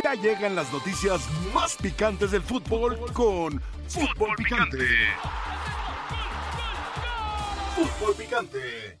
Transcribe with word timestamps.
Ya 0.00 0.14
llegan 0.14 0.54
las 0.54 0.72
noticias 0.72 1.28
más 1.52 1.76
picantes 1.76 2.30
del 2.30 2.42
fútbol 2.42 2.98
con 3.12 3.60
Fútbol 3.88 4.34
Picante. 4.36 4.86
Fútbol 7.74 8.14
Picante. 8.14 9.00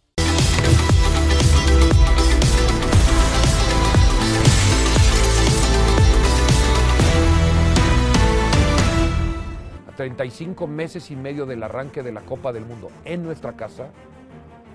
A 9.88 9.96
35 9.96 10.66
meses 10.66 11.10
y 11.10 11.16
medio 11.16 11.46
del 11.46 11.62
arranque 11.62 12.02
de 12.02 12.12
la 12.12 12.20
Copa 12.22 12.52
del 12.52 12.66
Mundo 12.66 12.90
en 13.04 13.22
nuestra 13.22 13.54
casa, 13.54 13.90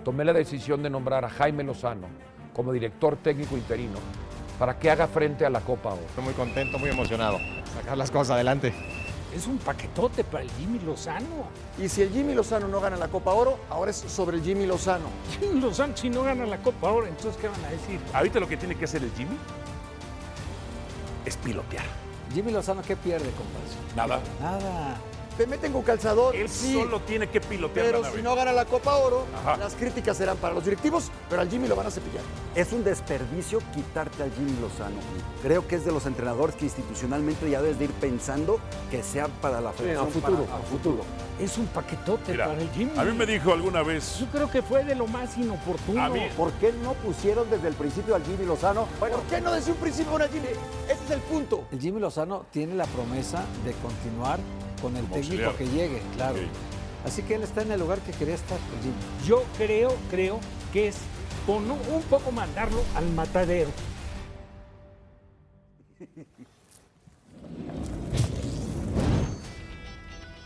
tomé 0.04 0.25
la 0.25 0.34
decisión 0.34 0.81
de 0.81 0.89
nombrar 0.89 1.25
a 1.25 1.29
Jaime 1.29 1.63
Lozano 1.63 2.07
como 2.54 2.71
director 2.71 3.18
técnico 3.18 3.55
interino 3.55 3.99
para 4.57 4.77
que 4.77 4.89
haga 4.89 5.07
frente 5.07 5.45
a 5.45 5.49
la 5.49 5.61
Copa 5.61 5.93
Oro. 5.93 6.01
Estoy 6.07 6.23
muy 6.23 6.33
contento, 6.33 6.79
muy 6.79 6.89
emocionado. 6.89 7.39
Sacar 7.75 7.97
las 7.97 8.11
cosas 8.11 8.32
adelante. 8.32 8.73
Es 9.36 9.45
un 9.45 9.57
paquetote 9.57 10.23
para 10.23 10.43
el 10.43 10.51
Jimmy 10.51 10.79
Lozano. 10.79 11.49
Y 11.77 11.89
si 11.89 12.01
el 12.01 12.09
Jimmy 12.11 12.33
Lozano 12.33 12.68
no 12.68 12.79
gana 12.79 12.96
la 12.97 13.07
Copa 13.07 13.33
Oro, 13.33 13.59
ahora 13.69 13.91
es 13.91 13.97
sobre 13.97 14.37
el 14.37 14.43
Jimmy 14.43 14.65
Lozano. 14.65 15.05
Jimmy 15.39 15.61
Lozano, 15.61 15.96
si 15.96 16.09
no 16.09 16.23
gana 16.23 16.46
la 16.46 16.57
Copa 16.57 16.89
Oro, 16.89 17.05
entonces 17.05 17.39
¿qué 17.39 17.47
van 17.47 17.63
a 17.65 17.69
decir? 17.69 17.99
Ahorita 18.13 18.39
lo 18.39 18.47
que 18.47 18.57
tiene 18.57 18.75
que 18.75 18.85
hacer 18.85 19.04
el 19.04 19.11
Jimmy 19.11 19.37
es 21.25 21.37
pilotear. 21.37 21.85
Jimmy 22.33 22.51
Lozano, 22.51 22.82
¿qué 22.82 22.96
pierde, 22.96 23.29
compadre? 23.32 23.96
Nada. 23.96 24.19
Nada. 24.41 24.97
Te 25.37 25.46
meten 25.46 25.71
con 25.71 25.83
calzador. 25.83 26.36
Él 26.36 26.50
sí, 26.50 26.73
solo 26.73 27.00
tiene 27.01 27.27
que 27.27 27.39
pilotear 27.39 27.86
Pero 27.86 28.01
la 28.01 28.11
si 28.11 28.21
no 28.23 28.36
gana 28.36 28.51
la 28.51 28.65
Copa 28.65 28.96
Oro, 28.97 29.25
Ajá. 29.39 29.57
las 29.57 29.75
críticas 29.75 30.18
serán 30.18 30.37
para 30.37 30.55
los 30.55 30.63
directivos, 30.65 31.11
pero 31.29 31.41
al 31.43 31.50
Jimmy 31.50 31.68
lo 31.68 31.75
van 31.75 31.86
a 31.86 31.91
cepillar. 31.91 32.23
Es 32.55 32.73
un 32.73 32.83
desperdicio 32.83 33.59
quitarte 33.73 34.23
al 34.23 34.31
Jimmy 34.33 34.53
Lozano. 34.59 34.95
Creo 35.44 35.67
que 35.67 35.75
es 35.75 35.86
de 35.86 35.91
los 35.91 36.08
entrenadores 36.08 36.55
que 36.55 36.66
institucionalmente 36.66 37.47
ya 37.52 37.61
debes 37.61 37.77
de 37.77 37.86
ir 37.86 37.91
pensando 37.91 38.59
que 38.89 39.03
sea 39.03 39.27
para 39.27 39.61
la 39.61 39.71
federación. 39.73 40.08
a 40.08 40.11
futuro, 40.11 40.43
para- 40.45 40.58
a 40.58 40.61
futuro. 40.63 40.97
Es 41.39 41.55
un 41.59 41.67
paquetote 41.67 42.31
Mira, 42.31 42.47
para 42.47 42.59
el 42.59 42.69
Jimmy. 42.71 42.91
a 42.97 43.03
mí 43.03 43.11
me 43.15 43.27
dijo 43.27 43.53
alguna 43.53 43.83
vez, 43.83 44.17
Yo 44.19 44.25
creo 44.31 44.49
que 44.49 44.63
fue 44.63 44.83
de 44.83 44.95
lo 44.95 45.05
más 45.05 45.38
inoportuno. 45.38 46.02
A 46.03 46.09
mí- 46.09 46.27
¿Por 46.35 46.52
qué 46.53 46.73
no 46.81 46.93
pusieron 46.93 47.47
desde 47.52 47.67
el 47.67 47.75
principio 47.75 48.15
al 48.15 48.23
Jimmy 48.23 48.45
Lozano? 48.45 48.88
Bueno, 48.99 49.17
¿por 49.17 49.25
qué 49.27 49.39
no 49.39 49.52
decir 49.53 49.73
un 49.73 49.80
principio 49.80 50.15
una 50.15 50.27
Jimmy? 50.27 50.47
Ese 50.89 51.03
es 51.05 51.11
el 51.11 51.19
punto. 51.21 51.65
El 51.71 51.80
Jimmy 51.80 51.99
Lozano 51.99 52.45
tiene 52.52 52.73
la 52.73 52.85
promesa 52.85 53.43
de 53.63 53.73
continuar 53.73 54.39
con 54.81 54.95
el 54.95 55.03
Como 55.03 55.16
técnico 55.16 55.45
auxiliar. 55.50 55.56
que 55.56 55.67
llegue, 55.67 56.02
claro. 56.16 56.39
Así 57.06 57.22
que 57.23 57.36
él 57.36 57.44
está 57.44 57.61
en 57.61 57.72
el 57.72 57.80
lugar 57.80 58.00
que 58.00 58.11
quería 58.11 58.36
estar, 58.36 58.58
Jimmy. 58.81 58.95
Yo 59.25 59.44
creo, 59.58 59.95
creo 60.09 60.39
que 60.73 60.89
es 60.89 60.97
pono- 61.45 61.78
un 61.89 62.02
poco 62.03 62.31
mandarlo 62.31 62.81
al 62.95 63.08
matadero. 63.11 63.70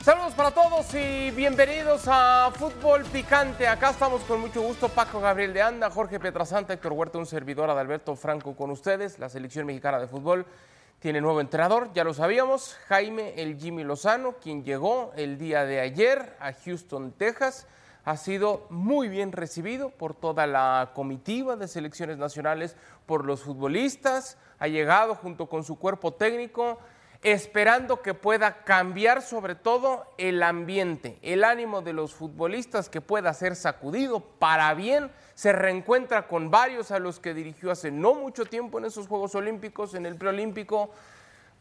Saludos 0.04 0.34
para 0.34 0.50
todos 0.52 0.94
y 0.96 1.30
bienvenidos 1.32 2.04
a 2.08 2.52
Fútbol 2.56 3.04
Picante. 3.06 3.68
Acá 3.68 3.92
estamos 3.92 4.24
con 4.24 4.40
mucho 4.42 4.62
gusto 4.62 4.90
Paco 4.90 5.20
Gabriel 5.20 5.54
de 5.54 5.62
Anda, 5.62 5.92
Jorge 5.92 6.20
Pietrasanta, 6.20 6.74
Héctor 6.74 6.94
Huerta, 6.94 7.20
un 7.20 7.28
servidor 7.28 7.70
Adalberto 7.70 8.16
Franco 8.16 8.56
con 8.56 8.72
ustedes. 8.72 9.20
La 9.20 9.30
selección 9.30 9.68
mexicana 9.68 10.00
de 10.00 10.08
fútbol 10.08 10.46
tiene 11.02 11.19
nuevo 11.19 11.41
entrenador, 11.41 11.91
ya 11.94 12.03
lo 12.03 12.13
sabíamos, 12.13 12.77
Jaime 12.88 13.33
el 13.38 13.57
Jimmy 13.57 13.83
Lozano, 13.83 14.33
quien 14.33 14.63
llegó 14.63 15.11
el 15.16 15.39
día 15.39 15.66
de 15.66 15.80
ayer 15.80 16.38
a 16.39 16.53
Houston, 16.53 17.11
Texas. 17.13 17.66
Ha 18.05 18.17
sido 18.17 18.67
muy 18.69 19.09
bien 19.09 19.31
recibido 19.31 19.89
por 19.89 20.13
toda 20.13 20.45
la 20.45 20.91
comitiva 20.94 21.55
de 21.55 21.67
selecciones 21.67 22.19
nacionales, 22.19 22.75
por 23.07 23.25
los 23.25 23.41
futbolistas. 23.41 24.38
Ha 24.59 24.67
llegado 24.67 25.16
junto 25.16 25.49
con 25.49 25.63
su 25.63 25.79
cuerpo 25.79 26.13
técnico 26.13 26.77
esperando 27.23 28.02
que 28.02 28.13
pueda 28.13 28.63
cambiar 28.63 29.22
sobre 29.22 29.55
todo 29.55 30.05
el 30.17 30.41
ambiente, 30.41 31.19
el 31.22 31.44
ánimo 31.44 31.81
de 31.81 31.94
los 31.94 32.13
futbolistas 32.13 32.89
que 32.89 33.01
pueda 33.01 33.34
ser 33.34 33.56
sacudido 33.56 34.19
para 34.19 34.73
bien. 34.73 35.11
Se 35.41 35.53
reencuentra 35.53 36.28
con 36.28 36.52
varios 36.52 36.91
a 36.91 37.00
los 37.00 37.19
que 37.19 37.34
dirigió 37.34 37.72
hace 37.72 37.90
no 37.90 38.13
mucho 38.13 38.46
tiempo 38.46 38.78
en 38.78 38.85
esos 38.85 39.07
Juegos 39.07 39.34
Olímpicos, 39.34 39.96
en 39.96 40.06
el 40.06 40.16
preolímpico. 40.16 40.91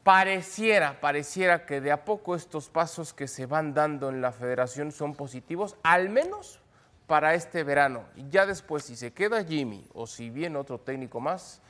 Pareciera, 0.04 1.00
pareciera 1.00 1.64
que 1.64 1.80
de 1.80 1.90
a 1.90 2.04
poco 2.04 2.34
estos 2.36 2.68
pasos 2.68 3.14
que 3.14 3.26
se 3.26 3.46
van 3.46 3.72
dando 3.72 4.10
en 4.10 4.20
la 4.20 4.32
federación 4.32 4.92
son 4.92 5.14
positivos, 5.14 5.76
al 5.82 6.10
menos 6.10 6.60
para 7.06 7.32
este 7.32 7.64
verano. 7.64 8.02
Y 8.16 8.28
ya 8.28 8.44
después, 8.44 8.84
si 8.84 8.96
se 8.96 9.14
queda 9.14 9.42
Jimmy 9.44 9.82
o 9.94 10.06
si 10.06 10.28
viene 10.28 10.58
otro 10.58 10.76
técnico 10.76 11.18
más, 11.18 11.62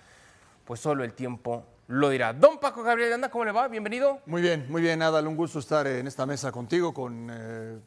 pues 0.65 0.81
solo 0.81 1.04
el 1.04 1.12
tiempo 1.12 1.65
lo 1.87 2.09
dirá. 2.09 2.32
Don 2.32 2.59
Paco 2.59 2.82
Gabriel 2.82 3.12
Anda, 3.12 3.31
¿cómo 3.31 3.44
le 3.44 3.53
va? 3.53 3.69
Bienvenido. 3.69 4.19
Muy 4.27 4.42
bien, 4.42 4.66
muy 4.69 4.82
bien, 4.82 5.00
Adal. 5.00 5.28
Un 5.28 5.37
gusto 5.37 5.60
estar 5.60 5.87
en 5.87 6.09
esta 6.09 6.27
mesa 6.27 6.50
contigo, 6.50 6.92
con 6.92 7.28
eh, 7.31 7.78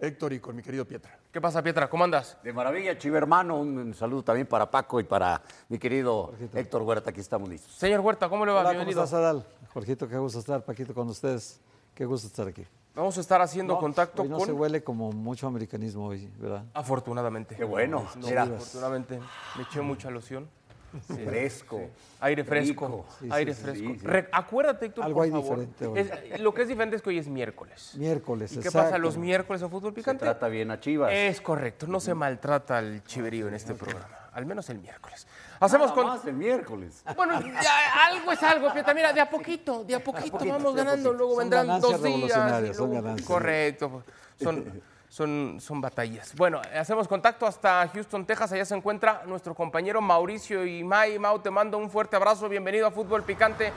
Héctor 0.00 0.32
y 0.32 0.40
con 0.40 0.56
mi 0.56 0.62
querido 0.64 0.84
Pietra. 0.84 1.19
¿Qué 1.32 1.40
pasa, 1.40 1.62
Pietra? 1.62 1.88
¿Cómo 1.88 2.02
andas? 2.02 2.36
De 2.42 2.52
maravilla, 2.52 2.98
chivo 2.98 3.16
hermano. 3.16 3.60
Un, 3.60 3.94
saludo 3.94 4.24
también 4.24 4.48
para 4.48 4.68
Paco 4.68 4.98
y 4.98 5.04
para 5.04 5.40
mi 5.68 5.78
querido 5.78 6.34
Héctor 6.52 6.82
Huerta. 6.82 7.10
Aquí 7.10 7.20
estamos 7.20 7.48
listos. 7.48 7.72
Señor 7.72 8.00
Huerta, 8.00 8.28
¿cómo 8.28 8.44
le 8.44 8.50
va? 8.50 8.60
Hola, 8.60 8.70
¿cómo 8.70 8.78
Bienvenido. 8.80 9.04
estás, 9.04 9.16
Adal? 9.20 9.46
Jorgito, 9.72 10.08
qué 10.08 10.18
gusto 10.18 10.40
estar. 10.40 10.64
Paquito, 10.64 10.92
con 10.92 11.08
ustedes. 11.08 11.60
Qué 11.94 12.04
gusto 12.04 12.26
estar 12.26 12.48
aquí. 12.48 12.66
Vamos 12.96 13.16
a 13.16 13.20
estar 13.20 13.40
haciendo 13.40 13.74
No, 13.74 13.78
contacto 13.78 14.22
hoy 14.22 14.28
no 14.28 14.38
con... 14.38 14.46
se 14.46 14.52
huele 14.52 14.82
como 14.82 15.12
mucho 15.12 15.46
americanismo 15.46 16.06
hoy, 16.06 16.28
¿verdad? 16.36 16.64
Afortunadamente. 16.74 17.54
Qué 17.54 17.62
bueno. 17.62 18.08
No, 18.16 18.26
Mira, 18.26 18.42
afortunadamente. 18.42 19.20
Me 19.56 19.62
eché 19.62 19.80
mucha 19.82 20.10
loción. 20.10 20.48
Fresco. 21.24 21.80
Aire 22.20 22.44
fresco. 22.44 23.06
Sí, 23.20 23.28
aire 23.30 23.54
fresco. 23.54 23.94
sí, 24.00 24.08
acuérdate, 24.32 24.86
Héctor, 24.86 25.04
Algo 25.04 25.16
por 25.16 25.24
hay 25.24 25.30
favor. 25.30 25.44
diferente 25.60 25.86
hoy. 25.86 25.98
Es- 26.32 26.40
lo 26.40 26.52
que 26.54 26.62
es 26.62 26.68
diferente 26.68 26.96
es 26.96 27.02
que 27.02 27.10
hoy 27.10 27.18
es 27.18 27.28
miércoles. 27.28 27.92
Miércoles, 27.96 28.52
¿Y 28.52 28.54
qué 28.56 28.68
exacto. 28.68 28.86
pasa 28.88 28.98
los 28.98 29.16
miércoles 29.16 29.62
en 29.62 29.70
Fútbol 29.70 29.90
Se 29.92 29.96
Picante? 29.96 30.24
trata 30.24 30.48
bien 30.48 30.70
a 30.70 30.80
Chivas. 30.80 31.10
Es 31.12 31.40
correcto, 31.40 31.86
no 31.86 32.00
se 32.00 32.14
maltrata 32.14 32.78
al 32.78 33.02
chiverío 33.04 33.48
en 33.48 33.54
este 33.54 33.74
programa, 33.74 34.08
al 34.32 34.46
menos 34.46 34.68
el 34.70 34.78
miércoles. 34.78 35.26
Hacemos 35.60 35.90
Nada 35.90 35.94
con... 35.94 36.06
más 36.06 36.24
el 36.26 36.34
miércoles. 36.34 37.02
Bueno, 37.16 37.40
ya, 37.40 38.06
algo 38.08 38.32
es 38.32 38.42
algo, 38.42 38.72
Pietra. 38.72 38.94
Mira, 38.94 39.12
de 39.12 39.20
a 39.20 39.28
poquito, 39.28 39.84
de 39.84 39.94
a 39.94 40.02
poquito 40.04 40.32
poquito, 40.38 40.54
vamos 40.54 40.74
ganando. 40.74 41.12
Luego 41.12 41.32
Son 41.36 41.38
vendrán 41.50 41.66
dos 41.80 41.90
días. 41.90 42.02
revolucionarias, 42.02 42.76
son 42.76 42.88
luego- 42.90 43.02
ganancias. 43.04 43.28
Correcto. 43.28 44.02
Son, 44.40 44.64
son, 45.10 45.58
son 45.60 45.80
batallas. 45.80 46.34
Bueno, 46.36 46.62
hacemos 46.74 47.08
contacto 47.08 47.44
hasta 47.44 47.86
Houston, 47.92 48.24
Texas. 48.24 48.52
Allá 48.52 48.64
se 48.64 48.76
encuentra 48.76 49.22
nuestro 49.26 49.54
compañero 49.54 50.00
Mauricio 50.00 50.64
y 50.64 50.84
May. 50.84 51.18
Mau, 51.18 51.40
te 51.40 51.50
mando 51.50 51.76
un 51.76 51.90
fuerte 51.90 52.14
abrazo. 52.14 52.48
Bienvenido 52.48 52.86
a 52.86 52.92
Fútbol 52.92 53.24
Picante. 53.24 53.72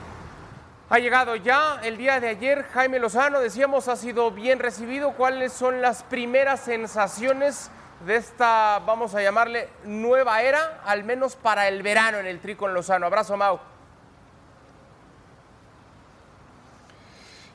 Ha 0.89 0.99
llegado 0.99 1.35
ya 1.35 1.79
el 1.83 1.97
día 1.97 2.19
de 2.19 2.27
ayer 2.27 2.63
Jaime 2.71 2.99
Lozano, 2.99 3.39
decíamos, 3.39 3.87
ha 3.87 3.95
sido 3.95 4.29
bien 4.29 4.59
recibido. 4.59 5.13
¿Cuáles 5.13 5.51
son 5.51 5.81
las 5.81 6.03
primeras 6.03 6.59
sensaciones 6.59 7.71
de 8.05 8.17
esta, 8.17 8.79
vamos 8.85 9.15
a 9.15 9.21
llamarle, 9.23 9.69
nueva 9.85 10.39
era, 10.43 10.81
al 10.85 11.03
menos 11.03 11.35
para 11.35 11.67
el 11.67 11.81
verano 11.81 12.19
en 12.19 12.27
el 12.27 12.39
Tricon 12.39 12.75
Lozano? 12.75 13.07
Abrazo, 13.07 13.35
Mau. 13.37 13.72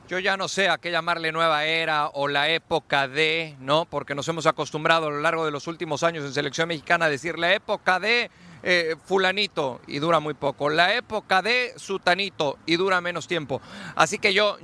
Yo 0.08 0.18
ya 0.18 0.38
no 0.38 0.48
sé 0.48 0.70
a 0.70 0.78
qué 0.78 0.90
llamarle 0.90 1.32
nueva 1.32 1.66
era 1.66 2.08
o 2.08 2.28
la 2.28 2.48
época 2.48 3.08
de, 3.08 3.56
¿no? 3.60 3.84
Porque 3.84 4.14
nos 4.14 4.26
hemos 4.28 4.46
acostumbrado 4.46 5.08
a 5.08 5.10
lo 5.10 5.20
largo 5.20 5.44
de 5.44 5.50
los 5.50 5.66
últimos 5.66 6.02
años 6.02 6.24
en 6.24 6.32
selección 6.32 6.68
mexicana 6.68 7.04
a 7.04 7.10
decir 7.10 7.38
la 7.38 7.52
época 7.52 8.00
de 8.00 8.30
eh, 8.62 8.96
fulanito 9.04 9.82
y 9.86 9.98
dura 9.98 10.18
muy 10.18 10.32
poco, 10.32 10.70
la 10.70 10.94
época 10.94 11.42
de 11.42 11.74
sutanito 11.76 12.58
y 12.64 12.76
dura 12.76 13.02
menos 13.02 13.28
tiempo. 13.28 13.60
Así 13.96 14.18
que 14.18 14.32
yo, 14.32 14.56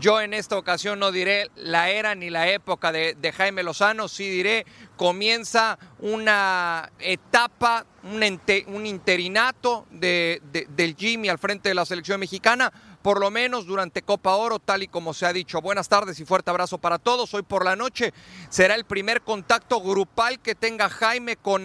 yo 0.00 0.20
en 0.20 0.34
esta 0.34 0.58
ocasión 0.58 0.98
no 0.98 1.12
diré 1.12 1.48
la 1.54 1.90
era 1.90 2.16
ni 2.16 2.28
la 2.28 2.48
época 2.48 2.90
de, 2.90 3.14
de 3.14 3.30
Jaime 3.30 3.62
Lozano, 3.62 4.08
sí 4.08 4.28
diré 4.28 4.66
comienza 4.98 5.78
una 6.00 6.90
etapa, 6.98 7.86
un, 8.02 8.84
interinato 8.86 9.86
de- 9.90 10.42
de- 10.52 10.66
del 10.68 10.94
Jimmy 10.96 11.30
al 11.30 11.38
frente 11.38 11.70
de 11.70 11.74
la 11.74 11.86
selección 11.86 12.20
mexicana 12.20 12.70
por 13.00 13.20
lo 13.20 13.30
menos 13.30 13.64
durante 13.64 14.02
Copa 14.02 14.34
Oro, 14.34 14.58
tal 14.58 14.82
y 14.82 14.88
como 14.88 15.14
se 15.14 15.24
ha 15.24 15.32
dicho. 15.32 15.62
Buenas 15.62 15.88
tardes 15.88 16.18
y 16.18 16.24
fuerte 16.24 16.50
abrazo 16.50 16.78
para 16.78 16.98
todos. 16.98 17.32
Hoy 17.32 17.42
por 17.42 17.64
la 17.64 17.76
noche 17.76 18.12
será 18.50 18.74
el 18.74 18.84
primer 18.84 19.22
contacto 19.22 19.80
grupal 19.80 20.40
que 20.40 20.56
tenga 20.56 20.90
Jaime 20.90 21.36
con, 21.36 21.64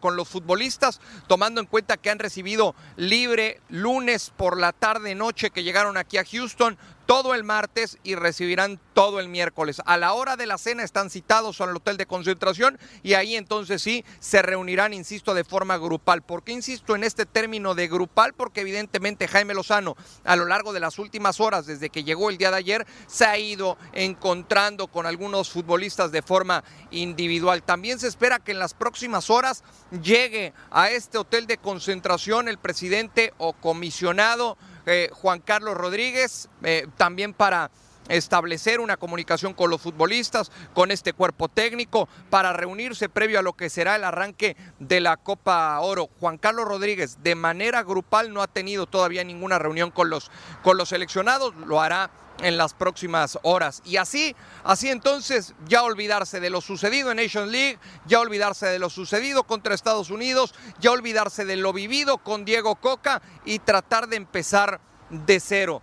con 0.00 0.16
los 0.16 0.26
futbolistas, 0.28 1.00
tomando 1.28 1.60
en 1.60 1.66
cuenta 1.66 1.98
que 1.98 2.08
han 2.10 2.18
recibido 2.18 2.74
libre 2.96 3.60
lunes 3.68 4.32
por 4.36 4.58
la 4.58 4.72
tarde 4.72 5.14
noche 5.14 5.50
que 5.50 5.62
llegaron 5.62 5.98
aquí 5.98 6.16
a 6.16 6.24
Houston 6.24 6.78
todo 7.06 7.34
el 7.34 7.44
martes 7.44 7.98
y 8.02 8.14
recibirán 8.14 8.80
todo 8.94 9.20
el 9.20 9.28
miércoles. 9.28 9.82
A 9.84 9.96
la 9.96 10.12
hora 10.12 10.36
de 10.36 10.46
la 10.46 10.58
cena 10.58 10.82
están 10.82 11.10
citados 11.10 11.60
al 11.60 11.76
hotel 11.76 11.96
de 11.96 12.06
concentración 12.06 12.78
y 13.02 13.14
ahí 13.14 13.36
entonces 13.36 13.82
sí 13.82 14.04
se 14.20 14.42
reunirán, 14.42 14.94
insisto, 14.94 15.34
de 15.34 15.44
forma 15.44 15.76
grupal. 15.76 16.22
¿Por 16.22 16.42
qué 16.42 16.52
insisto 16.52 16.94
en 16.94 17.04
este 17.04 17.26
término 17.26 17.74
de 17.74 17.88
grupal? 17.88 18.34
Porque 18.34 18.62
evidentemente 18.62 19.28
Jaime 19.28 19.54
Lozano 19.54 19.96
a 20.24 20.36
lo 20.36 20.46
largo 20.46 20.72
de 20.72 20.80
las 20.80 20.98
últimas 20.98 21.40
horas, 21.40 21.66
desde 21.66 21.90
que 21.90 22.04
llegó 22.04 22.30
el 22.30 22.38
día 22.38 22.50
de 22.50 22.56
ayer, 22.56 22.86
se 23.06 23.24
ha 23.26 23.38
ido 23.38 23.76
encontrando 23.92 24.86
con 24.86 25.06
algunos 25.06 25.50
futbolistas 25.50 26.12
de 26.12 26.22
forma 26.22 26.64
individual. 26.90 27.62
También 27.62 27.98
se 27.98 28.08
espera 28.08 28.38
que 28.38 28.52
en 28.52 28.58
las 28.58 28.74
próximas 28.74 29.30
horas 29.30 29.62
llegue 30.02 30.52
a 30.70 30.90
este 30.90 31.18
hotel 31.18 31.46
de 31.46 31.58
concentración 31.58 32.48
el 32.48 32.58
presidente 32.58 33.32
o 33.38 33.52
comisionado 33.52 34.56
eh, 34.86 35.10
Juan 35.12 35.40
Carlos 35.40 35.76
Rodríguez, 35.76 36.48
eh, 36.62 36.86
también 36.96 37.32
para 37.32 37.70
establecer 38.08 38.80
una 38.80 38.96
comunicación 38.96 39.54
con 39.54 39.70
los 39.70 39.80
futbolistas, 39.80 40.50
con 40.74 40.90
este 40.90 41.12
cuerpo 41.12 41.48
técnico, 41.48 42.08
para 42.30 42.52
reunirse 42.52 43.08
previo 43.08 43.38
a 43.38 43.42
lo 43.42 43.54
que 43.54 43.70
será 43.70 43.96
el 43.96 44.04
arranque 44.04 44.56
de 44.78 45.00
la 45.00 45.16
Copa 45.16 45.78
Oro. 45.80 46.08
Juan 46.20 46.38
Carlos 46.38 46.66
Rodríguez, 46.66 47.18
de 47.22 47.34
manera 47.34 47.82
grupal, 47.82 48.32
no 48.32 48.42
ha 48.42 48.46
tenido 48.46 48.86
todavía 48.86 49.24
ninguna 49.24 49.58
reunión 49.58 49.90
con 49.90 50.10
los, 50.10 50.30
con 50.62 50.76
los 50.76 50.90
seleccionados, 50.90 51.54
lo 51.66 51.80
hará 51.80 52.10
en 52.40 52.56
las 52.56 52.74
próximas 52.74 53.38
horas. 53.42 53.80
Y 53.84 53.96
así, 53.96 54.34
así 54.64 54.90
entonces, 54.90 55.54
ya 55.66 55.82
olvidarse 55.82 56.40
de 56.40 56.50
lo 56.50 56.60
sucedido 56.60 57.10
en 57.10 57.18
Nation 57.18 57.50
League, 57.50 57.78
ya 58.06 58.20
olvidarse 58.20 58.66
de 58.66 58.78
lo 58.78 58.90
sucedido 58.90 59.44
contra 59.44 59.74
Estados 59.74 60.10
Unidos, 60.10 60.54
ya 60.80 60.90
olvidarse 60.90 61.44
de 61.44 61.56
lo 61.56 61.72
vivido 61.72 62.18
con 62.18 62.44
Diego 62.44 62.76
Coca 62.76 63.22
y 63.44 63.60
tratar 63.60 64.08
de 64.08 64.16
empezar 64.16 64.80
de 65.10 65.40
cero. 65.40 65.82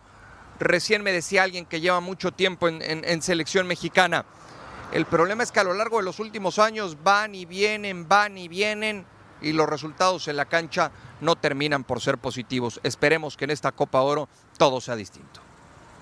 Recién 0.61 1.01
me 1.01 1.11
decía 1.11 1.41
alguien 1.41 1.65
que 1.65 1.81
lleva 1.81 1.99
mucho 2.01 2.31
tiempo 2.31 2.67
en, 2.67 3.21
selección 3.23 3.65
mexicana. 3.65 4.25
El 4.91 5.07
problema 5.07 5.41
es 5.41 5.51
que 5.51 5.59
a 5.59 5.63
lo 5.63 5.73
largo 5.73 5.97
de 5.97 6.03
los 6.03 6.19
últimos 6.19 6.59
años 6.59 7.01
van 7.03 7.33
y 7.33 7.45
vienen, 7.45 8.07
van 8.07 8.37
y 8.37 8.47
vienen 8.47 9.03
y 9.41 9.53
los 9.53 9.67
resultados 9.67 10.27
en 10.27 10.37
la 10.37 10.45
cancha 10.45 10.91
no 11.19 11.35
terminan 11.35 11.83
por 11.83 11.99
ser 11.99 12.19
positivos. 12.19 12.79
Esperemos 12.83 13.37
que 13.37 13.45
en 13.45 13.51
esta 13.51 13.71
Copa 13.71 14.01
Oro 14.01 14.29
todo 14.59 14.79
sea 14.79 14.95
distinto. 14.95 15.41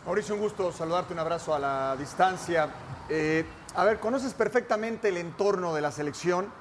Mauricio, 0.06 0.36
un 0.36 0.42
gusto 0.42 0.74
saludarte, 0.74 1.14
un 1.14 1.20
abrazo 1.20 1.56
a 1.56 1.60
la 1.60 1.96
distancia. 1.98 2.68
Eh, 3.08 3.46
a 3.76 3.86
ver, 3.86 4.02
conoces 4.02 4.34
perfectamente 4.34 5.08
el 5.08 5.16
entorno 5.16 5.74
de 5.74 5.80
la 5.80 5.94
selección. 5.94 6.52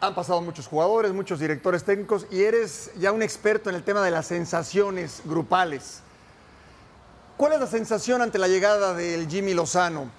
Han 0.00 0.14
pasado 0.16 0.40
muchos 0.40 0.66
jugadores, 0.66 1.12
muchos 1.12 1.38
directores 1.38 1.84
técnicos 1.84 2.26
y 2.32 2.42
eres 2.42 2.90
ya 2.96 3.12
un 3.12 3.22
experto 3.22 3.70
en 3.70 3.76
el 3.76 3.84
tema 3.84 4.02
de 4.02 4.10
las 4.10 4.26
sensaciones 4.26 5.22
grupales. 5.24 6.02
¿Cuál 7.36 7.52
es 7.52 7.60
la 7.60 7.66
sensación 7.66 8.22
ante 8.22 8.38
la 8.38 8.48
llegada 8.48 8.94
del 8.94 9.28
Jimmy 9.28 9.52
Lozano? 9.52 10.10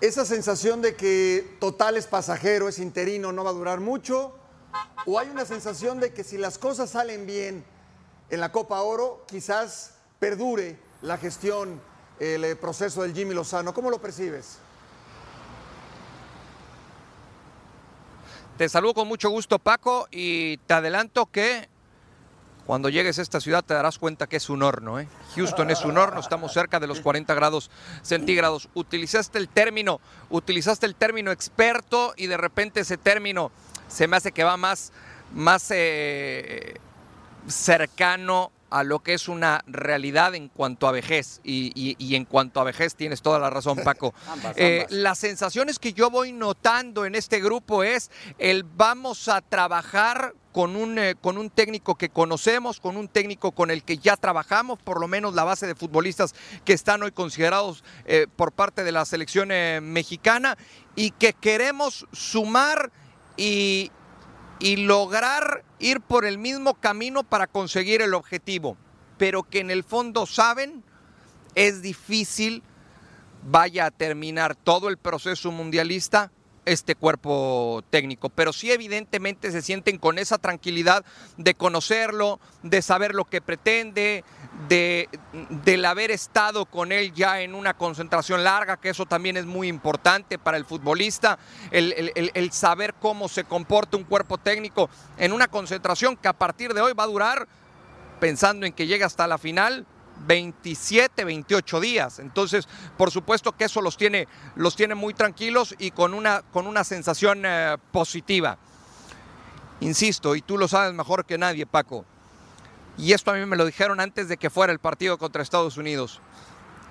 ¿Esa 0.00 0.24
sensación 0.24 0.82
de 0.82 0.96
que 0.96 1.56
total 1.60 1.96
es 1.96 2.06
pasajero, 2.06 2.68
es 2.68 2.80
interino, 2.80 3.30
no 3.30 3.44
va 3.44 3.50
a 3.50 3.54
durar 3.54 3.78
mucho? 3.78 4.36
¿O 5.06 5.18
hay 5.18 5.28
una 5.28 5.44
sensación 5.44 6.00
de 6.00 6.12
que 6.12 6.24
si 6.24 6.38
las 6.38 6.58
cosas 6.58 6.90
salen 6.90 7.24
bien 7.24 7.64
en 8.30 8.40
la 8.40 8.50
Copa 8.50 8.80
Oro, 8.82 9.24
quizás 9.28 9.92
perdure 10.18 10.76
la 11.02 11.18
gestión, 11.18 11.80
el 12.18 12.44
eh, 12.44 12.56
proceso 12.56 13.02
del 13.02 13.14
Jimmy 13.14 13.34
Lozano. 13.34 13.72
¿Cómo 13.72 13.88
lo 13.88 14.00
percibes? 14.00 14.58
Te 18.58 18.68
saludo 18.68 18.94
con 18.94 19.08
mucho 19.08 19.30
gusto, 19.30 19.58
Paco, 19.58 20.08
y 20.10 20.56
te 20.58 20.74
adelanto 20.74 21.26
que 21.26 21.68
cuando 22.66 22.88
llegues 22.88 23.18
a 23.18 23.22
esta 23.22 23.40
ciudad 23.40 23.64
te 23.64 23.74
darás 23.74 23.98
cuenta 23.98 24.26
que 24.26 24.36
es 24.36 24.50
un 24.50 24.62
horno. 24.62 24.98
¿eh? 24.98 25.08
Houston 25.36 25.70
es 25.70 25.84
un 25.84 25.96
horno, 25.96 26.20
estamos 26.20 26.52
cerca 26.52 26.80
de 26.80 26.88
los 26.88 27.00
40 27.00 27.32
grados 27.34 27.70
centígrados. 28.02 28.68
Utilizaste 28.74 29.38
el 29.38 29.48
término, 29.48 30.00
utilizaste 30.30 30.86
el 30.86 30.96
término 30.96 31.30
experto 31.30 32.12
y 32.16 32.26
de 32.26 32.36
repente 32.36 32.80
ese 32.80 32.96
término 32.96 33.52
se 33.88 34.08
me 34.08 34.16
hace 34.16 34.32
que 34.32 34.42
va 34.42 34.56
más, 34.56 34.92
más 35.32 35.70
eh, 35.70 36.74
cercano 37.46 38.50
a 38.76 38.84
lo 38.84 38.98
que 38.98 39.14
es 39.14 39.26
una 39.26 39.64
realidad 39.66 40.34
en 40.34 40.48
cuanto 40.48 40.86
a 40.86 40.92
vejez. 40.92 41.40
Y, 41.42 42.14
en 42.14 42.26
cuanto 42.26 42.60
a 42.60 42.64
vejez 42.64 42.94
tienes 42.94 43.22
toda 43.22 43.38
la 43.38 43.48
razón, 43.48 43.78
Paco. 43.82 44.14
Eh, 44.56 44.86
las 44.90 45.18
sensaciones 45.18 45.78
que 45.78 45.92
yo 45.92 46.10
voy 46.10 46.32
notando 46.32 47.04
en 47.04 47.14
este 47.14 47.40
grupo 47.40 47.82
es 47.82 48.10
el 48.38 48.64
vamos 48.64 49.28
a 49.28 49.40
trabajar 49.40 50.34
con 50.52 50.76
un, 50.76 50.98
eh, 50.98 51.14
con 51.20 51.36
un 51.36 51.50
técnico 51.50 51.96
que 51.96 52.08
conocemos, 52.08 52.80
con 52.80 52.96
un 52.96 53.08
técnico 53.08 53.52
con 53.52 53.70
el 53.70 53.82
que 53.82 53.98
ya 53.98 54.16
trabajamos, 54.16 54.78
por 54.78 55.00
lo 55.00 55.08
menos 55.08 55.34
la 55.34 55.44
base 55.44 55.66
de 55.66 55.74
futbolistas 55.74 56.34
que 56.64 56.72
están 56.72 57.02
hoy 57.02 57.12
considerados 57.12 57.84
eh, 58.04 58.26
por 58.34 58.52
parte 58.52 58.84
de 58.84 58.92
la 58.92 59.04
selección 59.04 59.48
mexicana 59.82 60.56
y 60.94 61.10
que 61.10 61.32
queremos 61.32 62.06
sumar 62.12 62.90
y, 63.36 63.90
y 64.58 64.76
lograr 64.76 65.64
ir 65.78 66.00
por 66.00 66.24
el 66.24 66.38
mismo 66.38 66.74
camino 66.74 67.22
para 67.22 67.46
conseguir 67.46 68.02
el 68.02 68.14
objetivo, 68.14 68.76
pero 69.18 69.42
que 69.42 69.60
en 69.60 69.70
el 69.70 69.84
fondo 69.84 70.26
saben 70.26 70.82
es 71.54 71.82
difícil 71.82 72.62
vaya 73.48 73.86
a 73.86 73.90
terminar 73.90 74.56
todo 74.56 74.88
el 74.88 74.98
proceso 74.98 75.52
mundialista 75.52 76.30
este 76.66 76.96
cuerpo 76.96 77.82
técnico, 77.90 78.28
pero 78.28 78.52
sí 78.52 78.70
evidentemente 78.70 79.50
se 79.50 79.62
sienten 79.62 79.98
con 79.98 80.18
esa 80.18 80.36
tranquilidad 80.36 81.04
de 81.36 81.54
conocerlo, 81.54 82.40
de 82.62 82.82
saber 82.82 83.14
lo 83.14 83.24
que 83.24 83.40
pretende, 83.40 84.24
de, 84.68 85.08
del 85.64 85.84
haber 85.84 86.10
estado 86.10 86.66
con 86.66 86.92
él 86.92 87.14
ya 87.14 87.40
en 87.40 87.54
una 87.54 87.74
concentración 87.74 88.44
larga, 88.44 88.76
que 88.76 88.90
eso 88.90 89.06
también 89.06 89.36
es 89.36 89.46
muy 89.46 89.68
importante 89.68 90.38
para 90.38 90.56
el 90.56 90.64
futbolista, 90.64 91.38
el, 91.70 92.12
el 92.14 92.52
saber 92.52 92.94
cómo 92.94 93.28
se 93.28 93.44
comporta 93.44 93.96
un 93.96 94.04
cuerpo 94.04 94.38
técnico 94.38 94.90
en 95.18 95.32
una 95.32 95.48
concentración 95.48 96.16
que 96.16 96.28
a 96.28 96.32
partir 96.32 96.74
de 96.74 96.80
hoy 96.80 96.92
va 96.92 97.04
a 97.04 97.08
durar, 97.08 97.48
pensando 98.18 98.66
en 98.66 98.72
que 98.72 98.86
llegue 98.86 99.04
hasta 99.04 99.26
la 99.26 99.38
final, 99.38 99.86
27, 100.26 101.24
28 101.24 101.80
días. 101.80 102.18
Entonces, 102.18 102.68
por 102.96 103.10
supuesto 103.10 103.52
que 103.52 103.64
eso 103.64 103.80
los 103.80 103.96
tiene, 103.96 104.28
los 104.54 104.76
tiene 104.76 104.94
muy 104.94 105.14
tranquilos 105.14 105.74
y 105.78 105.90
con 105.90 106.14
una, 106.14 106.42
con 106.52 106.66
una 106.66 106.84
sensación 106.84 107.42
eh, 107.44 107.76
positiva. 107.92 108.58
Insisto, 109.80 110.34
y 110.34 110.42
tú 110.42 110.56
lo 110.56 110.68
sabes 110.68 110.94
mejor 110.94 111.24
que 111.26 111.38
nadie, 111.38 111.66
Paco, 111.66 112.04
y 112.98 113.12
esto 113.12 113.30
a 113.30 113.34
mí 113.34 113.44
me 113.44 113.56
lo 113.56 113.66
dijeron 113.66 114.00
antes 114.00 114.28
de 114.28 114.38
que 114.38 114.48
fuera 114.48 114.72
el 114.72 114.78
partido 114.78 115.18
contra 115.18 115.42
Estados 115.42 115.76
Unidos. 115.76 116.20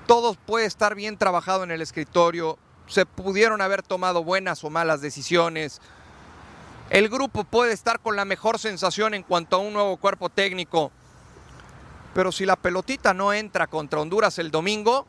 Todo 0.06 0.36
puede 0.36 0.66
estar 0.68 0.94
bien 0.94 1.18
trabajado 1.18 1.64
en 1.64 1.72
el 1.72 1.82
escritorio, 1.82 2.60
se 2.88 3.08
pudieron 3.08 3.62
haber 3.62 3.82
tomado 3.82 4.24
buenas 4.24 4.64
o 4.64 4.70
malas 4.70 5.02
decisiones. 5.02 5.82
El 6.92 7.10
grupo 7.10 7.44
puede 7.44 7.74
estar 7.74 8.00
con 8.00 8.16
la 8.16 8.26
mejor 8.26 8.60
sensación 8.60 9.16
en 9.16 9.24
cuanto 9.24 9.56
a 9.56 9.60
un 9.60 9.74
nuevo 9.74 9.98
cuerpo 9.98 10.30
técnico 10.30 10.92
pero 12.16 12.32
si 12.32 12.46
la 12.46 12.56
pelotita 12.56 13.14
no 13.14 13.34
entra 13.34 13.68
contra 13.68 14.00
Honduras 14.00 14.40
el 14.40 14.50
domingo, 14.50 15.06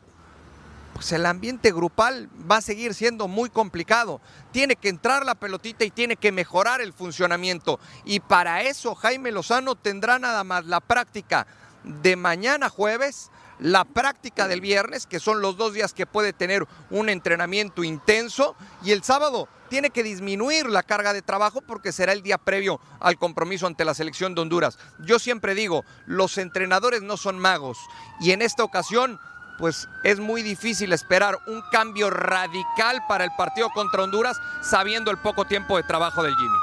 pues 0.93 1.13
el 1.13 1.25
ambiente 1.25 1.71
grupal 1.71 2.29
va 2.51 2.57
a 2.57 2.61
seguir 2.61 2.93
siendo 2.93 3.29
muy 3.29 3.49
complicado. 3.49 4.19
Tiene 4.51 4.75
que 4.75 4.89
entrar 4.89 5.25
la 5.25 5.35
pelotita 5.35 5.85
y 5.85 5.89
tiene 5.89 6.17
que 6.17 6.33
mejorar 6.33 6.81
el 6.81 6.91
funcionamiento. 6.91 7.79
Y 8.03 8.19
para 8.19 8.61
eso 8.63 8.93
Jaime 8.93 9.31
Lozano 9.31 9.75
tendrá 9.75 10.19
nada 10.19 10.43
más 10.43 10.65
la 10.65 10.81
práctica 10.81 11.47
de 11.85 12.17
mañana 12.17 12.67
jueves, 12.67 13.31
la 13.59 13.85
práctica 13.85 14.47
del 14.47 14.61
viernes, 14.61 15.07
que 15.07 15.19
son 15.19 15.41
los 15.41 15.57
dos 15.57 15.73
días 15.73 15.93
que 15.93 16.05
puede 16.05 16.33
tener 16.33 16.67
un 16.89 17.09
entrenamiento 17.09 17.83
intenso, 17.83 18.55
y 18.83 18.91
el 18.91 19.03
sábado 19.03 19.47
tiene 19.69 19.89
que 19.89 20.03
disminuir 20.03 20.67
la 20.67 20.83
carga 20.83 21.13
de 21.13 21.21
trabajo 21.21 21.61
porque 21.61 21.91
será 21.91 22.13
el 22.13 22.21
día 22.21 22.37
previo 22.37 22.79
al 22.99 23.17
compromiso 23.17 23.67
ante 23.67 23.85
la 23.85 23.93
selección 23.93 24.35
de 24.35 24.41
Honduras. 24.41 24.77
Yo 24.99 25.19
siempre 25.19 25.55
digo, 25.55 25.83
los 26.05 26.37
entrenadores 26.37 27.01
no 27.01 27.17
son 27.17 27.39
magos 27.39 27.77
y 28.19 28.31
en 28.31 28.41
esta 28.41 28.63
ocasión 28.63 29.19
pues 29.57 29.89
es 30.03 30.19
muy 30.19 30.43
difícil 30.43 30.93
esperar 30.93 31.37
un 31.47 31.63
cambio 31.71 32.09
radical 32.09 33.03
para 33.07 33.23
el 33.23 33.31
partido 33.37 33.69
contra 33.71 34.03
Honduras 34.03 34.39
sabiendo 34.61 35.11
el 35.11 35.17
poco 35.17 35.45
tiempo 35.45 35.77
de 35.77 35.83
trabajo 35.83 36.23
del 36.23 36.35
Jimmy. 36.35 36.57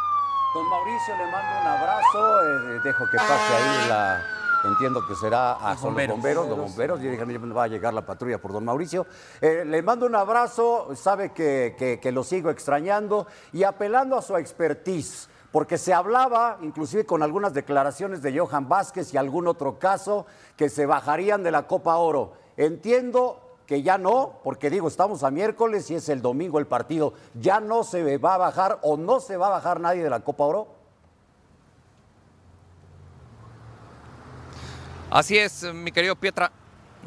Don 0.55 0.71
Mauricio, 0.71 1.17
le 1.17 1.27
mando 1.33 1.61
un 1.61 1.67
abrazo, 1.67 2.43
eh, 2.43 2.81
dejo 2.85 3.11
que 3.11 3.17
pase 3.17 3.55
ahí 3.57 3.89
la, 3.89 4.25
entiendo 4.65 5.07
que 5.07 5.15
será 5.15 5.53
a 5.53 5.75
los 5.75 5.83
bomberos, 5.83 6.49
los 6.49 6.59
bomberos, 6.59 7.01
y 7.01 7.09
dijeron, 7.09 7.57
va 7.57 7.65
a 7.65 7.69
llegar 7.69 7.95
la 7.95 8.05
patrulla 8.05 8.41
por 8.41 8.53
don 8.53 8.65
Mauricio. 8.65 9.07
Eh, 9.41 9.65
le 9.67 9.83
mando 9.83 10.07
un 10.07 10.15
abrazo, 10.15 10.91
sabe 10.95 11.33
que, 11.33 11.99
que, 12.01 12.13
lo 12.13 12.25
sigo 12.25 12.51
extrañando 12.51 13.27
y 13.53 13.65
apelando 13.65 14.17
a 14.17 14.23
su 14.23 14.37
expertise 14.37 15.29
porque 15.51 15.79
se 15.79 15.95
hablaba, 15.95 16.59
inclusive 16.63 17.07
con 17.07 17.23
algunas 17.23 17.55
declaraciones 17.55 18.23
de 18.23 18.37
Johan 18.37 18.69
Vázquez 18.69 19.15
y 19.15 19.19
algún 19.19 19.47
otro 19.47 19.79
caso, 19.79 20.27
que 20.57 20.69
se 20.69 20.85
bajarían 20.85 21.45
de 21.45 21.53
la 21.53 21.69
Copa 21.69 21.95
Oro. 21.95 22.33
Entiendo 22.57 23.41
que 23.65 23.83
ya 23.83 23.97
no, 23.97 24.41
porque 24.43 24.69
digo, 24.69 24.89
estamos 24.89 25.23
a 25.23 25.31
miércoles 25.31 25.91
y 25.91 25.95
es 25.95 26.09
el 26.09 26.23
domingo 26.23 26.59
el 26.59 26.67
partido, 26.67 27.15
ya 27.35 27.61
no 27.61 27.85
se 27.85 28.19
va 28.19 28.35
a 28.35 28.39
bajar 28.39 28.79
o 28.83 28.97
no 28.97 29.21
se 29.21 29.37
va 29.37 29.47
a 29.47 29.51
bajar 29.51 29.79
nadie 29.79 30.03
de 30.03 30.11
la 30.11 30.21
Copa 30.21 30.45
Oro. 30.45 30.67
Así 35.15 35.39
es, 35.39 35.63
mi 35.73 35.93
querido 35.93 36.17
Pietra. 36.17 36.51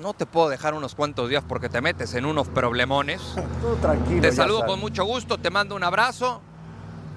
No 0.01 0.13
te 0.13 0.25
puedo 0.25 0.47
dejar 0.47 0.73
unos 0.73 0.95
cuantos 0.95 1.29
días 1.29 1.43
porque 1.45 1.67
te 1.67 1.81
metes 1.81 2.13
en 2.13 2.25
unos 2.25 2.47
problemones. 2.47 3.19
Tú 3.61 3.75
tranquilo. 3.81 4.21
Te 4.21 4.31
saludo 4.31 4.65
con 4.65 4.79
mucho 4.79 5.03
gusto, 5.03 5.37
te 5.37 5.49
mando 5.49 5.75
un 5.75 5.83
abrazo 5.83 6.41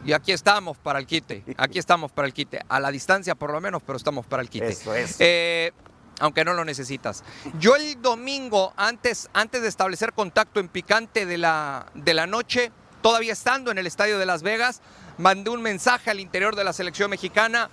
Y 0.04 0.14
aquí 0.14 0.32
estamos 0.32 0.78
para 0.78 0.98
el 0.98 1.06
quite. 1.06 1.44
Aquí 1.58 1.78
estamos 1.78 2.10
para 2.10 2.26
el 2.26 2.34
quite. 2.34 2.62
A 2.68 2.80
la 2.80 2.90
distancia 2.90 3.36
por 3.36 3.52
lo 3.52 3.60
menos, 3.60 3.82
pero 3.86 3.96
estamos 3.96 4.26
para 4.26 4.42
el 4.42 4.50
quite. 4.50 4.70
Eso 4.70 4.92
es. 4.92 5.14
Eh, 5.20 5.70
aunque 6.18 6.44
no 6.44 6.54
lo 6.54 6.64
necesitas. 6.64 7.22
Yo 7.60 7.76
el 7.76 8.02
domingo, 8.02 8.72
antes, 8.76 9.30
antes 9.32 9.62
de 9.62 9.68
establecer 9.68 10.12
contacto 10.12 10.58
en 10.58 10.66
picante 10.66 11.24
de 11.24 11.38
la, 11.38 11.86
de 11.94 12.14
la 12.14 12.26
noche, 12.26 12.72
todavía 13.00 13.34
estando 13.34 13.70
en 13.70 13.78
el 13.78 13.86
estadio 13.86 14.18
de 14.18 14.26
Las 14.26 14.42
Vegas, 14.42 14.80
mandé 15.18 15.50
un 15.50 15.62
mensaje 15.62 16.10
al 16.10 16.18
interior 16.18 16.56
de 16.56 16.64
la 16.64 16.72
selección 16.72 17.10
mexicana 17.10 17.70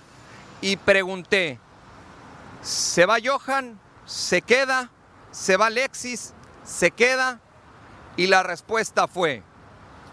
y 0.60 0.76
pregunté, 0.76 1.58
¿se 2.62 3.06
va 3.06 3.18
Johan? 3.22 3.80
¿Se 4.04 4.42
queda? 4.42 4.90
¿Se 5.30 5.56
va 5.56 5.66
Alexis? 5.66 6.34
¿Se 6.64 6.90
queda? 6.90 7.40
Y 8.16 8.26
la 8.26 8.42
respuesta 8.42 9.06
fue, 9.06 9.42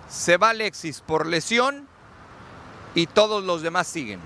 se 0.07 0.37
va 0.37 0.49
Alexis 0.49 1.01
por 1.01 1.25
lesión 1.25 1.87
y 2.93 3.07
todos 3.07 3.43
los 3.43 3.61
demás 3.61 3.87
siguen. 3.87 4.19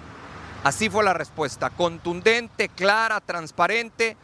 Así 0.64 0.90
fue 0.90 1.04
la 1.04 1.14
respuesta, 1.14 1.70
contundente, 1.70 2.68
clara, 2.68 3.22
transparente. 3.22 4.18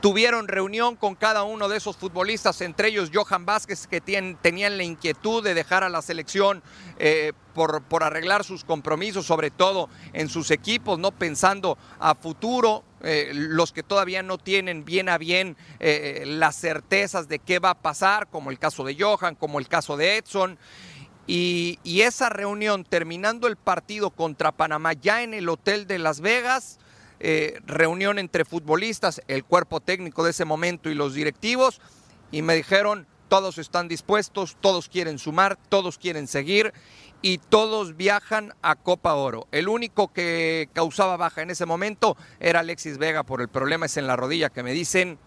Tuvieron 0.00 0.46
reunión 0.46 0.94
con 0.94 1.14
cada 1.14 1.42
uno 1.42 1.68
de 1.68 1.78
esos 1.78 1.96
futbolistas, 1.96 2.60
entre 2.60 2.88
ellos 2.88 3.10
Johan 3.12 3.46
Vázquez, 3.46 3.86
que 3.86 4.00
tenían 4.00 4.76
la 4.76 4.84
inquietud 4.84 5.42
de 5.42 5.54
dejar 5.54 5.84
a 5.84 5.88
la 5.88 6.02
selección 6.02 6.62
eh, 6.98 7.32
por, 7.54 7.82
por, 7.82 8.04
arreglar 8.04 8.44
sus 8.44 8.62
compromisos, 8.62 9.24
sobre 9.24 9.50
todo 9.50 9.88
en 10.12 10.28
sus 10.28 10.50
equipos, 10.50 10.98
no 10.98 11.12
pensando 11.12 11.78
a 11.98 12.14
futuro. 12.14 12.84
Eh, 13.02 13.30
los 13.34 13.72
que 13.72 13.82
todavía 13.82 14.22
no 14.22 14.36
tienen 14.36 14.84
bien 14.84 15.08
a 15.08 15.16
bien 15.16 15.56
eh, 15.80 16.24
las 16.26 16.56
certezas 16.56 17.28
de 17.28 17.38
qué 17.38 17.58
va 17.58 17.70
a 17.70 17.80
pasar, 17.80 18.28
como 18.28 18.50
el 18.50 18.58
caso 18.58 18.84
de 18.84 18.96
Johan, 18.98 19.34
como 19.34 19.58
el 19.58 19.68
caso 19.68 19.96
de 19.96 20.18
Edson. 20.18 20.58
Y, 21.26 21.78
y, 21.82 22.02
esa 22.02 22.28
reunión, 22.28 22.84
terminando 22.84 23.48
el 23.48 23.56
partido 23.56 24.10
contra 24.10 24.52
Panamá 24.52 24.92
ya 24.92 25.22
en 25.22 25.34
el 25.34 25.48
hotel 25.48 25.86
de 25.86 25.98
Las 25.98 26.20
Vegas, 26.20 26.78
eh, 27.20 27.60
reunión 27.66 28.18
entre 28.18 28.44
futbolistas, 28.44 29.22
el 29.28 29.44
cuerpo 29.44 29.80
técnico 29.80 30.24
de 30.24 30.30
ese 30.30 30.44
momento 30.44 30.90
y 30.90 30.94
los 30.94 31.14
directivos, 31.14 31.80
y 32.30 32.42
me 32.42 32.54
dijeron, 32.54 33.06
todos 33.28 33.58
están 33.58 33.88
dispuestos, 33.88 34.56
todos 34.60 34.88
quieren 34.88 35.18
sumar, 35.18 35.58
todos 35.68 35.98
quieren 35.98 36.28
seguir 36.28 36.72
y 37.22 37.38
todos 37.38 37.96
viajan 37.96 38.52
a 38.62 38.76
Copa 38.76 39.14
Oro. 39.14 39.48
El 39.50 39.68
único 39.68 40.12
que 40.12 40.68
causaba 40.72 41.16
baja 41.16 41.42
en 41.42 41.50
ese 41.50 41.66
momento 41.66 42.16
era 42.38 42.60
Alexis 42.60 42.98
Vega 42.98 43.24
por 43.24 43.40
el 43.40 43.48
problema 43.48 43.86
es 43.86 43.96
en 43.96 44.06
la 44.06 44.16
rodilla 44.16 44.50
que 44.50 44.62
me 44.62 44.72
dicen 44.72 45.18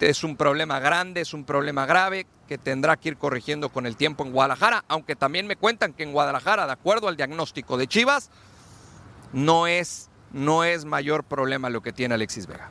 es 0.00 0.24
un 0.24 0.36
problema 0.36 0.80
grande, 0.80 1.20
es 1.20 1.34
un 1.34 1.44
problema 1.44 1.86
grave 1.86 2.26
que 2.48 2.58
tendrá 2.58 2.96
que 2.96 3.10
ir 3.10 3.16
corrigiendo 3.16 3.70
con 3.70 3.86
el 3.86 3.96
tiempo 3.96 4.24
en 4.24 4.32
Guadalajara, 4.32 4.84
aunque 4.88 5.16
también 5.16 5.46
me 5.46 5.56
cuentan 5.56 5.92
que 5.92 6.02
en 6.02 6.12
Guadalajara, 6.12 6.66
de 6.66 6.72
acuerdo 6.72 7.08
al 7.08 7.16
diagnóstico 7.16 7.76
de 7.76 7.86
Chivas, 7.86 8.30
no 9.32 9.66
es, 9.66 10.10
no 10.34 10.64
es 10.64 10.84
mayor 10.84 11.24
problema 11.24 11.70
lo 11.70 11.80
que 11.80 11.92
tiene 11.92 12.14
Alexis 12.14 12.46
Vega. 12.46 12.68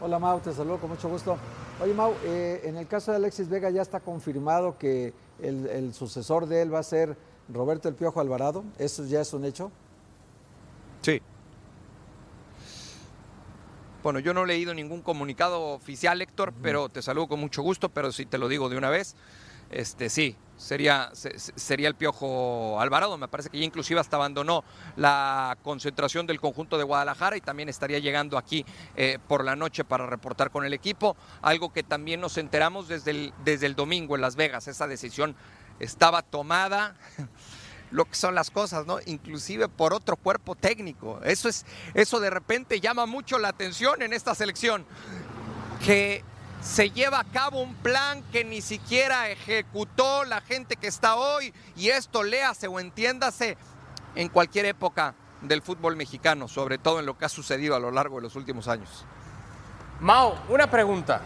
Hola 0.00 0.18
Mau, 0.18 0.40
te 0.40 0.52
saludo 0.52 0.78
con 0.78 0.90
mucho 0.90 1.08
gusto. 1.08 1.38
Oye 1.80 1.94
Mau, 1.94 2.14
eh, 2.24 2.62
en 2.64 2.76
el 2.76 2.86
caso 2.86 3.12
de 3.12 3.18
Alexis 3.18 3.48
Vega 3.48 3.70
ya 3.70 3.80
está 3.80 4.00
confirmado 4.00 4.76
que 4.76 5.14
el, 5.40 5.66
el, 5.68 5.94
sucesor 5.94 6.46
de 6.46 6.62
él 6.62 6.74
va 6.74 6.80
a 6.80 6.82
ser 6.82 7.16
Roberto 7.48 7.88
El 7.88 7.94
Piojo 7.94 8.20
Alvarado, 8.20 8.64
¿eso 8.78 9.04
ya 9.06 9.20
es 9.20 9.32
un 9.32 9.44
hecho? 9.44 9.70
Sí. 11.02 11.22
Bueno, 14.02 14.18
yo 14.18 14.34
no 14.34 14.44
he 14.44 14.46
leído 14.46 14.74
ningún 14.74 15.02
comunicado 15.02 15.60
oficial, 15.68 16.20
Héctor, 16.20 16.52
pero 16.60 16.88
te 16.88 17.02
saludo 17.02 17.28
con 17.28 17.40
mucho 17.40 17.62
gusto, 17.62 17.88
pero 17.90 18.12
si 18.12 18.26
te 18.26 18.38
lo 18.38 18.48
digo 18.48 18.68
de 18.68 18.76
una 18.76 18.90
vez, 18.90 19.14
este 19.70 20.08
sí, 20.08 20.36
sería, 20.60 21.10
sería 21.14 21.88
el 21.88 21.94
Piojo 21.94 22.80
Alvarado. 22.80 23.16
Me 23.16 23.28
parece 23.28 23.48
que 23.48 23.58
ya 23.58 23.64
inclusive 23.64 23.98
hasta 23.98 24.16
abandonó 24.16 24.62
la 24.96 25.56
concentración 25.62 26.26
del 26.26 26.38
conjunto 26.40 26.76
de 26.76 26.84
Guadalajara 26.84 27.36
y 27.36 27.40
también 27.40 27.68
estaría 27.68 27.98
llegando 27.98 28.36
aquí 28.36 28.64
eh, 28.94 29.18
por 29.26 29.44
la 29.44 29.56
noche 29.56 29.84
para 29.84 30.06
reportar 30.06 30.50
con 30.50 30.64
el 30.64 30.74
equipo. 30.74 31.16
Algo 31.40 31.72
que 31.72 31.82
también 31.82 32.20
nos 32.20 32.36
enteramos 32.36 32.88
desde 32.88 33.10
el, 33.10 33.34
desde 33.44 33.66
el 33.66 33.74
domingo 33.74 34.14
en 34.14 34.20
Las 34.20 34.36
Vegas. 34.36 34.68
Esa 34.68 34.86
decisión 34.86 35.34
estaba 35.80 36.22
tomada. 36.22 36.94
lo 37.90 38.04
que 38.04 38.14
son 38.14 38.36
las 38.36 38.52
cosas, 38.52 38.86
¿no? 38.86 38.98
Inclusive 39.06 39.68
por 39.68 39.92
otro 39.92 40.14
cuerpo 40.14 40.54
técnico. 40.54 41.20
Eso 41.24 41.48
es, 41.48 41.66
eso 41.94 42.20
de 42.20 42.30
repente 42.30 42.78
llama 42.78 43.04
mucho 43.04 43.36
la 43.40 43.48
atención 43.48 44.00
en 44.02 44.12
esta 44.12 44.34
selección. 44.36 44.86
Que 45.84 46.22
se 46.60 46.90
lleva 46.90 47.20
a 47.20 47.24
cabo 47.24 47.60
un 47.60 47.74
plan 47.74 48.22
que 48.30 48.44
ni 48.44 48.60
siquiera 48.60 49.30
ejecutó 49.30 50.24
la 50.24 50.40
gente 50.40 50.76
que 50.76 50.86
está 50.86 51.16
hoy, 51.16 51.54
y 51.76 51.88
esto 51.88 52.22
léase 52.22 52.68
o 52.68 52.78
entiéndase 52.78 53.56
en 54.14 54.28
cualquier 54.28 54.66
época 54.66 55.14
del 55.40 55.62
fútbol 55.62 55.96
mexicano, 55.96 56.48
sobre 56.48 56.78
todo 56.78 57.00
en 57.00 57.06
lo 57.06 57.16
que 57.16 57.24
ha 57.24 57.28
sucedido 57.28 57.74
a 57.74 57.80
lo 57.80 57.90
largo 57.90 58.16
de 58.16 58.22
los 58.22 58.36
últimos 58.36 58.68
años. 58.68 59.04
Mao, 60.00 60.38
una 60.48 60.70
pregunta. 60.70 61.22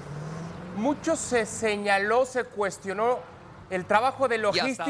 Mucho 0.77 1.17
se 1.17 1.47
señaló, 1.47 2.27
se 2.27 2.45
cuestionó 2.45 3.21
el 3.71 3.87
trabajo 3.87 4.29
de 4.29 4.39
logística. 4.39 4.87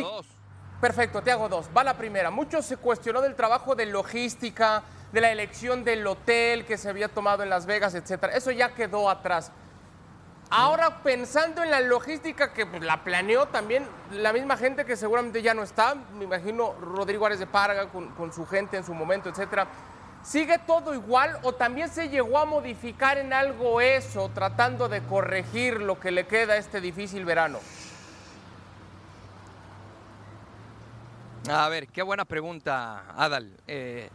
Perfecto, 0.81 1.23
te 1.23 1.31
hago 1.31 1.49
dos. 1.49 1.67
Va 1.75 1.85
la 1.85 1.97
primera. 1.97 2.31
Mucho 2.31 2.61
se 2.61 2.77
cuestionó 2.77 3.21
del 3.21 3.35
trabajo 3.35 3.75
de 3.75 3.87
logística, 3.87 4.83
de 5.13 5.21
la 5.21 5.31
elección 5.31 5.85
del 5.85 6.07
hotel 6.07 6.65
que 6.67 6.77
se 6.77 6.89
había 6.89 7.09
tomado 7.09 7.43
en 7.43 7.51
Las 7.51 7.67
Vegas, 7.67 7.95
etcétera. 7.95 8.35
Eso 8.35 8.51
ya 8.51 8.75
quedó 8.75 9.09
atrás. 9.09 9.53
Ahora 10.51 11.03
pensando 11.03 11.63
en 11.63 11.71
la 11.71 11.81
logística 11.81 12.53
que 12.53 12.67
pues, 12.67 12.83
la 12.83 13.03
planeó 13.03 13.47
también 13.47 13.87
la 14.13 14.33
misma 14.33 14.57
gente 14.57 14.85
que 14.85 14.97
seguramente 14.97 15.43
ya 15.43 15.55
no 15.55 15.63
está, 15.63 15.95
me 15.95 16.25
imagino 16.25 16.75
Rodrigo 16.81 17.27
Árez 17.27 17.39
de 17.39 17.47
Parga 17.47 17.89
con, 17.89 18.09
con 18.11 18.33
su 18.33 18.47
gente 18.47 18.77
en 18.77 18.85
su 18.85 18.95
momento, 18.95 19.29
etcétera. 19.29 19.67
¿Sigue 20.23 20.59
todo 20.59 20.95
igual 20.95 21.39
o 21.43 21.53
también 21.53 21.91
se 21.91 22.09
llegó 22.09 22.39
a 22.39 22.47
modificar 22.47 23.19
en 23.19 23.33
algo 23.33 23.81
eso, 23.81 24.31
tratando 24.33 24.89
de 24.89 25.03
corregir 25.03 25.81
lo 25.81 26.01
que 26.01 26.11
le 26.11 26.27
queda 26.27 26.55
a 26.55 26.57
este 26.57 26.81
difícil 26.81 27.25
verano? 27.25 27.59
A 31.51 31.69
ver, 31.69 31.89
qué 31.89 32.03
buena 32.03 32.25
pregunta, 32.25 33.05
Adal. 33.17 33.55
Eh, 33.67 34.09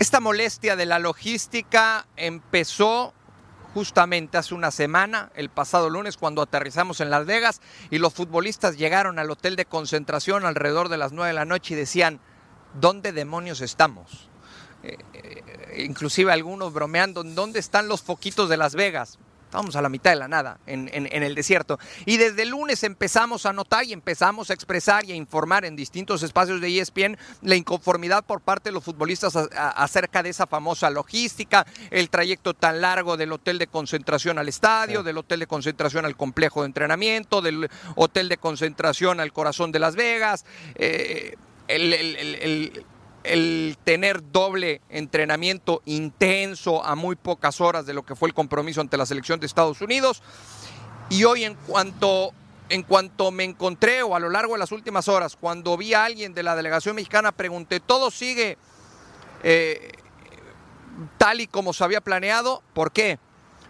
esta 0.00 0.18
molestia 0.18 0.74
de 0.74 0.84
la 0.84 0.98
logística 0.98 2.06
empezó 2.16 3.14
justamente 3.74 4.38
hace 4.38 4.54
una 4.54 4.70
semana, 4.70 5.30
el 5.34 5.48
pasado 5.48 5.90
lunes, 5.90 6.16
cuando 6.16 6.42
aterrizamos 6.42 7.00
en 7.00 7.10
Las 7.10 7.26
Vegas 7.26 7.60
y 7.90 7.98
los 7.98 8.12
futbolistas 8.12 8.76
llegaron 8.76 9.18
al 9.18 9.30
hotel 9.30 9.56
de 9.56 9.64
concentración 9.64 10.44
alrededor 10.44 10.88
de 10.88 10.98
las 10.98 11.12
nueve 11.12 11.28
de 11.28 11.34
la 11.34 11.44
noche 11.44 11.74
y 11.74 11.76
decían, 11.76 12.20
¿dónde 12.80 13.12
demonios 13.12 13.60
estamos? 13.60 14.28
Eh, 14.82 14.98
eh, 15.14 15.84
inclusive 15.84 16.32
algunos 16.32 16.72
bromeando, 16.72 17.22
¿dónde 17.22 17.58
están 17.60 17.88
los 17.88 18.02
foquitos 18.02 18.48
de 18.48 18.56
Las 18.56 18.74
Vegas? 18.74 19.18
Estábamos 19.52 19.76
a 19.76 19.82
la 19.82 19.90
mitad 19.90 20.12
de 20.12 20.16
la 20.16 20.28
nada, 20.28 20.56
en, 20.66 20.88
en, 20.94 21.06
en, 21.12 21.22
el 21.22 21.34
desierto. 21.34 21.78
Y 22.06 22.16
desde 22.16 22.44
el 22.44 22.48
lunes 22.48 22.82
empezamos 22.84 23.44
a 23.44 23.52
notar 23.52 23.84
y 23.84 23.92
empezamos 23.92 24.48
a 24.48 24.54
expresar 24.54 25.04
y 25.04 25.12
a 25.12 25.14
informar 25.14 25.66
en 25.66 25.76
distintos 25.76 26.22
espacios 26.22 26.58
de 26.62 26.80
ESPN 26.80 27.18
la 27.42 27.54
inconformidad 27.54 28.24
por 28.24 28.40
parte 28.40 28.70
de 28.70 28.72
los 28.72 28.82
futbolistas 28.82 29.36
a, 29.36 29.46
a, 29.54 29.68
acerca 29.72 30.22
de 30.22 30.30
esa 30.30 30.46
famosa 30.46 30.88
logística, 30.88 31.66
el 31.90 32.08
trayecto 32.08 32.54
tan 32.54 32.80
largo 32.80 33.18
del 33.18 33.30
hotel 33.30 33.58
de 33.58 33.66
concentración 33.66 34.38
al 34.38 34.48
estadio, 34.48 35.00
sí. 35.00 35.04
del 35.04 35.18
hotel 35.18 35.40
de 35.40 35.46
concentración 35.46 36.06
al 36.06 36.16
complejo 36.16 36.62
de 36.62 36.68
entrenamiento, 36.68 37.42
del 37.42 37.68
hotel 37.94 38.30
de 38.30 38.38
concentración 38.38 39.20
al 39.20 39.34
corazón 39.34 39.70
de 39.70 39.78
Las 39.80 39.96
Vegas. 39.96 40.46
Eh, 40.76 41.36
el, 41.68 41.92
el, 41.92 42.16
el, 42.16 42.86
el 43.24 43.76
tener 43.84 44.32
doble 44.32 44.80
entrenamiento 44.88 45.82
intenso 45.84 46.84
a 46.84 46.94
muy 46.94 47.16
pocas 47.16 47.60
horas 47.60 47.86
de 47.86 47.94
lo 47.94 48.04
que 48.04 48.16
fue 48.16 48.28
el 48.28 48.34
compromiso 48.34 48.80
ante 48.80 48.96
la 48.96 49.06
selección 49.06 49.40
de 49.40 49.46
Estados 49.46 49.80
Unidos. 49.80 50.22
Y 51.08 51.24
hoy 51.24 51.44
en 51.44 51.54
cuanto, 51.54 52.32
en 52.68 52.82
cuanto 52.82 53.30
me 53.30 53.44
encontré 53.44 54.02
o 54.02 54.16
a 54.16 54.20
lo 54.20 54.30
largo 54.30 54.54
de 54.54 54.58
las 54.58 54.72
últimas 54.72 55.08
horas, 55.08 55.36
cuando 55.36 55.76
vi 55.76 55.94
a 55.94 56.04
alguien 56.04 56.34
de 56.34 56.42
la 56.42 56.56
delegación 56.56 56.96
mexicana, 56.96 57.32
pregunté, 57.32 57.80
¿todo 57.80 58.10
sigue 58.10 58.56
eh, 59.42 59.92
tal 61.18 61.40
y 61.40 61.46
como 61.46 61.72
se 61.72 61.84
había 61.84 62.00
planeado? 62.00 62.62
¿Por 62.74 62.92
qué? 62.92 63.18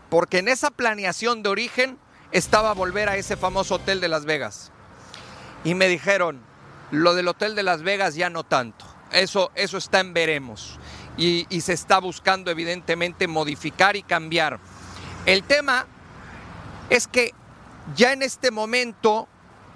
Porque 0.09 0.39
en 0.39 0.49
esa 0.49 0.71
planeación 0.71 1.43
de 1.43 1.49
origen 1.49 1.99
estaba 2.33 2.73
volver 2.75 3.09
a 3.09 3.17
ese 3.17 3.37
famoso 3.37 3.77
hotel 3.77 4.01
de 4.01 4.09
Las 4.09 4.25
Vegas. 4.25 4.71
Y 5.65 5.75
me 5.75 5.89
dijeron, 5.89 6.41
lo 6.91 7.15
del 7.15 7.29
hotel 7.29 7.55
de 7.55 7.63
Las 7.63 7.83
Vegas 7.83 8.15
ya 8.15 8.31
no 8.31 8.45
tanto 8.45 8.92
eso, 9.13 9.51
eso 9.55 9.79
está 9.79 10.01
en 10.01 10.15
veremos. 10.15 10.79
Y, 11.17 11.47
se 11.61 11.75
está 11.75 11.99
buscando 11.99 12.51
evidentemente 12.51 13.29
modificar 13.29 13.97
y 13.97 14.03
cambiar. 14.03 14.59
El 15.27 15.43
tema 15.45 15.87
es 16.89 17.07
que 17.07 17.33
ya 17.95 18.13
en 18.13 18.23
este 18.23 18.51
momento 18.51 19.29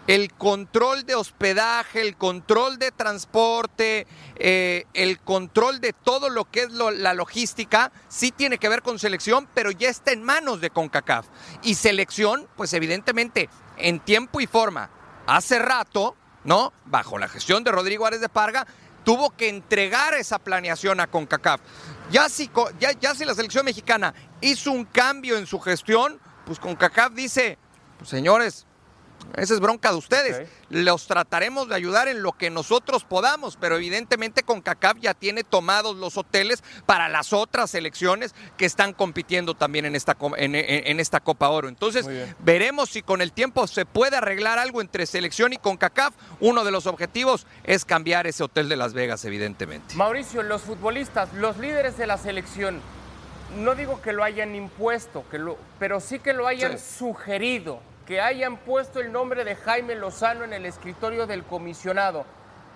el 0.06 0.32
control 0.32 1.04
de 1.04 1.14
hospedaje, 1.14 2.00
el 2.00 2.16
control 2.16 2.78
de 2.78 2.90
transporte, 2.92 4.06
eh, 4.36 4.86
el 4.94 5.18
control 5.20 5.80
de 5.80 5.92
todo 5.92 6.30
lo 6.30 6.44
que 6.50 6.60
es 6.60 6.70
la 6.70 7.12
logística, 7.12 7.92
sí 8.08 8.30
tiene 8.30 8.58
que 8.58 8.68
ver 8.68 8.82
con 8.82 8.98
selección, 8.98 9.48
pero 9.52 9.70
ya 9.70 9.88
está 9.88 10.12
en 10.12 10.22
manos 10.22 10.60
de 10.60 10.70
CONCACAF. 10.70 11.26
Y 11.62 11.74
selección, 11.74 12.48
pues 12.56 12.72
evidentemente, 12.72 13.50
en 13.76 14.00
tiempo 14.00 14.40
y 14.40 14.46
forma, 14.46 14.90
hace 15.26 15.58
rato 15.58 16.16
¿no? 16.46 16.72
Bajo 16.84 17.18
la 17.18 17.28
gestión 17.28 17.64
de 17.64 17.72
Rodrigo 17.72 18.06
Árez 18.06 18.20
de 18.20 18.28
Parga, 18.28 18.66
tuvo 19.06 19.30
que 19.30 19.48
entregar 19.48 20.14
esa 20.14 20.40
planeación 20.40 20.98
a 20.98 21.06
CONCACAF. 21.06 21.60
Ya 22.10 22.28
si, 22.28 22.50
ya, 22.80 23.14
si 23.14 23.24
la 23.24 23.36
selección 23.36 23.64
mexicana 23.64 24.12
hizo 24.40 24.72
un 24.72 24.84
cambio 24.84 25.38
en 25.38 25.46
su 25.46 25.60
gestión, 25.60 26.18
pues 26.44 26.58
CONCACAF 26.58 27.12
dice, 27.12 27.56
pues 27.98 28.10
señores, 28.10 28.66
esa 29.36 29.54
es 29.54 29.60
bronca 29.60 29.90
de 29.90 29.96
ustedes. 29.96 30.48
Los 30.70 31.06
trataremos 31.06 31.68
de 31.68 31.74
ayudar 31.74 32.08
en 32.08 32.22
lo 32.22 32.32
que 32.32 32.50
nosotros 32.50 33.04
podamos, 33.04 33.56
pero 33.56 33.76
evidentemente 33.76 34.42
CONCACAF 34.42 34.98
ya 34.98 35.14
tiene 35.14 35.44
tomados 35.44 35.96
los 35.96 36.16
hoteles 36.16 36.62
para 36.86 37.08
las 37.08 37.32
otras 37.32 37.70
selecciones 37.70 38.34
que 38.56 38.64
están 38.64 38.92
compitiendo 38.92 39.54
también 39.54 39.84
en 39.84 39.94
esta, 39.94 40.16
en, 40.36 40.54
en 40.54 41.00
esta 41.00 41.20
Copa 41.20 41.48
Oro. 41.48 41.68
Entonces, 41.68 42.06
veremos 42.40 42.90
si 42.90 43.02
con 43.02 43.20
el 43.20 43.32
tiempo 43.32 43.66
se 43.66 43.84
puede 43.86 44.16
arreglar 44.16 44.58
algo 44.58 44.80
entre 44.80 45.06
selección 45.06 45.52
y 45.52 45.58
CONCACAF. 45.58 46.14
Uno 46.40 46.64
de 46.64 46.70
los 46.70 46.86
objetivos 46.86 47.46
es 47.64 47.84
cambiar 47.84 48.26
ese 48.26 48.42
hotel 48.42 48.68
de 48.68 48.76
Las 48.76 48.94
Vegas, 48.94 49.24
evidentemente. 49.24 49.94
Mauricio, 49.94 50.42
los 50.42 50.62
futbolistas, 50.62 51.32
los 51.34 51.58
líderes 51.58 51.96
de 51.98 52.06
la 52.06 52.18
selección, 52.18 52.80
no 53.58 53.74
digo 53.74 54.00
que 54.02 54.12
lo 54.12 54.24
hayan 54.24 54.54
impuesto, 54.54 55.24
que 55.30 55.38
lo, 55.38 55.58
pero 55.78 56.00
sí 56.00 56.18
que 56.18 56.32
lo 56.32 56.46
hayan 56.46 56.78
sugerido 56.78 57.80
que 58.06 58.20
hayan 58.20 58.56
puesto 58.56 59.00
el 59.00 59.10
nombre 59.10 59.44
de 59.44 59.56
Jaime 59.56 59.96
Lozano 59.96 60.44
en 60.44 60.52
el 60.52 60.64
escritorio 60.64 61.26
del 61.26 61.44
comisionado. 61.44 62.24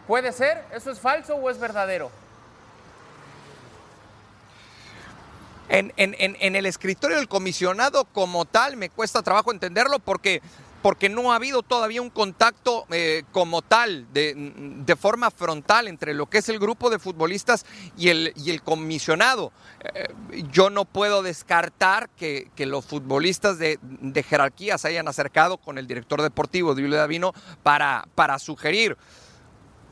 ¿Puede 0.06 0.32
ser? 0.32 0.64
¿Eso 0.72 0.90
es 0.90 0.98
falso 0.98 1.36
o 1.36 1.48
es 1.48 1.58
verdadero? 1.58 2.10
En, 5.68 5.92
en, 5.96 6.56
el 6.56 6.66
escritorio 6.66 7.16
del 7.16 7.28
comisionado 7.28 8.04
como 8.06 8.44
tal 8.44 8.76
me 8.76 8.90
cuesta 8.90 9.22
trabajo 9.22 9.52
entenderlo 9.52 10.00
porque 10.00 10.42
porque 10.82 11.08
no 11.08 11.32
ha 11.32 11.36
habido 11.36 11.62
todavía 11.62 12.02
un 12.02 12.10
contacto 12.10 12.86
eh, 12.90 13.24
como 13.32 13.62
tal, 13.62 14.06
de, 14.12 14.96
forma 14.98 15.30
frontal, 15.30 15.88
entre 15.88 16.14
lo 16.14 16.26
que 16.26 16.38
es 16.38 16.48
el 16.48 16.58
grupo 16.58 16.90
de 16.90 16.98
futbolistas 16.98 17.64
y 17.96 18.08
el, 18.08 18.32
y 18.36 18.50
el 18.50 18.62
comisionado. 18.62 19.52
Eh, 19.94 20.08
yo 20.50 20.70
no 20.70 20.84
puedo 20.84 21.22
descartar 21.22 22.10
que, 22.10 22.50
los 22.58 22.84
futbolistas 22.84 23.58
de, 23.58 23.78
jerarquía 24.28 24.78
se 24.78 24.88
hayan 24.88 25.08
acercado 25.08 25.56
con 25.58 25.78
el 25.78 25.86
director 25.86 26.22
deportivo, 26.22 26.74
Julio 26.74 26.96
Davino, 26.96 27.32
para, 27.62 28.06
para 28.14 28.38
sugerir. 28.38 28.96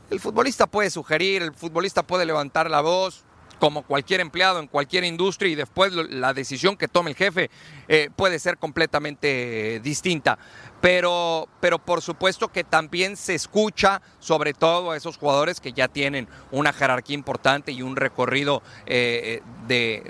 El 0.09 0.19
futbolista 0.19 0.67
puede 0.67 0.89
sugerir, 0.89 1.41
el 1.41 1.53
futbolista 1.53 2.03
puede 2.03 2.25
levantar 2.25 2.69
la 2.69 2.81
voz, 2.81 3.25
como 3.59 3.83
cualquier 3.83 4.21
empleado 4.21 4.59
en 4.59 4.67
cualquier 4.67 5.03
industria 5.03 5.51
y 5.51 5.55
después 5.55 5.93
la 5.93 6.33
decisión 6.33 6.77
que 6.77 6.87
tome 6.87 7.11
el 7.11 7.15
jefe 7.15 7.51
eh, 7.87 8.09
puede 8.15 8.39
ser 8.39 8.57
completamente 8.57 9.79
distinta. 9.83 10.39
Pero, 10.81 11.47
pero 11.59 11.77
por 11.79 12.01
supuesto 12.01 12.47
que 12.47 12.63
también 12.63 13.17
se 13.17 13.35
escucha 13.35 14.01
sobre 14.19 14.53
todo 14.53 14.91
a 14.91 14.97
esos 14.97 15.17
jugadores 15.17 15.59
que 15.59 15.73
ya 15.73 15.87
tienen 15.89 16.27
una 16.51 16.71
jerarquía 16.71 17.15
importante 17.15 17.71
y 17.71 17.81
un 17.81 17.97
recorrido 17.97 18.61
eh, 18.85 19.41
de, 19.67 20.03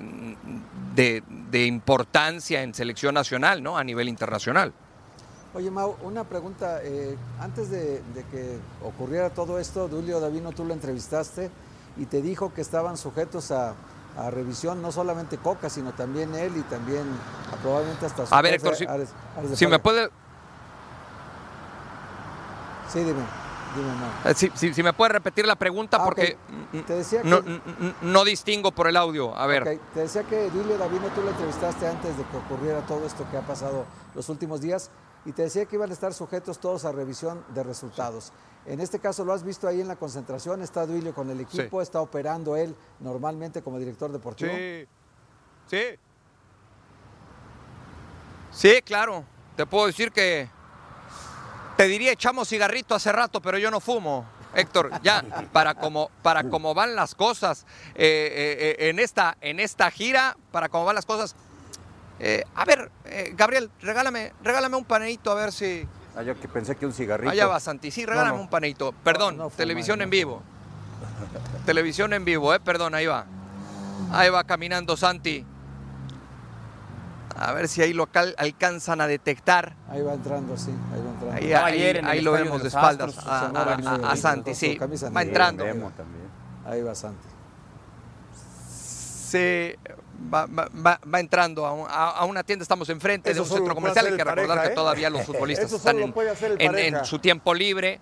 de, 1.49 1.65
importancia 1.65 2.61
en 2.61 2.73
selección 2.73 3.15
nacional, 3.15 3.63
¿no? 3.63 3.77
A 3.77 3.83
nivel 3.83 4.09
internacional. 4.09 4.73
Oye, 5.53 5.71
Mau, 5.71 5.95
una 6.03 6.23
pregunta. 6.25 6.79
Eh, 6.83 7.17
antes 7.39 7.71
de, 7.71 8.01
que 8.29 8.59
ocurriera 8.83 9.31
todo 9.31 9.59
esto, 9.59 9.87
Dulio 9.87 10.19
Davino, 10.19 10.51
tú 10.51 10.63
lo 10.63 10.73
entrevistaste 10.73 11.49
y 11.97 12.05
te 12.05 12.21
dijo 12.21 12.53
que 12.53 12.61
estaban 12.61 12.97
sujetos 12.97 13.51
a, 13.51 13.75
revisión 14.31 14.81
no 14.81 14.91
solamente 14.91 15.37
Coca, 15.37 15.69
sino 15.69 15.93
también 15.93 16.35
él 16.35 16.51
y 16.57 16.61
también 16.63 17.03
probablemente 17.61 18.05
hasta 18.05 18.25
su 18.25 18.35
A 18.35 18.41
ver, 18.41 18.55
Héctor, 18.55 18.75
si, 19.55 19.65
me 19.65 19.79
puede... 19.79 20.09
Sí, 22.91 22.99
dime. 22.99 23.21
Dime, 23.75 23.91
eh, 24.25 24.73
si, 24.73 24.81
me 24.81 24.93
puede 24.93 25.13
repetir 25.13 25.45
la 25.45 25.55
pregunta 25.55 25.97
ah, 26.01 26.05
porque 26.05 26.37
te 26.87 26.93
decía 26.93 27.21
no, 27.23 27.39
no, 28.01 28.23
distingo 28.23 28.71
por 28.71 28.87
el 28.87 28.97
audio. 28.97 29.35
A 29.35 29.45
ver. 29.45 29.79
Te 29.93 29.99
decía 29.99 30.23
que 30.23 30.49
Dulio 30.49 30.75
Davino 30.77 31.07
tú 31.09 31.21
lo 31.21 31.29
entrevistaste 31.29 31.87
antes 31.87 32.17
de 32.17 32.23
que 32.23 32.37
ocurriera 32.37 32.81
todo 32.87 33.05
esto 33.05 33.27
que 33.29 33.37
ha 33.37 33.41
pasado 33.41 33.85
los 34.15 34.27
últimos 34.29 34.61
días 34.61 34.89
y 35.25 35.33
te 35.33 35.43
decía 35.43 35.65
que 35.65 35.75
iban 35.75 35.91
a 35.91 35.93
estar 35.93 36.13
sujetos 36.15 36.59
todos 36.59 36.83
a 36.85 36.91
revisión 36.91 37.45
de 37.53 37.61
resultados. 37.63 38.31
En 38.65 38.79
este 38.79 38.99
caso 38.99 39.23
lo 39.23 39.33
has 39.33 39.43
visto 39.43 39.67
ahí 39.67 39.81
en 39.81 39.87
la 39.87 39.95
concentración, 39.95 40.61
está 40.61 40.85
Duilio 40.85 41.13
con 41.13 41.29
el 41.29 41.39
equipo, 41.39 41.81
está 41.81 42.01
operando 42.01 42.55
él 42.55 42.75
normalmente 42.99 43.61
como 43.61 43.77
director 43.77 44.11
deportivo. 44.11 44.51
Sí, 44.51 44.87
sí. 45.67 45.83
Sí, 48.51 48.81
claro. 48.83 49.23
Te 49.55 49.65
puedo 49.65 49.85
decir 49.85 50.11
que 50.11 50.49
te 51.79 51.87
diría 51.87 52.11
echamos 52.11 52.49
cigarrito 52.49 52.93
hace 52.93 53.09
rato, 53.09 53.41
pero 53.41 53.57
yo 53.57 53.71
no 53.71 53.79
fumo. 53.79 54.25
Héctor, 54.53 54.91
ya 55.01 55.23
para 55.53 55.75
cómo 55.75 56.11
para 56.21 56.43
cómo 56.43 56.73
van 56.73 56.93
las 56.93 57.15
cosas 57.15 57.65
eh, 57.95 58.75
eh, 58.75 58.75
eh, 58.81 58.89
en 58.89 58.99
esta 58.99 59.37
en 59.39 59.61
esta 59.61 59.89
gira, 59.89 60.35
para 60.51 60.67
cómo 60.67 60.83
van 60.83 60.95
las 60.95 61.05
cosas, 61.05 61.37
eh, 62.19 62.43
a 62.53 62.65
ver, 62.65 62.91
Gabriel, 63.33 63.71
regálame, 63.79 64.33
regálame 64.43 64.75
un 64.75 64.83
paneito 64.83 65.31
a 65.31 65.35
ver 65.35 65.53
si. 65.53 65.87
Ah, 66.17 66.21
yo 66.21 66.37
que 66.37 66.49
pensé 66.49 66.75
que 66.75 66.85
un 66.85 66.91
cigarrito. 66.91 67.31
Allá 67.31 67.47
va, 67.47 67.61
Santi. 67.61 67.91
Sí, 67.91 68.05
regálame 68.05 68.41
un 68.41 68.49
paneito. 68.49 68.91
Perdón, 69.05 69.49
televisión 69.55 70.01
en 70.01 70.09
vivo. 70.09 70.43
televisión 71.65 72.11
en 72.11 72.25
vivo, 72.25 72.53
¿eh? 72.53 72.59
Perdón, 72.59 72.93
ahí 72.93 73.05
va. 73.05 73.25
Ahí 74.11 74.29
va 74.29 74.43
caminando 74.43 74.97
Santi. 74.97 75.45
A 77.41 77.53
ver 77.53 77.69
si 77.69 77.81
ahí 77.81 77.93
lo 77.93 78.09
alcanzan 78.37 78.99
a 78.99 79.07
detectar. 79.07 79.73
Ahí 79.89 80.01
va 80.01 80.13
entrando, 80.13 80.57
sí. 80.57 80.71
Ahí 80.93 81.01
va 81.01 81.69
entrando. 81.69 82.09
Ahí, 82.09 82.21
lo 82.21 82.33
vemos 82.33 82.61
de 82.61 82.67
espaldas 82.67 83.15
a, 83.25 84.15
Santi, 84.17 84.53
sí. 84.53 84.77
Va 84.77 85.21
entrando. 85.21 85.63
Ahí 86.65 86.81
va 86.81 86.93
Santi. 86.93 87.27
Sí, 88.33 89.73
va, 90.33 91.19
entrando 91.19 91.65
a, 91.65 92.25
una 92.25 92.43
tienda, 92.43 92.63
estamos 92.63 92.89
enfrente 92.89 93.33
de 93.33 93.39
un 93.39 93.45
centro 93.45 93.73
comercial, 93.73 94.07
hay 94.07 94.17
que 94.17 94.23
recordar 94.23 94.61
que 94.61 94.67
¿eh? 94.69 94.75
todavía 94.75 95.09
los 95.09 95.23
futbolistas 95.25 95.71
están 95.71 95.97
en, 96.59 97.05
su 97.05 97.19
tiempo 97.19 97.53
libre. 97.53 98.01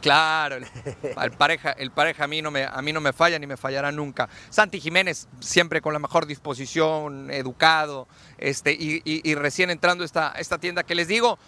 Claro, 0.00 0.56
el, 0.56 1.32
pareja, 1.32 1.72
el 1.72 1.90
pareja 1.90 2.24
a 2.24 2.26
mí, 2.28 2.40
no 2.40 2.50
me, 2.50 2.64
a 2.64 2.80
mí 2.82 2.92
no 2.92 3.00
me 3.00 3.12
falla 3.12 3.38
ni 3.38 3.46
me 3.46 3.56
fallará 3.56 3.90
nunca. 3.90 4.28
Santi 4.50 4.80
Jiménez, 4.80 5.28
siempre 5.40 5.80
con 5.80 5.92
la 5.92 5.98
mejor 5.98 6.26
disposición, 6.26 7.30
educado, 7.30 8.06
este, 8.38 8.72
y, 8.72 9.34
recién 9.34 9.70
entrando 9.70 10.04
a 10.04 10.06
esta, 10.06 10.32
esta 10.38 10.58
tienda 10.58 10.84
que 10.84 10.94
les 10.94 11.08
digo, 11.08 11.38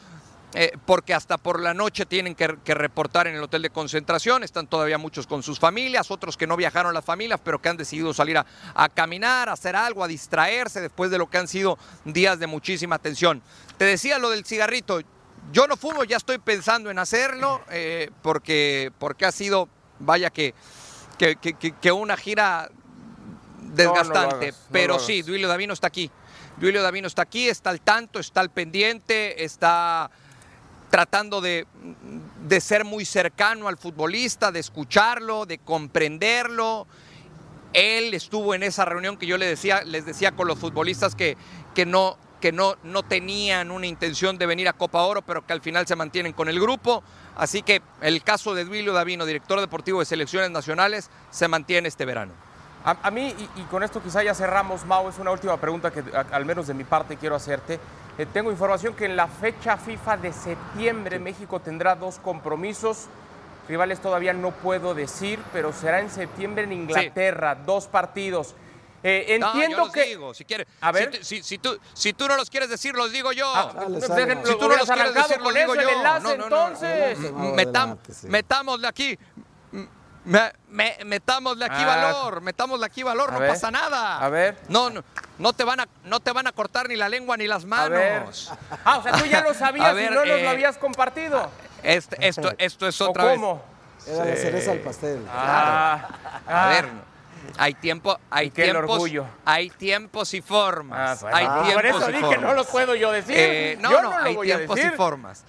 eh, 0.56 0.72
porque 0.86 1.14
hasta 1.14 1.36
por 1.36 1.60
la 1.60 1.74
noche 1.74 2.06
tienen 2.06 2.36
que, 2.36 2.46
reportar 2.74 3.26
en 3.26 3.34
el 3.34 3.42
hotel 3.42 3.62
de 3.62 3.70
concentración, 3.70 4.44
están 4.44 4.68
todavía 4.68 4.98
muchos 4.98 5.26
con 5.26 5.42
sus 5.42 5.58
familias, 5.58 6.12
otros 6.12 6.36
que 6.36 6.46
no 6.46 6.56
viajaron 6.56 6.94
las 6.94 7.04
familias, 7.04 7.40
pero 7.42 7.60
que 7.60 7.68
han 7.68 7.76
decidido 7.76 8.14
salir 8.14 8.38
a, 8.38 8.88
caminar, 8.90 9.48
a 9.48 9.52
hacer 9.52 9.74
algo, 9.74 10.04
a 10.04 10.08
distraerse 10.08 10.80
después 10.80 11.10
de 11.10 11.18
lo 11.18 11.28
que 11.28 11.38
han 11.38 11.48
sido 11.48 11.76
días 12.04 12.38
de 12.38 12.46
muchísima 12.46 13.00
tensión. 13.00 13.42
Te 13.78 13.84
decía 13.84 14.20
lo 14.20 14.30
del 14.30 14.44
cigarrito, 14.44 15.00
yo 15.52 15.66
no 15.66 15.76
fumo, 15.76 16.04
ya 16.04 16.16
estoy 16.16 16.38
pensando 16.38 16.90
en 16.90 16.98
hacerlo, 16.98 17.62
eh, 17.70 18.10
porque, 18.22 18.92
porque 18.98 19.26
ha 19.26 19.32
sido, 19.32 19.68
vaya 19.98 20.30
que, 20.30 20.54
que, 21.18 21.92
una 21.92 22.16
gira 22.16 22.70
desgastante, 23.60 24.54
pero 24.70 24.98
sí, 24.98 25.22
Duilio 25.22 25.48
Davino 25.48 25.72
está 25.72 25.86
aquí. 25.86 26.10
Duilio 26.56 26.82
Davino 26.82 27.08
está 27.08 27.22
aquí, 27.22 27.48
está 27.48 27.70
al 27.70 27.80
tanto, 27.80 28.20
está 28.20 28.40
al 28.40 28.50
pendiente, 28.50 29.44
está 29.44 30.10
tratando 30.90 31.40
de, 31.40 31.66
ser 32.60 32.84
muy 32.84 33.04
cercano 33.04 33.66
al 33.66 33.76
futbolista, 33.76 34.52
de 34.52 34.60
escucharlo, 34.60 35.44
de 35.44 35.58
comprenderlo. 35.58 36.86
Él 37.72 38.14
estuvo 38.14 38.54
en 38.54 38.62
esa 38.62 38.84
reunión 38.84 39.16
que 39.16 39.26
yo 39.26 39.36
le 39.36 39.46
decía, 39.46 39.82
les 39.82 40.06
decía 40.06 40.32
con 40.32 40.46
los 40.46 40.58
futbolistas 40.58 41.16
que, 41.16 41.36
que, 41.74 41.84
no, 41.84 42.16
que 42.44 42.52
no, 42.52 42.76
no 42.82 43.02
tenían 43.02 43.70
una 43.70 43.86
intención 43.86 44.36
de 44.36 44.44
venir 44.44 44.68
a 44.68 44.74
Copa 44.74 45.02
Oro, 45.04 45.22
pero 45.22 45.46
que 45.46 45.54
al 45.54 45.62
final 45.62 45.86
se 45.86 45.96
mantienen 45.96 46.34
con 46.34 46.50
el 46.50 46.60
grupo. 46.60 47.02
Así 47.38 47.62
que 47.62 47.80
el 48.02 48.22
caso 48.22 48.54
de 48.54 48.66
Duilio 48.66 48.92
Davino, 48.92 49.24
director 49.24 49.58
deportivo 49.62 50.00
de 50.00 50.04
selecciones 50.04 50.50
nacionales, 50.50 51.08
se 51.30 51.48
mantiene 51.48 51.88
este 51.88 52.04
verano. 52.04 52.34
A, 52.84 53.10
mí, 53.10 53.34
y, 53.56 53.62
con 53.62 53.82
esto 53.82 54.02
quizá 54.02 54.22
ya 54.22 54.34
cerramos, 54.34 54.84
Mau, 54.84 55.08
es 55.08 55.18
una 55.18 55.30
última 55.30 55.56
pregunta 55.56 55.90
que 55.90 56.04
al 56.14 56.44
menos 56.44 56.66
de 56.66 56.74
mi 56.74 56.84
parte 56.84 57.16
quiero 57.16 57.34
hacerte. 57.34 57.80
Eh, 58.18 58.26
tengo 58.30 58.50
información 58.50 58.92
que 58.92 59.06
en 59.06 59.16
la 59.16 59.26
fecha 59.26 59.78
FIFA 59.78 60.18
de 60.18 60.34
septiembre 60.34 61.18
México 61.18 61.60
tendrá 61.60 61.94
dos 61.94 62.18
compromisos. 62.18 63.06
Rivales 63.70 64.00
todavía 64.00 64.34
no 64.34 64.50
puedo 64.50 64.92
decir, 64.92 65.40
pero 65.50 65.72
será 65.72 66.00
en 66.00 66.10
septiembre 66.10 66.64
en 66.64 66.74
Inglaterra, 66.74 67.54
dos 67.54 67.86
partidos. 67.86 68.54
Eh, 69.06 69.36
entiendo 69.36 69.92
que. 69.92 70.04
Digo, 70.06 70.34
si 70.34 70.44
quieres. 70.44 70.66
A 70.80 70.90
ver. 70.90 71.24
Si, 71.24 71.42
si, 71.42 71.58
tú, 71.58 71.78
si 71.92 72.14
tú 72.14 72.26
no 72.26 72.36
los 72.36 72.50
quieres 72.50 72.70
decir, 72.70 72.94
los 72.94 73.12
digo 73.12 73.32
yo. 73.32 73.46
Ah, 73.54 73.70
si 74.00 74.56
tú 74.58 74.68
no 74.68 74.76
los 74.76 74.90
quieres 74.90 75.14
decir, 75.14 75.40
los 75.40 75.54
digo 75.54 75.74
yo. 75.74 75.88
Enlace, 75.88 76.36
no, 76.36 76.44
entonces. 76.44 77.18
metámosle 78.24 78.88
aquí 78.88 79.18
me, 80.24 80.52
me, 80.68 80.96
metámosle 81.04 81.64
aquí 81.64 81.82
ah. 81.82 81.86
valor, 81.86 82.40
metámosle 82.40 82.86
aquí 82.86 83.02
valor, 83.02 83.32
no 83.32 83.38
pasa 83.38 83.70
nada. 83.70 84.18
A 84.18 84.28
ver. 84.28 84.56
No, 84.68 84.90
no, 84.90 85.04
no, 85.38 85.52
te 85.52 85.64
van 85.64 85.80
a, 85.80 85.88
no 86.04 86.20
te 86.20 86.32
van 86.32 86.46
a 86.46 86.52
cortar 86.52 86.88
ni 86.88 86.96
la 86.96 87.08
lengua 87.08 87.36
ni 87.36 87.46
las 87.46 87.64
manos. 87.64 88.52
Ah, 88.84 88.98
o 88.98 89.02
sea, 89.02 89.12
tú 89.12 89.26
ya 89.26 89.42
lo 89.42 89.54
sabías 89.54 89.92
y 89.98 90.04
no 90.04 90.14
nos 90.16 90.26
lo 90.26 90.34
eh, 90.34 90.48
habías 90.48 90.78
compartido. 90.78 91.50
Este- 91.82 92.26
esto, 92.26 92.52
esto 92.58 92.88
es 92.88 93.00
¿O 93.00 93.10
otra 93.10 93.24
vez. 93.24 93.34
cómo? 93.34 93.62
Era 94.06 94.24
la 94.24 94.36
cereza 94.36 94.72
al 94.72 94.78
pastel. 94.80 95.26
Ah, 95.30 96.08
A 96.46 96.66
ah. 96.66 96.68
ver, 96.68 96.88
hay 97.58 97.74
tiempo, 97.74 98.18
hay 98.30 98.50
qué 98.50 98.64
el 98.64 98.70
tiempos, 98.72 98.90
orgullo. 98.94 99.26
hay 99.44 99.70
tiempos 99.70 100.34
y 100.34 100.42
formas. 100.42 101.22
Ah, 101.22 101.30
bueno. 101.30 101.36
hay 101.36 101.44
Ah, 101.48 101.62
tiempos 101.64 101.74
por 101.74 101.86
eso 101.86 102.10
y 102.10 102.12
dije, 102.12 102.24
formas. 102.26 102.42
no 102.42 102.54
lo 102.54 102.64
puedo 102.64 102.94
yo 102.94 103.12
decir. 103.12 103.34
Eh, 103.38 103.78
no, 103.80 103.90
Yo 103.90 104.02
no, 104.02 104.10
no 104.10 104.18
lo 104.18 104.24
hay 104.24 104.34
voy 104.36 104.52
a 104.52 104.56
tiempos 104.58 104.78
y 104.78 104.90
formas. 104.90 105.44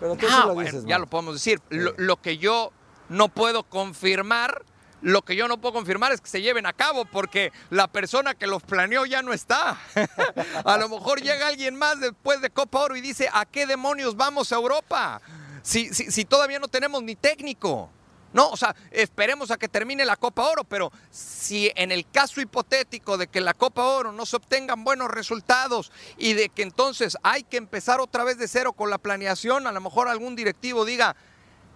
Pero 0.00 0.16
tú 0.16 0.26
Ah, 0.30 0.40
sí 0.42 0.46
lo 0.48 0.54
bueno, 0.54 0.70
dices, 0.70 0.84
ya 0.86 0.94
¿no? 0.96 1.00
lo 1.04 1.06
podemos 1.08 1.34
decir. 1.34 1.60
Lo, 1.70 1.92
lo 1.96 2.16
que 2.16 2.38
yo 2.38 2.72
no 3.08 3.28
puedo 3.28 3.64
confirmar, 3.64 4.62
lo 5.02 5.22
que 5.22 5.34
yo 5.34 5.48
no 5.48 5.58
puedo 5.58 5.72
confirmar 5.74 6.12
es 6.12 6.20
que 6.20 6.28
se 6.28 6.40
lleven 6.40 6.66
a 6.66 6.72
cabo 6.72 7.04
porque 7.04 7.52
la 7.70 7.88
persona 7.88 8.34
que 8.34 8.46
los 8.46 8.62
planeó 8.62 9.06
ya 9.06 9.22
no 9.22 9.32
está. 9.32 9.76
a 10.64 10.76
lo 10.78 10.88
mejor 10.88 11.20
llega 11.20 11.48
alguien 11.48 11.74
más 11.76 11.98
después 12.00 12.40
de 12.40 12.50
Copa 12.50 12.80
Oro 12.80 12.96
y 12.96 13.00
dice, 13.00 13.28
¿a 13.32 13.44
qué 13.44 13.66
demonios 13.66 14.16
vamos 14.16 14.52
a 14.52 14.56
Europa? 14.56 15.20
Si, 15.62 15.92
si, 15.92 16.10
si 16.12 16.24
todavía 16.24 16.58
no 16.60 16.68
tenemos 16.68 17.02
ni 17.02 17.16
técnico. 17.16 17.90
No, 18.32 18.50
o 18.50 18.56
sea, 18.56 18.76
esperemos 18.90 19.50
a 19.50 19.56
que 19.56 19.68
termine 19.68 20.04
la 20.04 20.16
Copa 20.16 20.48
Oro, 20.48 20.64
pero 20.64 20.92
si 21.10 21.72
en 21.74 21.90
el 21.90 22.08
caso 22.10 22.40
hipotético 22.40 23.16
de 23.16 23.28
que 23.28 23.40
la 23.40 23.54
Copa 23.54 23.84
Oro 23.84 24.12
no 24.12 24.26
se 24.26 24.36
obtengan 24.36 24.84
buenos 24.84 25.10
resultados 25.10 25.90
y 26.18 26.34
de 26.34 26.50
que 26.50 26.62
entonces 26.62 27.16
hay 27.22 27.42
que 27.42 27.56
empezar 27.56 28.00
otra 28.00 28.24
vez 28.24 28.36
de 28.36 28.48
cero 28.48 28.74
con 28.74 28.90
la 28.90 28.98
planeación, 28.98 29.66
a 29.66 29.72
lo 29.72 29.80
mejor 29.80 30.08
algún 30.08 30.36
directivo 30.36 30.84
diga, 30.84 31.16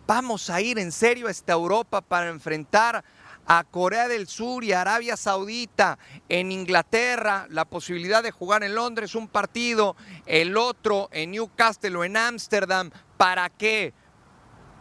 vamos 0.06 0.50
a 0.50 0.60
ir 0.60 0.78
en 0.78 0.92
serio 0.92 1.28
a 1.28 1.30
esta 1.30 1.54
Europa 1.54 2.02
para 2.02 2.28
enfrentar 2.28 3.02
a 3.46 3.64
Corea 3.64 4.06
del 4.08 4.28
Sur 4.28 4.62
y 4.62 4.72
Arabia 4.72 5.16
Saudita, 5.16 5.98
en 6.28 6.52
Inglaterra, 6.52 7.46
la 7.50 7.64
posibilidad 7.64 8.22
de 8.22 8.30
jugar 8.30 8.62
en 8.62 8.74
Londres 8.74 9.14
un 9.14 9.26
partido, 9.26 9.96
el 10.26 10.56
otro 10.56 11.08
en 11.12 11.32
Newcastle 11.32 11.96
o 11.96 12.04
en 12.04 12.16
Ámsterdam, 12.16 12.90
¿para 13.16 13.48
qué? 13.48 13.94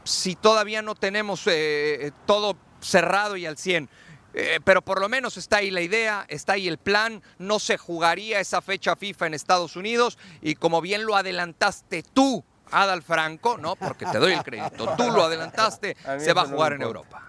Si 0.04 0.36
todavía 0.36 0.82
no 0.82 0.96
tenemos 0.96 1.44
eh, 1.48 2.12
todo 2.26 2.56
cerrado 2.80 3.38
y 3.38 3.46
al 3.46 3.58
100. 3.58 3.90
Eh, 4.34 4.60
pero 4.64 4.82
por 4.82 5.02
lo 5.02 5.10
menos 5.10 5.36
está 5.36 5.58
ahí 5.58 5.72
la 5.72 5.82
idea, 5.82 6.26
está 6.30 6.54
ahí 6.54 6.68
el 6.68 6.78
plan, 6.78 7.22
no 7.38 7.60
se 7.60 7.78
jugaría 7.78 8.40
esa 8.40 8.62
fecha 8.62 8.96
FIFA 8.96 9.28
en 9.28 9.34
Estados 9.34 9.76
Unidos 9.76 10.18
y 10.42 10.56
como 10.56 10.80
bien 10.80 11.06
lo 11.06 11.18
adelantaste 11.18 12.02
tú, 12.14 12.42
Adal 12.72 13.02
Franco, 13.04 13.58
no, 13.58 13.76
porque 13.76 14.06
te 14.06 14.18
doy 14.20 14.32
el 14.32 14.42
crédito, 14.44 14.94
tú 14.96 15.12
lo 15.12 15.26
adelantaste, 15.26 15.98
se 16.18 16.32
va 16.32 16.44
a 16.44 16.46
jugar 16.46 16.72
en. 16.74 16.82
Europa. 16.82 17.22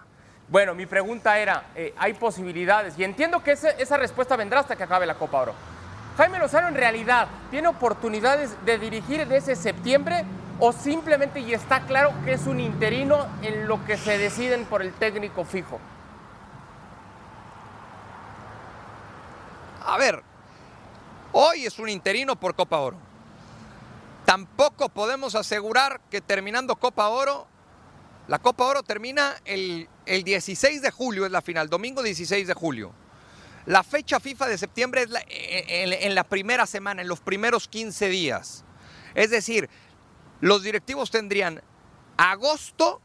Bueno, 0.47 0.73
mi 0.75 0.85
pregunta 0.85 1.37
era, 1.39 1.65
eh, 1.75 1.93
¿hay 1.97 2.13
posibilidades? 2.13 2.93
Y 2.97 3.03
entiendo 3.03 3.43
que 3.43 3.51
ese- 3.53 3.75
esa 3.79 3.97
respuesta 3.97 4.37
vendrá 4.37 4.61
hasta 4.61 4.75
que 4.77 4.83
acabe 4.83 5.05
la 5.05 5.15
Copa 5.15 5.41
Oro. 5.41 5.55
Jaime 6.15 6.39
Lozano 6.39 6.69
en 6.69 6.75
realidad 6.75 7.27
tiene 7.51 7.67
oportunidades 7.67 8.51
de 8.65 8.77
dirigir 8.77 9.19
ese 9.21 9.55
septiembre 9.57 10.23
o 10.59 10.71
simplemente 10.71 11.39
y 11.39 11.53
está 11.53 11.81
claro 11.85 12.13
que 12.23 12.33
es 12.33 12.45
un 12.47 12.59
interino 12.59 13.27
en 13.41 13.67
lo 13.67 13.83
que 13.85 13.97
se 13.97 14.17
deciden 14.17 14.65
por 14.65 14.81
el 14.81 14.93
técnico 14.93 15.43
fijo. 15.45 15.79
A 19.85 19.97
ver, 19.97 20.21
hoy 21.33 21.65
es 21.65 21.77
un 21.79 21.89
interino 21.89 22.35
por 22.39 22.55
Copa 22.55 22.79
Oro. 22.79 22.97
Tampoco 24.25 24.87
podemos 24.89 25.35
asegurar 25.35 25.99
que 26.09 26.21
terminando 26.21 26.75
Copa 26.77 27.09
Oro, 27.09 27.45
la 28.27 28.39
Copa 28.39 28.65
Oro 28.65 28.83
termina 28.83 29.33
el, 29.43 29.89
el 30.05 30.23
16 30.23 30.81
de 30.81 30.91
julio, 30.91 31.25
es 31.25 31.31
la 31.31 31.41
final, 31.41 31.69
domingo 31.69 32.01
16 32.01 32.47
de 32.47 32.53
julio. 32.53 32.93
La 33.65 33.83
fecha 33.83 34.19
FIFA 34.21 34.47
de 34.47 34.57
septiembre 34.57 35.01
es 35.03 35.09
la- 35.09 35.21
en, 35.27 35.91
en- 35.91 36.03
en 36.03 36.15
la 36.15 36.23
primera 36.23 36.65
semana, 36.65 37.01
en 37.01 37.07
los 37.09 37.19
primeros 37.19 37.67
15 37.67 38.07
días. 38.09 38.63
Es 39.15 39.29
decir, 39.29 39.69
los 40.43 40.61
directivos 40.61 41.09
tendrían 41.09 41.61
agosto 42.17 42.99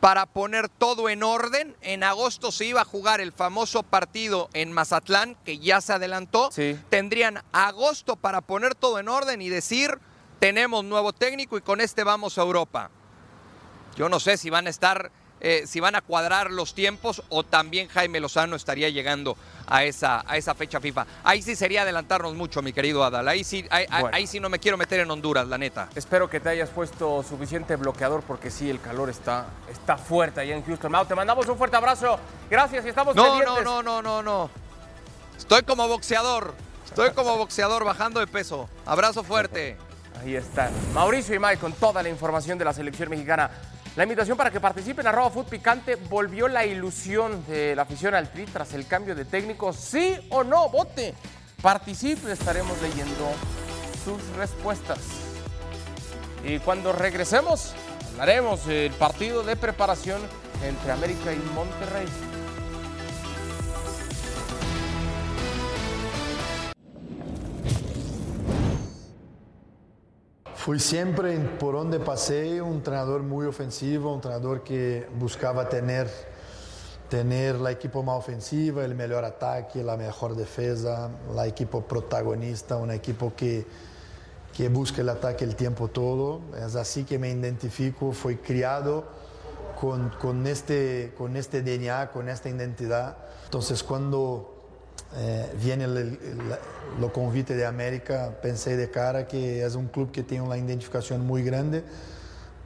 para 0.00 0.26
poner 0.26 0.68
todo 0.68 1.08
en 1.08 1.22
orden. 1.22 1.76
En 1.82 2.02
agosto 2.02 2.50
se 2.50 2.64
iba 2.64 2.80
a 2.80 2.84
jugar 2.84 3.20
el 3.20 3.30
famoso 3.30 3.84
partido 3.84 4.50
en 4.54 4.72
Mazatlán, 4.72 5.36
que 5.44 5.60
ya 5.60 5.80
se 5.80 5.92
adelantó. 5.92 6.50
Tendrían 6.88 7.44
agosto 7.52 8.16
para 8.16 8.40
poner 8.40 8.74
todo 8.74 8.98
en 8.98 9.08
orden 9.08 9.40
y 9.40 9.48
decir, 9.48 10.00
tenemos 10.40 10.84
nuevo 10.84 11.12
técnico 11.12 11.56
y 11.56 11.60
con 11.60 11.80
este 11.80 12.02
vamos 12.02 12.38
a 12.38 12.42
Europa. 12.42 12.90
Yo 13.94 14.08
no 14.08 14.18
sé 14.18 14.36
si 14.36 14.50
van 14.50 14.66
a 14.66 14.70
estar, 14.70 15.12
eh, 15.40 15.64
si 15.66 15.80
van 15.80 15.94
a 15.94 16.00
cuadrar 16.00 16.50
los 16.50 16.74
tiempos 16.74 17.22
o 17.28 17.42
también 17.44 17.88
Jaime 17.88 18.20
Lozano 18.20 18.56
estaría 18.56 18.88
llegando 18.88 19.36
a 19.66 19.84
esa, 19.84 20.24
a 20.26 20.36
esa 20.36 20.54
fecha 20.54 20.80
FIFA. 20.80 21.06
Ahí 21.24 21.42
sí 21.42 21.54
sería 21.54 21.82
adelantarnos 21.82 22.34
mucho, 22.34 22.62
mi 22.62 22.72
querido 22.72 23.04
Adal. 23.04 23.28
Ahí 23.28 23.44
sí, 23.44 23.66
ahí, 23.70 23.84
ahí- 23.90 24.00
Bueno. 24.02 24.16
ahí 24.16 24.26
sí 24.26 24.40
no 24.40 24.48
me 24.48 24.58
quiero 24.58 24.76
meter 24.78 25.00
en 25.00 25.10
Honduras, 25.10 25.46
la 25.46 25.58
neta. 25.58 25.88
Espero 25.94 26.28
que 26.30 26.40
te 26.40 26.48
hayas 26.48 26.70
puesto 26.70 27.22
suficiente 27.22 27.76
bloqueador 27.76 28.22
porque 28.22 28.50
sí, 28.50 28.70
el 28.70 28.80
calor 28.80 29.10
está, 29.10 29.46
está 29.70 29.96
fuerte 29.98 30.40
allá 30.40 30.54
en 30.56 30.64
Houston. 30.64 30.90
Mau, 30.90 31.04
te 31.04 31.14
mandamos 31.14 31.46
un 31.48 31.58
fuerte 31.58 31.76
abrazo. 31.76 32.18
Gracias 32.50 32.84
y 32.86 32.88
estamos 32.88 33.14
No, 33.14 33.24
pendientes. 33.24 33.64
no, 33.64 33.82
no, 33.82 34.00
no, 34.00 34.02
no, 34.02 34.22
no. 34.22 34.50
Estoy 35.36 35.62
como 35.62 35.86
boxeador. 35.86 36.54
Estoy 36.86 37.10
como 37.12 37.36
boxeador 37.36 37.84
bajando 37.84 38.18
de 38.20 38.26
peso. 38.26 38.68
Abrazo 38.86 39.22
fuerte. 39.22 39.76
Ahí 40.20 40.34
están. 40.34 40.72
Mauricio 40.94 41.34
y 41.34 41.38
Mike 41.38 41.58
con 41.58 41.72
toda 41.74 42.02
la 42.02 42.08
información 42.08 42.58
de 42.58 42.64
la 42.64 42.72
selección 42.72 43.08
mexicana. 43.10 43.50
La 43.98 44.04
invitación 44.04 44.36
para 44.36 44.52
que 44.52 44.60
participen 44.60 45.00
en 45.00 45.08
arroba 45.08 45.42
Picante 45.42 45.96
volvió 45.96 46.46
la 46.46 46.64
ilusión 46.64 47.44
de 47.48 47.74
la 47.74 47.82
afición 47.82 48.14
al 48.14 48.30
Tri 48.30 48.44
tras 48.44 48.72
el 48.74 48.86
cambio 48.86 49.16
de 49.16 49.24
técnico. 49.24 49.72
¿Sí 49.72 50.16
o 50.30 50.44
no? 50.44 50.68
Vote. 50.68 51.16
Participe, 51.60 52.30
estaremos 52.30 52.80
leyendo 52.80 53.32
sus 54.04 54.22
respuestas. 54.36 55.00
Y 56.44 56.60
cuando 56.60 56.92
regresemos, 56.92 57.74
hablaremos 58.12 58.66
del 58.66 58.92
partido 58.92 59.42
de 59.42 59.56
preparación 59.56 60.22
entre 60.64 60.92
América 60.92 61.32
y 61.32 61.38
Monterrey. 61.52 62.06
Fui 70.58 70.80
siempre, 70.80 71.38
por 71.38 71.74
donde 71.76 72.00
pasé, 72.00 72.60
un 72.60 72.74
entrenador 72.74 73.22
muy 73.22 73.46
ofensivo, 73.46 74.10
un 74.10 74.16
entrenador 74.16 74.64
que 74.64 75.06
buscaba 75.16 75.68
tener, 75.68 76.10
tener 77.08 77.60
la 77.60 77.70
equipo 77.70 78.02
más 78.02 78.18
ofensiva, 78.18 78.84
el 78.84 78.96
mejor 78.96 79.24
ataque, 79.24 79.84
la 79.84 79.96
mejor 79.96 80.34
defensa, 80.34 81.10
la 81.32 81.46
equipo 81.46 81.82
protagonista, 81.82 82.76
un 82.76 82.90
equipo 82.90 83.32
que, 83.36 83.64
que 84.52 84.68
busca 84.68 85.00
el 85.00 85.10
ataque 85.10 85.44
el 85.44 85.54
tiempo 85.54 85.86
todo. 85.86 86.40
Es 86.60 86.74
así 86.74 87.04
que 87.04 87.20
me 87.20 87.30
identifico, 87.30 88.10
fui 88.10 88.36
criado 88.38 89.04
con, 89.80 90.10
con, 90.20 90.44
este, 90.48 91.14
con 91.16 91.36
este 91.36 91.62
DNA, 91.62 92.10
con 92.10 92.28
esta 92.28 92.48
identidad. 92.48 93.16
Entonces 93.44 93.84
cuando 93.84 94.57
eh, 95.16 95.50
viene 95.62 95.84
el, 95.84 95.96
el, 95.96 96.18
lo 97.00 97.12
convite 97.12 97.54
de 97.54 97.64
América, 97.64 98.38
pensé 98.42 98.76
de 98.76 98.90
cara 98.90 99.26
que 99.26 99.64
es 99.64 99.74
un 99.74 99.88
club 99.88 100.10
que 100.10 100.22
tiene 100.22 100.44
una 100.44 100.56
identificación 100.56 101.26
muy 101.26 101.42
grande 101.42 101.82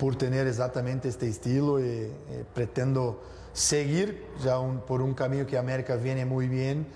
por 0.03 0.17
tener 0.17 0.49
exactamente 0.49 1.09
este 1.09 1.29
estilo 1.29 1.79
y, 1.79 2.13
pretendo 2.55 3.23
seguir 3.53 4.27
ya 4.43 4.59
por 4.87 5.01
un 5.01 5.15
camino 5.15 5.47
que 5.47 5.57
América 5.57 5.95
viene 5.95 6.25
muy 6.25 6.49
bien, 6.49 6.89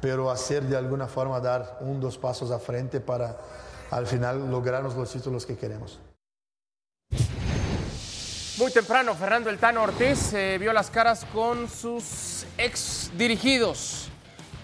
pero 0.00 0.28
hacer 0.28 0.64
de 0.64 0.76
alguna 0.76 1.06
forma 1.06 1.38
dar 1.38 1.78
un, 1.82 2.00
dos 2.00 2.18
pasos 2.18 2.50
a 2.50 2.58
frente 2.58 2.98
para 2.98 3.36
al 3.92 4.08
final 4.08 4.50
lograrnos 4.50 4.96
los 4.96 5.12
títulos 5.12 5.46
que 5.46 5.56
queremos. 5.56 6.00
Muy 8.58 8.72
temprano, 8.72 9.14
Fernando 9.14 9.50
El 9.50 9.58
Tano 9.58 9.84
Ortiz 9.84 10.32
eh, 10.32 10.58
vio 10.58 10.72
las 10.72 10.90
caras 10.90 11.24
con 11.32 11.68
sus 11.68 12.44
ex 12.56 13.12
dirigidos. 13.16 14.10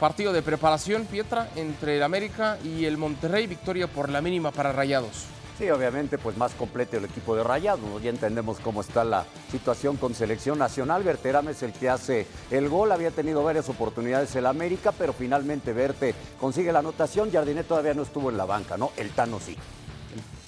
Partido 0.04 0.34
de 0.34 0.42
preparación, 0.42 1.06
Pietra, 1.06 1.48
entre 1.56 1.96
el 1.96 2.02
América 2.02 2.58
y 2.62 2.84
el 2.84 2.98
Monterrey. 2.98 3.46
Victoria 3.46 3.86
por 3.86 4.10
la 4.10 4.20
mínima 4.20 4.50
para 4.50 4.70
Rayados. 4.70 5.24
Sí, 5.56 5.70
obviamente, 5.70 6.18
pues 6.18 6.36
más 6.36 6.52
completo 6.52 6.98
el 6.98 7.06
equipo 7.06 7.34
de 7.34 7.42
Rayados. 7.42 8.02
Ya 8.02 8.10
entendemos 8.10 8.60
cómo 8.60 8.82
está 8.82 9.02
la 9.02 9.24
situación 9.50 9.96
con 9.96 10.14
selección 10.14 10.58
nacional. 10.58 11.04
Berterame 11.04 11.52
es 11.52 11.62
el 11.62 11.72
que 11.72 11.88
hace 11.88 12.26
el 12.50 12.68
gol. 12.68 12.92
Había 12.92 13.12
tenido 13.12 13.42
varias 13.42 13.70
oportunidades 13.70 14.36
el 14.36 14.44
América, 14.44 14.92
pero 14.92 15.14
finalmente 15.14 15.72
Verte 15.72 16.14
consigue 16.38 16.70
la 16.70 16.80
anotación. 16.80 17.32
Jardiné 17.32 17.64
todavía 17.64 17.94
no 17.94 18.02
estuvo 18.02 18.28
en 18.28 18.36
la 18.36 18.44
banca, 18.44 18.76
¿no? 18.76 18.90
El 18.98 19.08
Tano 19.12 19.40
sí. 19.40 19.56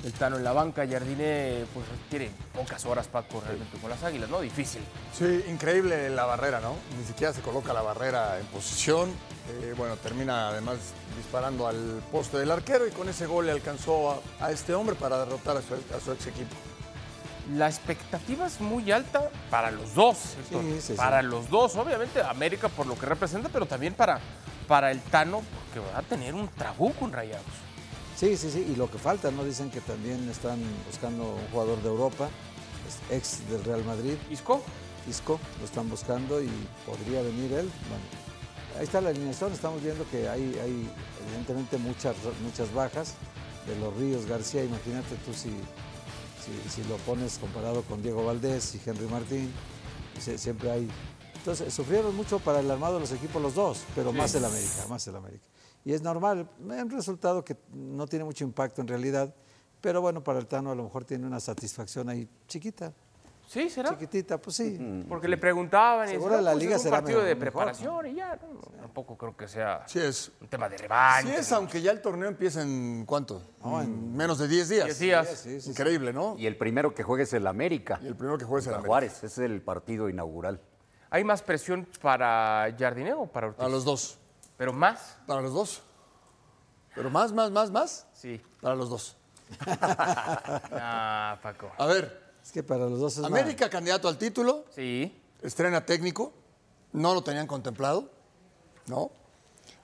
El 0.04 0.12
Tano 0.12 0.36
en 0.36 0.44
la 0.44 0.52
banca, 0.52 0.86
Jardiné, 0.86 1.64
pues 1.72 1.86
tiene 2.10 2.30
pocas 2.54 2.84
horas 2.84 3.08
Paco 3.08 3.40
realmente 3.40 3.78
con 3.78 3.90
las 3.90 4.02
águilas, 4.04 4.28
¿no? 4.28 4.40
Difícil. 4.40 4.82
Sí, 5.16 5.44
increíble 5.48 6.10
la 6.10 6.26
barrera, 6.26 6.60
¿no? 6.60 6.74
Ni 6.98 7.04
siquiera 7.04 7.32
se 7.32 7.40
coloca 7.40 7.72
la 7.72 7.82
barrera 7.82 8.38
en 8.38 8.46
posición. 8.46 9.10
Eh, 9.48 9.74
bueno, 9.76 9.96
termina 9.96 10.48
además 10.48 10.76
disparando 11.16 11.66
al 11.66 12.02
poste 12.12 12.38
del 12.38 12.50
arquero 12.50 12.86
y 12.86 12.90
con 12.90 13.08
ese 13.08 13.26
gol 13.26 13.46
le 13.46 13.52
alcanzó 13.52 14.22
a, 14.40 14.46
a 14.46 14.50
este 14.50 14.74
hombre 14.74 14.94
para 14.96 15.18
derrotar 15.18 15.56
a 15.56 15.62
su, 15.62 15.74
a 15.74 16.00
su 16.00 16.12
ex 16.12 16.26
equipo. 16.26 16.54
La 17.54 17.68
expectativa 17.68 18.46
es 18.46 18.60
muy 18.60 18.90
alta 18.90 19.30
para 19.50 19.70
los 19.70 19.94
dos, 19.94 20.16
sí, 20.50 20.78
sí. 20.80 20.92
para 20.94 21.22
los 21.22 21.48
dos, 21.48 21.76
obviamente, 21.76 22.20
América 22.20 22.68
por 22.68 22.86
lo 22.86 22.98
que 22.98 23.06
representa, 23.06 23.48
pero 23.48 23.66
también 23.66 23.94
para, 23.94 24.18
para 24.66 24.90
el 24.90 25.00
Tano, 25.00 25.42
porque 25.54 25.78
va 25.78 25.98
a 25.98 26.02
tener 26.02 26.34
un 26.34 26.48
trabuco 26.48 27.04
en 27.04 27.12
Rayados. 27.12 27.46
Sí, 28.16 28.36
sí, 28.36 28.50
sí, 28.50 28.66
y 28.72 28.76
lo 28.76 28.90
que 28.90 28.98
falta, 28.98 29.30
¿no? 29.30 29.44
Dicen 29.44 29.70
que 29.70 29.80
también 29.82 30.28
están 30.30 30.58
buscando 30.90 31.34
un 31.34 31.46
jugador 31.52 31.82
de 31.82 31.88
Europa, 31.88 32.28
ex 33.10 33.46
del 33.50 33.62
Real 33.64 33.84
Madrid. 33.84 34.14
¿Isco? 34.30 34.62
Isco, 35.08 35.38
lo 35.58 35.64
están 35.66 35.88
buscando 35.90 36.42
y 36.42 36.48
podría 36.86 37.20
venir 37.22 37.52
él. 37.52 37.70
Bueno, 37.88 38.04
ahí 38.78 38.84
está 38.84 39.00
la 39.02 39.10
alineación, 39.10 39.52
estamos 39.52 39.82
viendo 39.82 40.08
que 40.10 40.28
hay, 40.28 40.58
hay 40.62 40.90
evidentemente 41.26 41.76
muchas, 41.76 42.16
muchas 42.42 42.72
bajas 42.72 43.14
de 43.66 43.76
los 43.76 43.94
Ríos 43.96 44.24
García, 44.26 44.64
imagínate 44.64 45.14
tú 45.26 45.32
si, 45.34 45.50
si, 46.42 46.70
si 46.82 46.88
lo 46.88 46.96
pones 46.98 47.36
comparado 47.38 47.82
con 47.82 48.02
Diego 48.02 48.24
Valdés 48.24 48.74
y 48.76 48.80
Henry 48.88 49.06
Martín, 49.06 49.52
se- 50.20 50.38
siempre 50.38 50.70
hay... 50.70 50.88
Entonces, 51.34 51.72
sufrieron 51.72 52.16
mucho 52.16 52.38
para 52.40 52.60
el 52.60 52.70
armado 52.70 52.94
de 52.94 53.00
los 53.00 53.12
equipos 53.12 53.40
los 53.42 53.54
dos, 53.54 53.80
pero 53.94 54.10
Sí. 54.10 54.16
más 54.16 54.34
el 54.34 54.44
América, 54.44 54.86
más 54.88 55.06
el 55.06 55.16
América. 55.16 55.44
Y 55.86 55.92
es 55.94 56.02
normal, 56.02 56.48
un 56.60 56.90
resultado 56.90 57.44
que 57.44 57.56
no 57.72 58.08
tiene 58.08 58.24
mucho 58.24 58.42
impacto 58.42 58.80
en 58.80 58.88
realidad, 58.88 59.32
pero 59.80 60.00
bueno, 60.00 60.22
para 60.24 60.40
el 60.40 60.48
Tano 60.48 60.72
a 60.72 60.74
lo 60.74 60.82
mejor 60.82 61.04
tiene 61.04 61.24
una 61.24 61.38
satisfacción 61.38 62.08
ahí 62.08 62.28
chiquita. 62.48 62.92
Sí, 63.46 63.70
será. 63.70 63.90
Chiquitita, 63.90 64.36
pues 64.42 64.56
sí. 64.56 65.04
Porque 65.08 65.28
le 65.28 65.36
preguntaban 65.36 66.08
y 66.08 66.10
Seguro 66.10 66.30
decían, 66.30 66.44
la 66.44 66.50
"No, 66.50 66.54
pues 66.56 66.64
liga 66.64 66.74
es 66.74 66.80
un 66.80 66.84
será 66.86 66.96
partido 66.96 67.18
mejor- 67.20 67.28
de 67.28 67.34
mejor, 67.36 67.52
preparación 67.52 68.06
y 68.08 68.14
ya. 68.16 68.34
no, 68.34 68.60
Tampoco 68.80 69.16
creo 69.16 69.36
que 69.36 69.46
sea 69.46 69.84
Sí 69.86 70.00
es. 70.00 70.32
un 70.40 70.48
tema 70.48 70.68
de 70.68 70.76
rebaño. 70.76 71.28
Sí 71.28 71.34
es, 71.36 71.52
aunque 71.52 71.80
ya 71.80 71.92
el 71.92 72.02
torneo 72.02 72.26
empieza 72.28 72.62
en 72.62 73.04
cuánto? 73.06 73.40
en 73.80 74.16
menos 74.16 74.38
de 74.38 74.48
10 74.48 74.68
días. 74.68 74.86
10 74.86 74.98
días. 74.98 75.28
Sí, 75.28 75.36
sí, 75.50 75.60
sí. 75.60 75.70
Increíble, 75.70 76.12
¿no? 76.12 76.34
Y 76.36 76.46
el 76.46 76.56
primero 76.56 76.92
que 76.92 77.04
juegue 77.04 77.22
es 77.22 77.32
el 77.32 77.46
América. 77.46 78.00
Y 78.02 78.08
el 78.08 78.16
primero 78.16 78.36
que 78.38 78.44
juegue 78.44 78.62
es 78.62 78.66
el 78.66 78.72
América. 78.74 78.88
Juárez, 78.88 79.12
ese 79.18 79.26
es 79.26 79.38
el 79.38 79.62
partido 79.62 80.08
inaugural. 80.08 80.60
¿Hay 81.10 81.22
más 81.22 81.42
presión 81.42 81.86
para 82.02 82.74
Jardine 82.76 83.12
o 83.14 83.26
para 83.26 83.46
Ortiz? 83.46 83.58
Para 83.58 83.70
los 83.70 83.84
dos. 83.84 84.18
¿Pero 84.56 84.72
más? 84.72 85.16
Para 85.26 85.40
los 85.40 85.52
dos. 85.52 85.82
Pero 86.94 87.10
más, 87.10 87.32
más, 87.32 87.50
más, 87.50 87.70
más. 87.70 88.06
Sí. 88.14 88.40
Para 88.60 88.74
los 88.74 88.88
dos. 88.90 89.16
Ah, 89.68 91.38
Paco. 91.42 91.70
A 91.78 91.86
ver, 91.86 92.34
Es 92.42 92.52
que 92.52 92.62
para 92.62 92.86
los 92.86 92.98
dos 93.00 93.14
es 93.14 93.18
más. 93.20 93.30
América 93.30 93.68
candidato 93.70 94.08
al 94.08 94.18
título, 94.18 94.64
Sí. 94.74 95.20
estrena 95.42 95.84
técnico, 95.84 96.32
no 96.92 97.14
lo 97.14 97.22
tenían 97.22 97.46
contemplado, 97.46 98.10
¿no? 98.86 99.10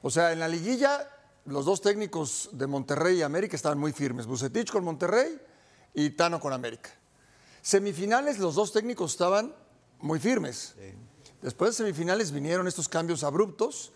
O 0.02 0.10
sea, 0.10 0.32
en 0.32 0.40
la 0.40 0.48
liguilla, 0.48 1.08
los 1.44 1.64
dos 1.64 1.80
técnicos 1.80 2.50
de 2.52 2.66
Monterrey 2.66 3.18
y 3.18 3.22
América 3.22 3.56
estaban 3.56 3.78
muy 3.78 3.92
firmes. 3.92 4.26
Bucetich 4.26 4.70
con 4.70 4.84
Monterrey 4.84 5.40
y 5.94 6.10
Tano 6.10 6.40
con 6.40 6.52
América. 6.52 6.90
Semifinales, 7.60 8.38
los 8.38 8.54
dos 8.54 8.72
técnicos 8.72 9.12
estaban 9.12 9.54
muy 10.00 10.18
firmes. 10.18 10.74
Después 11.40 11.72
de 11.72 11.76
semifinales 11.84 12.32
vinieron 12.32 12.66
estos 12.66 12.88
cambios 12.88 13.22
abruptos. 13.24 13.92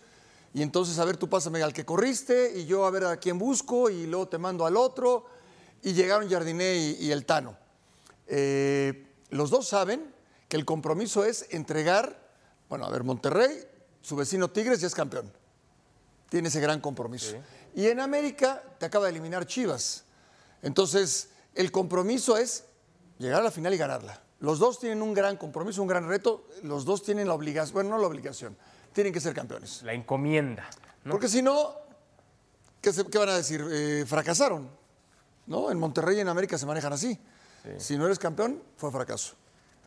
Y 0.53 0.61
entonces, 0.61 0.97
a 0.99 1.05
ver, 1.05 1.17
tú 1.17 1.29
pásame 1.29 1.61
al 1.61 1.73
que 1.73 1.85
corriste 1.85 2.53
y 2.57 2.65
yo 2.65 2.85
a 2.85 2.91
ver 2.91 3.05
a 3.05 3.17
quién 3.17 3.37
busco 3.37 3.89
y 3.89 4.07
luego 4.07 4.27
te 4.27 4.37
mando 4.37 4.65
al 4.65 4.77
otro. 4.77 5.25
Y 5.83 5.93
llegaron 5.93 6.29
Jardiné 6.29 6.75
y, 6.75 7.05
y 7.05 7.11
el 7.11 7.25
Tano. 7.25 7.57
Eh, 8.27 9.07
los 9.29 9.49
dos 9.49 9.67
saben 9.67 10.13
que 10.47 10.57
el 10.57 10.65
compromiso 10.65 11.25
es 11.25 11.47
entregar, 11.51 12.31
bueno, 12.69 12.85
a 12.85 12.89
ver, 12.89 13.03
Monterrey, 13.03 13.67
su 14.01 14.15
vecino 14.15 14.49
Tigres 14.49 14.81
ya 14.81 14.87
es 14.87 14.95
campeón. 14.95 15.31
Tiene 16.29 16.49
ese 16.49 16.59
gran 16.59 16.81
compromiso. 16.81 17.35
Y 17.75 17.87
en 17.87 17.99
América 17.99 18.63
te 18.79 18.85
acaba 18.85 19.05
de 19.05 19.11
eliminar 19.11 19.45
Chivas. 19.45 20.03
Entonces, 20.61 21.29
el 21.53 21.71
compromiso 21.71 22.37
es 22.37 22.65
llegar 23.17 23.41
a 23.41 23.43
la 23.43 23.51
final 23.51 23.73
y 23.73 23.77
ganarla. 23.77 24.21
Los 24.39 24.59
dos 24.59 24.79
tienen 24.79 25.01
un 25.01 25.13
gran 25.13 25.37
compromiso, 25.37 25.81
un 25.81 25.87
gran 25.87 26.07
reto. 26.07 26.47
Los 26.63 26.85
dos 26.85 27.03
tienen 27.03 27.27
la 27.27 27.33
obligación, 27.33 27.73
bueno, 27.73 27.89
no 27.91 27.97
la 27.97 28.07
obligación, 28.07 28.57
tienen 28.97 29.13
que 29.13 29.19
ser 29.19 29.35
campeones. 29.35 29.83
La 29.83 29.93
encomienda. 29.93 30.65
¿no? 31.03 31.11
Porque 31.11 31.27
si 31.29 31.43
no, 31.43 31.69
¿qué, 32.81 32.91
se- 32.91 33.05
qué 33.05 33.19
van 33.19 33.29
a 33.29 33.35
decir? 33.35 33.63
Eh, 33.71 34.05
fracasaron. 34.07 34.67
¿No? 35.45 35.69
En 35.69 35.77
Monterrey 35.77 36.17
y 36.17 36.21
en 36.21 36.27
América 36.29 36.57
se 36.57 36.65
manejan 36.65 36.93
así. 36.93 37.19
Si 37.77 37.95
no 37.95 38.07
eres 38.07 38.17
campeón, 38.17 38.59
fue 38.75 38.91
fracaso. 38.91 39.35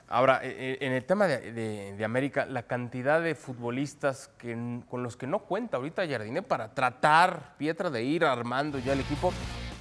Ahora, 0.09 0.41
eh, 0.45 0.55
eh, 0.57 0.79
en 0.87 0.93
el 0.93 1.05
tema 1.05 1.27
de, 1.27 1.51
de- 1.53 1.97
de 1.97 2.05
América, 2.05 2.47
la 2.47 2.63
cantidad 2.69 3.21
de 3.21 3.35
futbolistas 3.35 4.31
que, 4.39 4.81
con 4.89 5.03
los 5.03 5.17
que 5.17 5.27
no 5.27 5.41
cuenta 5.41 5.79
ahorita 5.79 6.07
Jardine 6.07 6.43
para 6.43 6.73
tratar, 6.73 7.57
Pietra, 7.59 7.91
de 7.91 8.05
ir 8.05 8.25
armando 8.25 8.79
ya 8.79 8.93
el 8.93 9.01
equipo. 9.01 9.33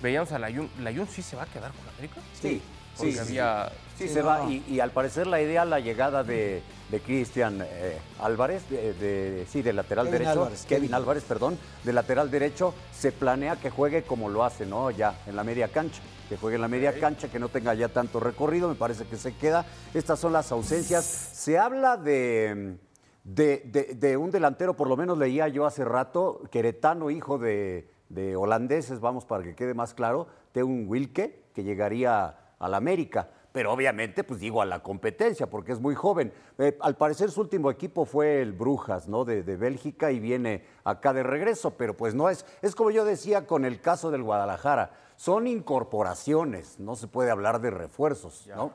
Veíamos 0.02 0.32
a 0.32 0.40
Layun. 0.40 0.72
¿Layun 0.80 1.08
sí 1.08 1.22
se 1.22 1.36
va 1.36 1.44
a 1.44 1.46
quedar 1.46 1.72
con 1.72 1.88
América? 1.90 2.20
Sí, 2.42 2.64
Porque 2.98 3.12
sí, 3.14 3.20
había... 3.20 3.70
Sí, 3.70 3.76
Sí, 4.08 4.14
se 4.14 4.22
no, 4.22 4.28
va. 4.28 4.46
Y, 4.50 4.64
y 4.68 4.80
al 4.80 4.92
parecer 4.92 5.28
la 5.28 5.42
idea, 5.42 5.66
la 5.66 5.80
llegada 5.80 6.24
de, 6.24 6.62
de 6.90 7.00
Cristian 7.02 7.62
eh, 7.64 7.98
Álvarez, 8.20 8.70
de, 8.70 8.94
de- 8.94 9.46
sí, 9.50 9.62
de 9.62 9.74
lateral 9.74 10.06
Kevin 10.08 10.20
derecho, 10.20 10.42
Álvarez, 10.42 10.66
Kevin, 10.66 10.82
Kevin. 10.84 10.94
Álvarez, 10.96 11.24
perdón, 11.24 11.60
de 11.84 11.94
lateral 11.94 12.32
derecho, 12.32 12.74
se 12.94 13.12
planea 13.12 13.56
que 13.58 13.70
juegue 13.70 14.04
como 14.04 14.30
lo 14.30 14.44
hace, 14.44 14.66
¿no? 14.66 14.90
Ya 14.92 15.20
en 15.28 15.36
la 15.36 15.44
media 15.44 15.68
cancha, 15.68 16.02
que 16.28 16.38
juegue 16.38 16.56
en 16.56 16.62
la 16.62 16.68
media 16.68 17.00
cancha, 17.00 17.28
que 17.30 17.40
no 17.40 17.50
tenga 17.50 17.74
ya 17.74 17.90
tanto 17.90 18.20
recorrido, 18.20 18.70
me 18.70 18.76
parece 18.76 19.06
que 19.06 19.18
se 19.18 19.36
queda. 19.36 19.66
Estas 19.94 20.20
son 20.20 20.34
las 20.34 20.52
ausencias. 20.52 21.04
Se 21.06 21.58
habla 21.58 21.98
de, 21.98 22.78
de, 23.24 23.58
de- 23.66 23.96
de 23.96 24.18
un 24.18 24.32
delantero, 24.32 24.76
por 24.76 24.88
lo 24.88 24.96
menos 24.98 25.18
leía 25.18 25.48
yo 25.48 25.66
hace 25.66 25.84
rato, 25.86 26.42
queretano, 26.52 27.10
hijo 27.10 27.38
de, 27.38 27.90
de 28.10 28.36
holandeses, 28.36 29.00
vamos 29.00 29.26
para 29.26 29.44
que 29.44 29.56
quede 29.56 29.74
más 29.74 29.94
claro, 29.94 30.28
de 30.54 30.64
un 30.64 30.86
Wilke, 30.88 31.44
que 31.54 31.64
llegaría 31.64 32.36
al 32.60 32.74
América. 32.74 33.30
Pero 33.52 33.74
obviamente, 33.74 34.24
pues 34.24 34.40
digo, 34.40 34.62
a 34.62 34.66
la 34.66 34.84
competencia, 34.84 35.48
porque 35.50 35.72
es 35.72 35.80
muy 35.80 35.96
joven. 35.96 36.32
Eh, 36.60 36.78
al 36.82 36.96
parecer 36.96 37.32
su 37.32 37.42
último 37.42 37.72
equipo 37.72 38.06
fue 38.06 38.42
el 38.42 38.54
Brujas, 38.54 39.08
¿no? 39.08 39.26
De, 39.26 39.44
de 39.44 39.58
Bélgica 39.58 40.12
y 40.12 40.20
viene 40.20 40.64
acá 40.84 41.14
de 41.14 41.24
regreso, 41.24 41.72
pero 41.72 41.98
pues 41.98 42.14
no 42.14 42.30
es. 42.30 42.46
Es 42.62 42.76
como 42.76 42.92
yo 42.92 43.06
decía 43.06 43.48
con 43.48 43.66
el 43.66 43.82
caso 43.82 44.12
del 44.12 44.24
Guadalajara, 44.24 44.92
son 45.16 45.48
incorporaciones, 45.48 46.80
no 46.80 46.96
se 46.96 47.08
puede 47.08 47.32
hablar 47.32 47.60
de 47.60 47.72
refuerzos, 47.72 48.48
¿no? 48.56 48.72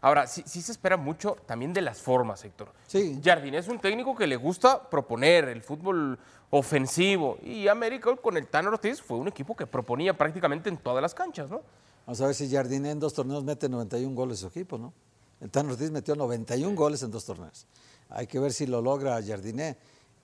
Ahora, 0.00 0.26
sí, 0.26 0.42
sí 0.46 0.62
se 0.62 0.72
espera 0.72 0.96
mucho 0.96 1.36
también 1.46 1.72
de 1.72 1.80
las 1.80 2.00
formas, 2.00 2.44
Héctor. 2.44 2.72
Sí. 2.86 3.20
Jardine 3.24 3.58
es 3.58 3.68
un 3.68 3.78
técnico 3.78 4.14
que 4.14 4.26
le 4.26 4.36
gusta 4.36 4.88
proponer 4.88 5.48
el 5.48 5.62
fútbol 5.62 6.18
ofensivo. 6.50 7.38
Y 7.42 7.68
América 7.68 8.14
con 8.16 8.36
el 8.36 8.46
Tano 8.46 8.70
Ortiz 8.70 9.02
fue 9.02 9.18
un 9.18 9.28
equipo 9.28 9.56
que 9.56 9.66
proponía 9.66 10.16
prácticamente 10.16 10.68
en 10.68 10.76
todas 10.76 11.02
las 11.02 11.14
canchas, 11.14 11.50
¿no? 11.50 11.62
Vamos 12.06 12.20
a 12.20 12.26
ver 12.26 12.34
si 12.36 12.48
Jardiné 12.48 12.92
en 12.92 13.00
dos 13.00 13.14
torneos 13.14 13.42
mete 13.42 13.68
91 13.68 14.14
goles 14.14 14.38
su 14.38 14.46
equipo, 14.46 14.78
¿no? 14.78 14.94
El 15.40 15.50
Tano 15.50 15.72
Ortiz 15.72 15.90
metió 15.90 16.14
91 16.14 16.76
goles 16.76 17.02
en 17.02 17.10
dos 17.10 17.24
torneos. 17.24 17.66
Hay 18.08 18.28
que 18.28 18.38
ver 18.38 18.52
si 18.52 18.66
lo 18.66 18.80
logra 18.80 19.20
Jardiné. 19.20 19.76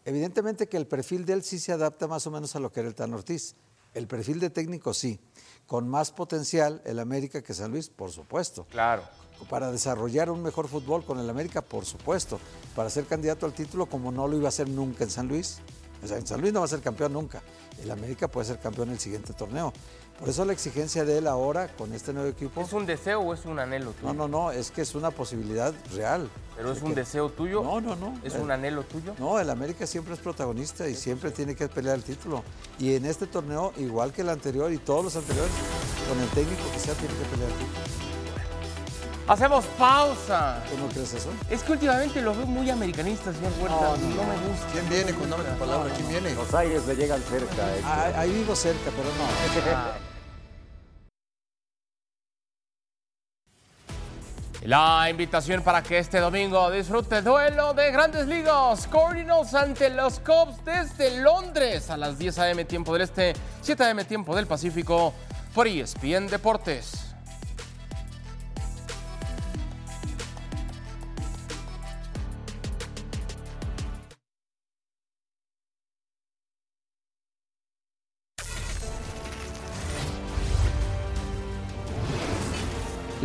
Evidentemente 0.04 0.68
que 0.68 0.76
el 0.76 0.86
perfil 0.86 1.24
de 1.24 1.34
él 1.34 1.42
sí 1.42 1.58
se 1.58 1.72
adapta 1.72 2.06
más 2.06 2.24
o 2.26 2.30
menos 2.30 2.54
a 2.54 2.60
lo 2.60 2.72
que 2.72 2.80
era 2.80 2.88
el 2.88 2.94
Tano 2.94 3.16
Ortiz. 3.16 3.56
El 3.94 4.06
perfil 4.06 4.38
de 4.38 4.50
técnico 4.50 4.94
sí. 4.94 5.18
Con 5.66 5.88
más 5.88 6.12
potencial 6.12 6.80
el 6.84 7.00
América 7.00 7.42
que 7.42 7.52
San 7.52 7.72
Luis, 7.72 7.90
por 7.90 8.12
supuesto. 8.12 8.64
Claro. 8.70 9.02
Para 9.50 9.72
desarrollar 9.72 10.30
un 10.30 10.40
mejor 10.40 10.68
fútbol 10.68 11.04
con 11.04 11.18
el 11.18 11.28
América, 11.28 11.62
por 11.62 11.84
supuesto. 11.84 12.38
Para 12.76 12.90
ser 12.90 13.06
candidato 13.06 13.44
al 13.44 13.54
título 13.54 13.86
como 13.86 14.12
no 14.12 14.28
lo 14.28 14.36
iba 14.36 14.48
a 14.48 14.52
ser 14.52 14.68
nunca 14.68 15.02
en 15.02 15.10
San 15.10 15.26
Luis. 15.26 15.58
O 16.02 16.06
sea, 16.06 16.16
en 16.16 16.26
San 16.26 16.40
Luis 16.40 16.52
no 16.52 16.60
va 16.60 16.66
a 16.66 16.68
ser 16.68 16.80
campeón 16.80 17.12
nunca. 17.12 17.42
El 17.82 17.90
América 17.90 18.28
puede 18.28 18.46
ser 18.46 18.58
campeón 18.58 18.88
en 18.88 18.94
el 18.94 19.00
siguiente 19.00 19.32
torneo. 19.34 19.72
Por 20.22 20.28
eso 20.30 20.44
la 20.44 20.52
exigencia 20.52 21.04
de 21.04 21.18
él 21.18 21.26
ahora 21.26 21.66
con 21.66 21.92
este 21.92 22.12
nuevo 22.12 22.28
equipo. 22.28 22.60
¿Es 22.60 22.72
un 22.72 22.86
deseo 22.86 23.18
o 23.22 23.34
es 23.34 23.44
un 23.44 23.58
anhelo 23.58 23.90
tuyo? 23.90 24.14
No, 24.14 24.28
no, 24.28 24.28
no, 24.28 24.50
es 24.52 24.70
que 24.70 24.82
es 24.82 24.94
una 24.94 25.10
posibilidad 25.10 25.74
real. 25.96 26.30
¿Pero 26.56 26.70
es 26.70 26.80
un 26.80 26.90
que- 26.90 27.00
deseo 27.00 27.28
tuyo? 27.28 27.60
No, 27.64 27.80
no, 27.80 27.96
no. 27.96 28.14
¿Es 28.22 28.36
Eh, 28.36 28.40
un 28.40 28.52
anhelo 28.52 28.84
tuyo? 28.84 29.14
No, 29.18 29.40
el 29.40 29.50
América 29.50 29.84
siempre 29.84 30.14
es 30.14 30.20
protagonista 30.20 30.88
y 30.88 30.94
siempre 30.94 31.32
tiene 31.32 31.56
que 31.56 31.66
pelear 31.68 31.96
el 31.96 32.04
título. 32.04 32.44
Y 32.78 32.94
en 32.94 33.04
este 33.04 33.26
torneo, 33.26 33.72
igual 33.78 34.12
que 34.12 34.20
el 34.22 34.28
anterior 34.28 34.72
y 34.72 34.78
todos 34.78 35.02
los 35.02 35.16
anteriores, 35.16 35.50
con 36.08 36.20
el 36.20 36.28
técnico 36.28 36.62
que 36.72 36.78
sea, 36.78 36.94
tiene 36.94 37.14
que 37.14 37.24
pelear 37.24 37.50
el 37.50 37.56
título. 37.56 37.82
Hacemos 39.26 39.64
pausa. 39.76 40.62
¿Tú 40.70 40.78
no 40.78 40.88
crees 40.88 41.14
eso? 41.14 41.30
Es 41.50 41.64
que 41.64 41.72
últimamente 41.72 42.20
lo 42.22 42.32
veo 42.34 42.46
muy 42.46 42.70
americanista, 42.70 43.32
señor 43.32 43.52
Huerta. 43.60 43.96
No, 43.96 43.96
me 43.96 44.48
gusta. 44.48 44.66
¿Quién 44.72 44.88
viene 44.88 45.14
con 45.14 45.28
nombre 45.30 45.48
de 45.50 45.56
palabra? 45.56 45.92
¿Quién 45.96 46.08
viene? 46.08 46.34
Los 46.34 46.54
aires 46.54 46.86
le 46.86 46.94
llegan 46.94 47.20
cerca. 47.22 47.74
Héctor. 47.74 47.84
Ah, 47.84 48.12
ahí 48.16 48.32
vivo 48.32 48.54
cerca, 48.54 48.90
pero 48.90 49.08
no. 49.18 50.02
La 54.64 55.10
invitación 55.10 55.64
para 55.64 55.82
que 55.82 55.98
este 55.98 56.20
domingo 56.20 56.70
disfrute 56.70 57.20
duelo 57.20 57.74
de 57.74 57.90
grandes 57.90 58.28
ligas. 58.28 58.86
Cardinals 58.86 59.54
ante 59.54 59.90
los 59.90 60.20
Cubs 60.20 60.64
desde 60.64 61.20
Londres 61.20 61.90
a 61.90 61.96
las 61.96 62.16
10 62.16 62.38
a.m. 62.38 62.64
tiempo 62.64 62.92
del 62.92 63.02
Este, 63.02 63.32
7 63.60 63.82
a.m. 63.82 64.04
tiempo 64.04 64.36
del 64.36 64.46
Pacífico 64.46 65.14
por 65.52 65.66
ESPN 65.66 66.28
Deportes. 66.28 67.11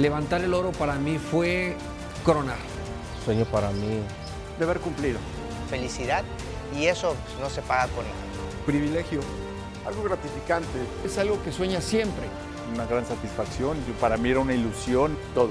Levantar 0.08 0.42
el 0.42 0.54
oro 0.54 0.72
para 0.72 0.96
mí 0.96 1.18
fue 1.18 1.76
coronar. 2.24 2.56
Sueño 3.26 3.44
para 3.44 3.72
mí. 3.72 4.00
De 4.58 4.64
haber 4.64 4.80
cumplido. 4.80 5.20
felicidad 5.70 6.24
y 6.80 6.86
eso 6.86 7.14
no 7.42 7.50
se 7.50 7.62
paga 7.62 7.88
con 7.88 8.06
nada. 8.06 8.16
Privilegio. 8.66 9.20
algo 9.86 10.04
gratificante. 10.04 10.80
Es 11.04 11.18
algo 11.18 11.44
que 11.44 11.52
sueña 11.52 11.82
siempre. 11.82 12.24
Una 12.74 12.86
gran 12.86 13.06
satisfacción. 13.06 13.76
Para 14.00 14.16
mí 14.16 14.30
era 14.30 14.40
una 14.40 14.54
ilusión. 14.54 15.18
Todo, 15.36 15.50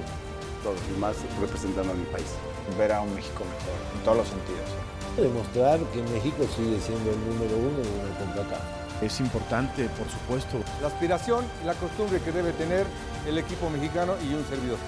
todo, 0.62 0.74
y 0.90 0.98
más 0.98 1.16
representando 1.38 1.92
a 1.92 1.94
mi 1.94 2.06
país. 2.06 2.32
Ver 2.78 2.92
a 2.92 3.02
un 3.02 3.14
México 3.14 3.44
mejor, 3.44 3.78
en 3.94 4.04
todos 4.04 4.16
los 4.16 4.28
sentidos. 4.28 4.70
Demostrar 5.18 5.80
que 5.92 6.00
México 6.14 6.46
sigue 6.56 6.80
siendo 6.80 7.10
el 7.10 7.20
número 7.28 7.58
uno 7.58 7.76
de 7.76 8.08
la 8.08 8.18
CONCACAF. 8.20 8.85
Es 9.02 9.20
importante, 9.20 9.88
por 9.90 10.08
supuesto. 10.08 10.58
La 10.80 10.88
aspiración 10.88 11.44
y 11.62 11.66
la 11.66 11.74
costumbre 11.74 12.20
que 12.20 12.32
debe 12.32 12.52
tener 12.52 12.86
el 13.28 13.36
equipo 13.36 13.68
mexicano 13.68 14.14
y 14.22 14.32
un 14.32 14.44
servidor. 14.46 14.78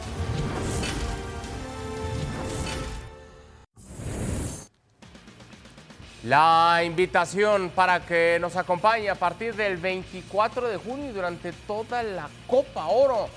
La 6.24 6.82
invitación 6.84 7.70
para 7.74 8.04
que 8.04 8.38
nos 8.40 8.56
acompañe 8.56 9.10
a 9.10 9.14
partir 9.14 9.54
del 9.54 9.76
24 9.76 10.68
de 10.68 10.76
junio 10.78 11.10
y 11.10 11.12
durante 11.12 11.52
toda 11.52 12.02
la 12.02 12.28
Copa 12.46 12.86
Oro. 12.86 13.28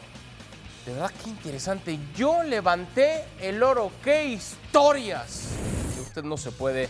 De 0.85 0.93
verdad, 0.93 1.11
qué 1.23 1.29
interesante. 1.29 1.99
Yo 2.15 2.43
levanté 2.43 3.25
el 3.39 3.61
oro. 3.61 3.91
¡Qué 4.03 4.25
historias! 4.25 5.49
Que 5.95 6.01
usted 6.01 6.23
no 6.23 6.37
se 6.37 6.51
puede 6.51 6.89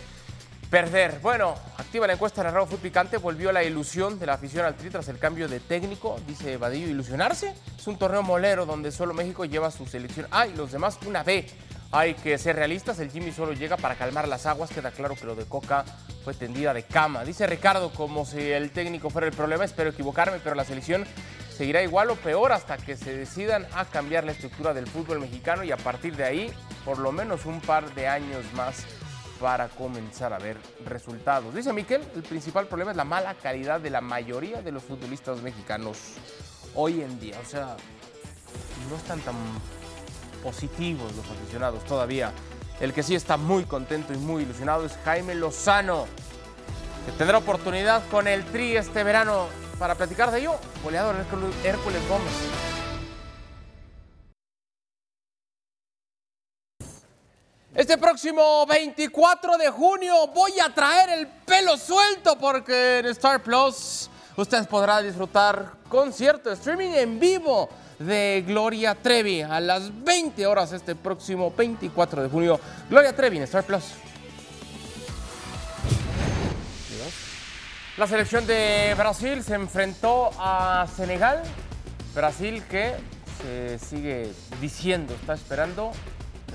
perder. 0.72 1.18
Bueno, 1.20 1.54
activa 1.76 2.06
la 2.06 2.14
encuesta 2.14 2.40
en 2.40 2.46
el 2.46 2.54
Fútbol 2.62 2.78
Picante. 2.78 3.18
Volvió 3.18 3.52
la 3.52 3.62
ilusión 3.62 4.18
de 4.18 4.24
la 4.24 4.32
afición 4.32 4.64
al 4.64 4.74
Tri 4.74 4.88
tras 4.88 5.06
el 5.08 5.18
cambio 5.18 5.46
de 5.46 5.60
técnico. 5.60 6.18
Dice 6.26 6.56
Vadillo, 6.56 6.88
¿ilusionarse? 6.88 7.52
Es 7.78 7.86
un 7.86 7.98
torneo 7.98 8.22
molero 8.22 8.64
donde 8.64 8.90
solo 8.90 9.12
México 9.12 9.44
lleva 9.44 9.70
su 9.70 9.84
selección 9.84 10.26
A 10.30 10.46
y 10.46 10.54
los 10.54 10.72
demás 10.72 10.98
una 11.04 11.22
B. 11.24 11.46
Hay 11.90 12.14
que 12.14 12.38
ser 12.38 12.56
realistas, 12.56 12.98
el 13.00 13.10
Jimmy 13.10 13.32
solo 13.32 13.52
llega 13.52 13.76
para 13.76 13.96
calmar 13.96 14.26
las 14.26 14.46
aguas. 14.46 14.70
Queda 14.70 14.92
claro 14.92 15.14
que 15.14 15.26
lo 15.26 15.34
de 15.34 15.44
Coca 15.44 15.84
fue 16.24 16.32
tendida 16.32 16.72
de 16.72 16.84
cama. 16.84 17.22
Dice 17.22 17.46
Ricardo, 17.46 17.92
como 17.92 18.24
si 18.24 18.40
el 18.40 18.70
técnico 18.70 19.10
fuera 19.10 19.26
el 19.26 19.34
problema. 19.34 19.66
Espero 19.66 19.90
equivocarme, 19.90 20.38
pero 20.42 20.56
la 20.56 20.64
selección 20.64 21.04
seguirá 21.54 21.82
igual 21.82 22.08
o 22.08 22.16
peor 22.16 22.50
hasta 22.50 22.78
que 22.78 22.96
se 22.96 23.14
decidan 23.14 23.66
a 23.74 23.84
cambiar 23.84 24.24
la 24.24 24.32
estructura 24.32 24.72
del 24.72 24.86
fútbol 24.86 25.20
mexicano 25.20 25.64
y 25.64 25.70
a 25.70 25.76
partir 25.76 26.16
de 26.16 26.24
ahí, 26.24 26.50
por 26.86 26.98
lo 26.98 27.12
menos 27.12 27.44
un 27.44 27.60
par 27.60 27.94
de 27.94 28.08
años 28.08 28.42
más 28.54 28.86
para 29.42 29.68
comenzar 29.68 30.32
a 30.32 30.38
ver 30.38 30.56
resultados. 30.86 31.52
Dice 31.52 31.72
Miquel, 31.72 32.00
el 32.14 32.22
principal 32.22 32.68
problema 32.68 32.92
es 32.92 32.96
la 32.96 33.04
mala 33.04 33.34
calidad 33.34 33.80
de 33.80 33.90
la 33.90 34.00
mayoría 34.00 34.62
de 34.62 34.70
los 34.70 34.84
futbolistas 34.84 35.42
mexicanos 35.42 35.98
hoy 36.76 37.02
en 37.02 37.18
día. 37.18 37.38
O 37.44 37.44
sea, 37.44 37.76
no 38.88 38.96
están 38.96 39.18
tan 39.20 39.34
positivos 40.44 41.12
los 41.16 41.26
aficionados 41.28 41.84
todavía. 41.84 42.32
El 42.80 42.92
que 42.92 43.02
sí 43.02 43.16
está 43.16 43.36
muy 43.36 43.64
contento 43.64 44.14
y 44.14 44.16
muy 44.16 44.44
ilusionado 44.44 44.86
es 44.86 44.92
Jaime 45.04 45.34
Lozano, 45.34 46.06
que 47.04 47.12
tendrá 47.18 47.38
oportunidad 47.38 48.06
con 48.10 48.28
el 48.28 48.44
Tri 48.44 48.76
este 48.76 49.02
verano. 49.02 49.46
Para 49.76 49.96
platicar 49.96 50.30
de 50.30 50.38
ello, 50.38 50.54
goleador 50.84 51.16
Hércules- 51.16 52.08
Gómez. 52.08 52.71
Este 57.74 57.96
próximo 57.96 58.66
24 58.66 59.56
de 59.56 59.70
junio 59.70 60.26
voy 60.26 60.52
a 60.60 60.68
traer 60.74 61.08
el 61.08 61.26
pelo 61.26 61.78
suelto 61.78 62.36
porque 62.38 62.98
en 62.98 63.06
Star 63.06 63.42
Plus 63.42 64.10
usted 64.36 64.68
podrá 64.68 65.00
disfrutar 65.00 65.72
concierto 65.88 66.52
streaming 66.52 66.90
en 66.90 67.18
vivo 67.18 67.70
de 67.98 68.44
Gloria 68.46 68.94
Trevi 68.94 69.40
a 69.40 69.58
las 69.58 69.90
20 70.04 70.46
horas 70.46 70.72
este 70.72 70.94
próximo 70.94 71.50
24 71.56 72.22
de 72.24 72.28
junio. 72.28 72.60
Gloria 72.90 73.16
Trevi 73.16 73.38
en 73.38 73.44
Star 73.44 73.64
Plus. 73.64 73.84
La 77.96 78.06
selección 78.06 78.46
de 78.46 78.94
Brasil 78.98 79.42
se 79.42 79.54
enfrentó 79.54 80.30
a 80.38 80.86
Senegal. 80.94 81.42
Brasil 82.14 82.62
que 82.68 82.96
se 83.40 83.78
sigue 83.78 84.30
diciendo, 84.60 85.14
está 85.14 85.32
esperando 85.32 85.92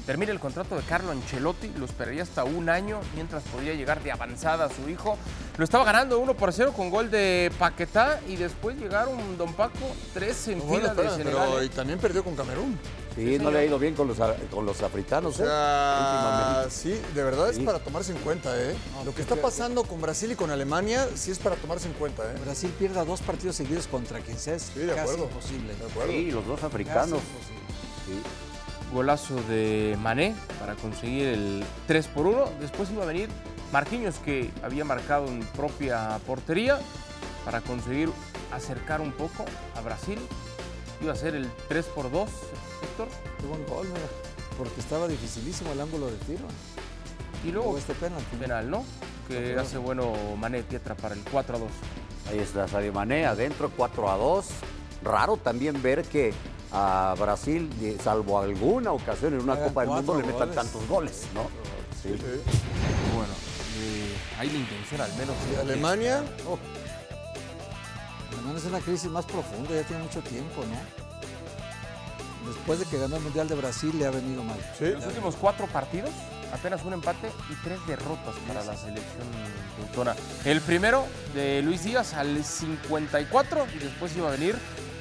que 0.07 0.13
termine 0.13 0.31
el 0.31 0.39
contrato 0.39 0.75
de 0.77 0.83
Carlo 0.83 1.11
Ancelotti. 1.11 1.69
Lo 1.77 1.85
esperaría 1.85 2.23
hasta 2.23 2.45
un 2.45 2.69
año 2.69 3.01
mientras 3.13 3.43
podía 3.43 3.73
llegar 3.73 4.01
de 4.01 4.11
avanzada 4.13 4.65
a 4.65 4.69
su 4.69 4.89
hijo. 4.89 5.17
Lo 5.57 5.63
estaba 5.65 5.83
ganando 5.83 6.17
1 6.19 6.33
por 6.35 6.53
0 6.53 6.71
con 6.73 6.89
gol 6.89 7.11
de 7.11 7.51
Paquetá 7.59 8.21
y 8.27 8.37
después 8.37 8.77
llegaron 8.77 9.37
Don 9.37 9.53
Paco, 9.53 9.79
tres 10.13 10.47
en 10.47 10.59
Bueno, 10.59 10.75
fila 10.75 10.93
de 10.93 11.01
espera, 11.01 11.17
Senegal. 11.17 11.47
pero 11.51 11.63
y 11.63 11.69
también 11.69 11.99
perdió 11.99 12.23
con 12.23 12.35
Camerún. 12.37 12.79
Sí, 13.15 13.37
no 13.39 13.49
le 13.51 13.59
ha 13.59 13.65
ido 13.65 13.79
bien 13.79 13.95
con 13.95 14.07
los, 14.07 14.17
con 14.51 14.65
los 14.65 14.81
africanos. 14.83 15.39
O 15.39 15.43
¿eh? 15.43 16.67
sí, 16.69 16.97
de 17.15 17.23
verdad 17.23 17.49
es 17.49 17.57
Sí. 17.57 17.63
para 17.63 17.79
tomarse 17.79 18.11
en 18.13 18.19
cuenta, 18.19 18.51
¿eh? 18.55 18.75
Lo 19.03 19.13
que 19.13 19.21
está 19.23 19.35
pasando 19.35 19.83
con 19.83 19.99
Brasil 19.99 20.31
y 20.31 20.35
con 20.35 20.51
Alemania 20.51 21.05
sí 21.15 21.31
es 21.31 21.39
para 21.39 21.55
tomarse 21.57 21.87
en 21.87 21.93
cuenta, 21.95 22.23
¿eh? 22.23 22.35
Brasil 22.45 22.71
pierda 22.79 23.03
dos 23.03 23.21
partidos 23.21 23.55
seguidos 23.57 23.87
contra 23.87 24.19
quien 24.19 24.37
sea 24.37 24.53
es 24.55 24.69
Sí, 24.73 24.79
de 24.81 24.87
casi 24.89 24.99
acuerdo. 24.99 25.23
imposible. 25.25 25.75
De 25.75 25.85
acuerdo. 25.85 26.11
Sí, 26.13 26.31
los 26.31 26.45
dos 26.47 26.63
africanos. 26.63 27.19
Casi 27.19 27.25
imposible. 27.25 27.67
Sí. 28.05 28.46
Golazo 28.93 29.35
de 29.49 29.97
Mané 30.01 30.35
para 30.59 30.75
conseguir 30.75 31.27
el 31.27 31.63
3 31.87 32.07
por 32.07 32.27
1. 32.27 32.45
Después 32.61 32.89
iba 32.91 33.03
a 33.03 33.07
venir 33.07 33.29
Marquinhos, 33.71 34.15
que 34.19 34.49
había 34.63 34.85
marcado 34.85 35.27
en 35.27 35.41
propia 35.55 36.19
portería, 36.25 36.79
para 37.43 37.61
conseguir 37.61 38.09
acercar 38.53 39.01
un 39.01 39.11
poco 39.11 39.45
a 39.75 39.81
Brasil. 39.81 40.19
Iba 41.01 41.13
a 41.13 41.15
ser 41.15 41.35
el 41.35 41.49
3 41.67 41.85
por 41.87 42.09
2, 42.11 42.29
Héctor. 42.83 43.07
Qué 43.39 43.45
buen 43.45 43.65
gol, 43.67 43.87
mira, 43.87 44.07
porque 44.57 44.79
estaba 44.79 45.07
dificilísimo 45.07 45.71
el 45.73 45.81
ángulo 45.81 46.07
de 46.07 46.17
tiro. 46.17 46.45
Y 47.43 47.51
luego 47.51 47.65
Luego 47.71 47.77
este 47.77 47.93
penalti. 47.93 48.35
penal, 48.37 48.69
¿no? 48.69 48.83
Que 49.27 49.53
Ajá. 49.53 49.61
hace 49.61 49.77
bueno 49.77 50.13
Mané 50.37 50.63
Pietra 50.63 50.95
para 50.95 51.13
el 51.13 51.21
4 51.29 51.57
a 51.57 51.59
2. 51.59 51.69
Ahí 52.31 52.39
está 52.39 52.67
Sadio 52.67 52.91
Mané 52.93 53.25
adentro, 53.25 53.69
4 53.75 54.09
a 54.09 54.15
2. 54.17 54.45
Raro 55.03 55.37
también 55.37 55.81
ver 55.83 56.03
que 56.03 56.33
a 56.71 57.15
Brasil, 57.17 57.69
eh, 57.81 57.97
salvo 58.03 58.39
alguna 58.39 58.91
ocasión 58.91 59.33
en 59.33 59.41
una 59.41 59.53
Hagan 59.53 59.69
Copa 59.69 59.81
del 59.81 59.89
Mundo, 59.89 60.15
le 60.15 60.27
metan 60.27 60.51
tantos 60.51 60.87
goles, 60.87 61.25
¿no? 61.33 61.43
Sí. 62.01 62.09
Bueno, 62.09 63.33
eh, 63.79 64.15
hay 64.37 64.49
la 64.49 64.57
intención 64.57 65.01
al 65.01 65.13
menos. 65.13 65.35
Y 65.51 65.55
Alemania, 65.59 66.23
oh, 66.47 66.57
Alemania 68.33 68.59
es 68.59 68.65
una 68.65 68.79
crisis 68.79 69.09
más 69.09 69.25
profunda, 69.25 69.73
ya 69.73 69.83
tiene 69.83 70.03
mucho 70.03 70.21
tiempo, 70.21 70.63
¿no? 70.65 71.07
Después 72.49 72.79
de 72.79 72.85
que 72.85 72.97
ganó 72.97 73.17
el 73.17 73.23
Mundial 73.23 73.47
de 73.47 73.55
Brasil 73.55 73.93
le 73.97 74.05
ha 74.05 74.11
venido 74.11 74.43
mal. 74.43 74.57
sí. 74.77 74.85
Los 74.85 75.05
últimos 75.05 75.35
cuatro 75.35 75.67
partidos, 75.67 76.11
apenas 76.53 76.83
un 76.85 76.93
empate 76.93 77.29
y 77.49 77.55
tres 77.63 77.79
derrotas 77.87 78.35
para 78.47 78.63
la 78.63 78.75
selección 78.75 79.27
teutona. 79.77 80.15
El 80.45 80.61
primero 80.61 81.05
de 81.33 81.61
Luis 81.61 81.83
Díaz 81.83 82.13
al 82.13 82.43
54 82.43 83.67
y 83.75 83.79
después 83.79 84.15
iba 84.15 84.29
a 84.29 84.31
venir 84.31 84.55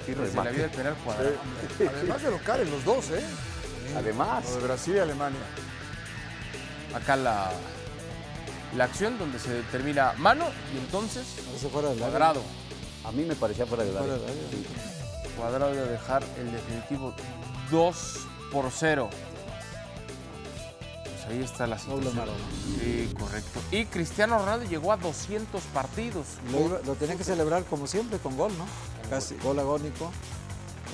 Sí, 0.07 0.13
pues, 0.13 0.29
remate. 0.31 0.45
la 0.51 0.51
vida 0.57 0.63
del 0.69 0.71
penal 0.77 0.95
cuadrado. 1.05 1.31
Sí. 1.79 1.85
Además 1.95 2.23
de 2.23 2.31
locales, 2.31 2.71
los 2.71 2.85
dos, 2.85 3.11
¿eh? 3.11 3.25
Además, 3.97 4.45
Lo 4.51 4.57
de 4.57 4.63
Brasil 4.63 4.95
y 4.97 4.99
Alemania. 5.01 5.41
Acá 6.95 7.17
la, 7.17 7.51
la 8.77 8.85
acción 8.85 9.19
donde 9.19 9.39
se 9.39 9.51
determina 9.53 10.13
mano 10.19 10.47
y 10.75 10.79
entonces 10.79 11.25
fuera 11.73 11.89
del 11.89 11.99
área. 12.03 12.09
cuadrado. 12.11 12.43
a 13.05 13.13
mí 13.13 13.25
me 13.25 13.35
parecía 13.35 13.67
fuera 13.67 13.85
del 13.85 13.97
área. 13.97 14.17
Fuera 14.17 14.23
del 14.23 14.31
área. 14.31 14.51
Sí. 14.51 14.67
Cuadrado 15.37 15.73
de 15.75 15.87
dejar 15.89 16.23
el 16.39 16.53
definitivo 16.53 17.15
2 17.71 17.97
por 18.53 18.71
0. 18.71 19.11
Pues 21.05 21.25
ahí 21.29 21.43
está 21.43 21.67
la 21.67 21.79
situación. 21.79 22.15
Sí, 22.81 23.13
correcto. 23.19 23.61
Y 23.71 23.85
Cristiano 23.87 24.39
Ronaldo 24.39 24.67
llegó 24.67 24.93
a 24.93 24.97
200 24.97 25.63
partidos. 25.75 26.27
Lo, 26.51 26.61
iba- 26.67 26.81
lo 26.87 26.95
tenía 26.95 27.17
que 27.17 27.25
celebrar 27.25 27.65
como 27.65 27.87
siempre 27.87 28.19
con 28.19 28.37
gol, 28.37 28.53
¿no? 28.57 28.65
Casi 29.11 29.37
gol 29.43 29.59
agónico. 29.59 30.11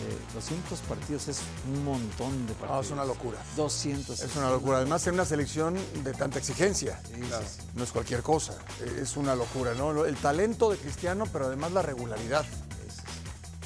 Eh, 0.09 0.19
200 0.35 0.81
partidos 0.81 1.29
es 1.29 1.41
un 1.73 1.85
montón 1.85 2.47
de 2.47 2.55
partidos. 2.55 2.77
Ah, 2.77 2.87
es 2.87 2.91
una 2.91 3.05
locura. 3.05 3.39
200. 3.57 4.21
Es 4.21 4.37
una 4.37 4.51
locura. 4.51 4.79
Además, 4.79 5.07
en 5.07 5.15
una 5.15 5.25
selección 5.25 5.77
de 6.03 6.13
tanta 6.13 6.39
exigencia. 6.39 7.01
Sí, 7.07 7.15
sí, 7.17 7.23
sí. 7.23 7.63
No 7.75 7.85
es 7.85 7.93
cualquier 7.93 8.23
cosa. 8.23 8.55
Eh, 8.81 9.01
Es 9.03 9.17
una 9.17 9.35
locura, 9.35 9.75
¿no? 9.75 10.05
El 10.05 10.17
talento 10.17 10.71
de 10.71 10.79
Cristiano, 10.79 11.25
pero 11.33 11.47
además 11.47 11.73
la 11.73 11.83
regularidad. 11.83 12.45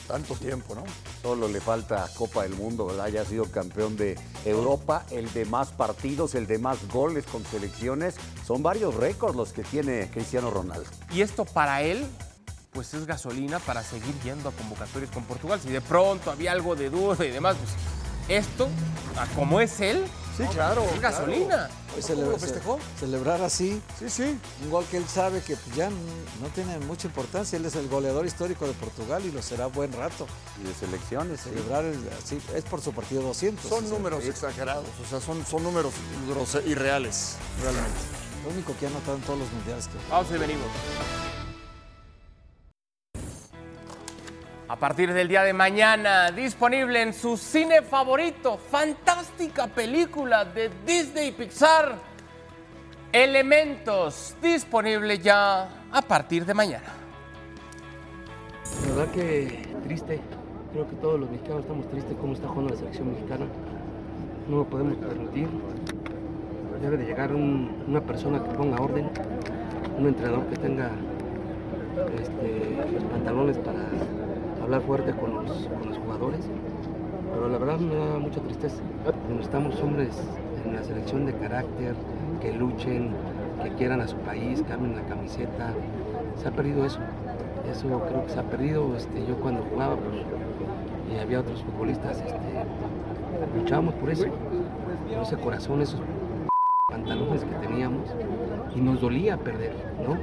Tanto 0.06 0.34
tiempo, 0.34 0.76
¿no? 0.76 0.84
Solo 1.20 1.48
le 1.48 1.60
falta 1.60 2.08
Copa 2.14 2.44
del 2.44 2.54
Mundo, 2.54 2.86
¿verdad? 2.86 3.08
Ya 3.08 3.22
ha 3.22 3.24
sido 3.24 3.46
campeón 3.50 3.96
de 3.96 4.16
Europa, 4.44 5.04
el 5.10 5.32
de 5.32 5.44
más 5.46 5.70
partidos, 5.70 6.36
el 6.36 6.46
de 6.46 6.58
más 6.58 6.86
goles 6.92 7.24
con 7.26 7.44
selecciones. 7.44 8.14
Son 8.46 8.62
varios 8.62 8.94
récords 8.94 9.34
los 9.34 9.52
que 9.52 9.64
tiene 9.64 10.08
Cristiano 10.12 10.50
Ronaldo. 10.52 10.88
Y 11.12 11.22
esto 11.22 11.44
para 11.44 11.82
él, 11.82 12.06
pues 12.76 12.94
es 12.94 13.06
gasolina 13.06 13.58
para 13.58 13.82
seguir 13.82 14.14
yendo 14.22 14.50
a 14.50 14.52
convocatorias 14.52 15.10
con 15.10 15.24
Portugal. 15.24 15.58
Si 15.60 15.70
de 15.70 15.80
pronto 15.80 16.30
había 16.30 16.52
algo 16.52 16.76
de 16.76 16.90
duda 16.90 17.24
y 17.24 17.30
demás, 17.30 17.56
pues 17.56 18.38
esto, 18.44 18.68
como 19.34 19.60
es 19.60 19.80
él, 19.80 20.04
Sí, 20.36 20.42
claro. 20.52 20.84
es 20.94 21.00
gasolina. 21.00 21.70
¿Cómo 21.94 22.06
cele- 22.06 22.26
lo 22.30 22.38
festejó? 22.38 22.76
ce- 22.78 23.00
celebrar 23.06 23.40
así, 23.40 23.80
Sí, 23.98 24.10
sí. 24.10 24.38
un 24.64 24.70
gol 24.70 24.84
que 24.90 24.98
él 24.98 25.06
sabe 25.08 25.40
que 25.40 25.56
pues, 25.56 25.74
ya 25.74 25.88
no 25.88 26.48
tiene 26.54 26.78
mucha 26.80 27.06
importancia. 27.06 27.56
Él 27.56 27.64
es 27.64 27.74
el 27.76 27.88
goleador 27.88 28.26
histórico 28.26 28.66
de 28.66 28.74
Portugal 28.74 29.24
y 29.24 29.32
lo 29.32 29.40
será 29.40 29.66
buen 29.66 29.90
rato. 29.94 30.26
Y 30.62 30.68
de 30.68 30.74
selecciones. 30.74 31.40
sí. 31.40 31.48
Celebrar 31.48 31.84
el- 31.86 32.06
así, 32.22 32.38
es 32.54 32.64
por 32.64 32.82
su 32.82 32.92
partido 32.92 33.22
200. 33.22 33.66
Son 33.66 33.84
o 33.84 33.88
sea, 33.88 33.96
números 33.96 34.24
exagerados, 34.24 34.84
o 35.02 35.08
sea, 35.08 35.20
son, 35.22 35.46
son 35.46 35.62
números 35.62 35.94
irreales, 36.66 37.36
realmente. 37.62 37.98
Lo 38.44 38.50
único 38.52 38.76
que 38.78 38.86
ha 38.86 38.90
notado 38.90 39.16
en 39.16 39.22
todos 39.22 39.38
los 39.38 39.50
mundiales 39.52 39.86
que 39.88 39.94
Vamos 40.10 40.30
y 40.30 40.38
venimos. 40.38 40.66
A 44.68 44.76
partir 44.76 45.12
del 45.12 45.28
día 45.28 45.42
de 45.44 45.52
mañana, 45.52 46.30
disponible 46.32 47.00
en 47.00 47.12
su 47.14 47.36
cine 47.36 47.82
favorito, 47.82 48.58
fantástica 48.58 49.68
película 49.68 50.44
de 50.44 50.70
Disney 50.84 51.30
Pixar, 51.32 51.94
Elementos, 53.12 54.34
disponible 54.42 55.18
ya 55.18 55.68
a 55.92 56.02
partir 56.02 56.44
de 56.44 56.52
mañana. 56.52 56.84
La 58.88 58.94
verdad 58.96 59.12
que 59.14 59.62
triste, 59.84 60.20
creo 60.72 60.88
que 60.88 60.96
todos 60.96 61.20
los 61.20 61.30
mexicanos 61.30 61.60
estamos 61.62 61.88
tristes 61.88 62.16
cómo 62.20 62.32
está 62.34 62.48
jugando 62.48 62.74
la 62.74 62.78
selección 62.80 63.12
mexicana. 63.12 63.46
No 64.48 64.56
lo 64.58 64.64
podemos 64.64 64.96
permitir. 64.96 65.48
Debe 66.82 66.96
de 66.98 67.04
llegar 67.06 67.32
un- 67.32 67.84
una 67.86 68.00
persona 68.00 68.42
que 68.42 68.50
ponga 68.50 68.78
orden, 68.82 69.08
un 69.96 70.06
entrenador 70.08 70.44
que 70.48 70.56
tenga 70.56 70.90
este, 72.20 72.76
los 72.92 73.04
pantalones 73.04 73.56
para 73.58 73.78
hablar 74.66 74.82
fuerte 74.82 75.12
con 75.12 75.32
los, 75.32 75.52
con 75.68 75.88
los 75.88 75.98
jugadores. 75.98 76.40
Pero 77.32 77.48
la 77.48 77.58
verdad 77.58 77.78
me 77.78 77.94
da 77.94 78.18
mucha 78.18 78.40
tristeza. 78.40 78.82
Necesitamos 79.30 79.80
hombres 79.80 80.20
en 80.64 80.74
la 80.74 80.82
selección 80.82 81.24
de 81.24 81.34
carácter, 81.34 81.94
que 82.40 82.52
luchen, 82.52 83.10
que 83.62 83.70
quieran 83.74 84.00
a 84.00 84.08
su 84.08 84.16
país, 84.18 84.64
amen 84.72 84.96
la 84.96 85.02
camiseta. 85.02 85.72
Se 86.36 86.48
ha 86.48 86.50
perdido 86.50 86.84
eso. 86.84 86.98
Eso 87.70 88.00
creo 88.08 88.24
que 88.24 88.32
se 88.32 88.40
ha 88.40 88.42
perdido. 88.42 88.96
Este, 88.96 89.24
yo 89.26 89.36
cuando 89.36 89.62
jugaba, 89.70 89.96
pues, 89.96 90.16
y 91.14 91.18
había 91.20 91.40
otros 91.40 91.62
futbolistas, 91.62 92.20
este, 92.20 92.38
luchábamos 93.56 93.94
por 93.94 94.10
eso, 94.10 94.26
por 94.26 95.22
ese 95.22 95.36
corazón, 95.36 95.80
esos 95.80 96.00
pantalones 96.90 97.44
que 97.44 97.66
teníamos 97.66 98.08
y 98.74 98.80
nos 98.80 99.00
dolía 99.00 99.36
perder, 99.36 99.74
¿no? 100.04 100.16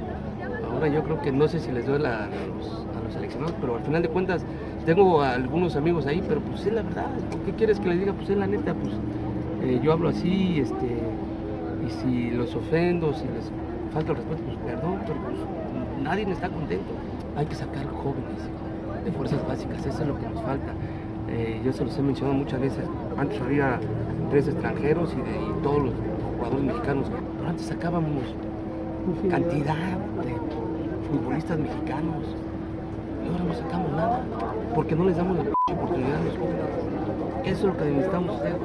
Ahora 0.74 0.88
yo 0.88 1.04
creo 1.04 1.20
que 1.22 1.30
no 1.30 1.46
sé 1.46 1.60
si 1.60 1.70
les 1.70 1.86
duele 1.86 2.08
a 2.08 2.26
los, 2.26 2.86
a 2.96 3.04
los 3.04 3.14
seleccionados, 3.14 3.54
pero 3.60 3.76
al 3.76 3.82
final 3.82 4.02
de 4.02 4.08
cuentas 4.08 4.44
tengo 4.84 5.22
a 5.22 5.34
algunos 5.34 5.76
amigos 5.76 6.06
ahí, 6.06 6.20
pero 6.26 6.40
pues 6.40 6.66
es 6.66 6.72
la 6.72 6.82
verdad, 6.82 7.06
¿por 7.30 7.40
qué 7.42 7.52
quieres 7.52 7.78
que 7.78 7.88
les 7.88 8.00
diga? 8.00 8.12
Pues 8.12 8.28
es 8.28 8.36
la 8.36 8.48
neta, 8.48 8.74
pues 8.74 8.94
eh, 9.62 9.80
yo 9.82 9.92
hablo 9.92 10.08
así, 10.08 10.58
este, 10.58 10.98
y 11.86 11.90
si 11.90 12.30
los 12.32 12.54
ofendo, 12.56 13.14
si 13.14 13.24
les 13.24 13.52
falta 13.92 14.10
el 14.10 14.18
respeto, 14.18 14.42
pues 14.44 14.56
perdón, 14.66 14.98
pero 15.06 15.20
pues 15.20 15.36
nadie 16.02 16.28
está 16.30 16.48
contento. 16.48 16.92
Hay 17.36 17.46
que 17.46 17.54
sacar 17.54 17.86
jóvenes 17.86 18.42
de 19.04 19.12
fuerzas 19.12 19.46
básicas, 19.46 19.86
eso 19.86 20.02
es 20.02 20.08
lo 20.08 20.18
que 20.18 20.26
nos 20.28 20.42
falta. 20.42 20.72
Eh, 21.30 21.60
yo 21.64 21.72
se 21.72 21.84
los 21.84 21.96
he 21.96 22.02
mencionado 22.02 22.36
muchas 22.36 22.60
veces, 22.60 22.84
antes 23.16 23.40
había 23.40 23.78
tres 24.30 24.48
extranjeros 24.48 25.12
y, 25.12 25.22
de, 25.22 25.36
y 25.36 25.62
todos 25.62 25.84
los 25.84 25.94
jugadores 26.36 26.64
mexicanos, 26.64 27.06
pero 27.38 27.48
antes 27.48 27.66
sacábamos 27.66 28.22
cantidad 29.30 29.98
futbolistas 31.18 31.58
mexicanos 31.58 32.24
y 33.24 33.28
ahora 33.28 33.44
no 33.44 33.54
sacamos 33.54 33.92
nada 33.92 34.24
porque 34.74 34.94
no 34.96 35.04
les 35.04 35.16
damos 35.16 35.36
la 35.38 35.52
oportunidad 35.72 36.18
a 36.18 36.22
los 36.24 36.36
jóvenes. 36.38 36.64
Eso 37.44 37.52
es 37.56 37.62
lo 37.62 37.76
que 37.76 37.84
necesitamos 37.84 38.40
hacer. 38.40 38.56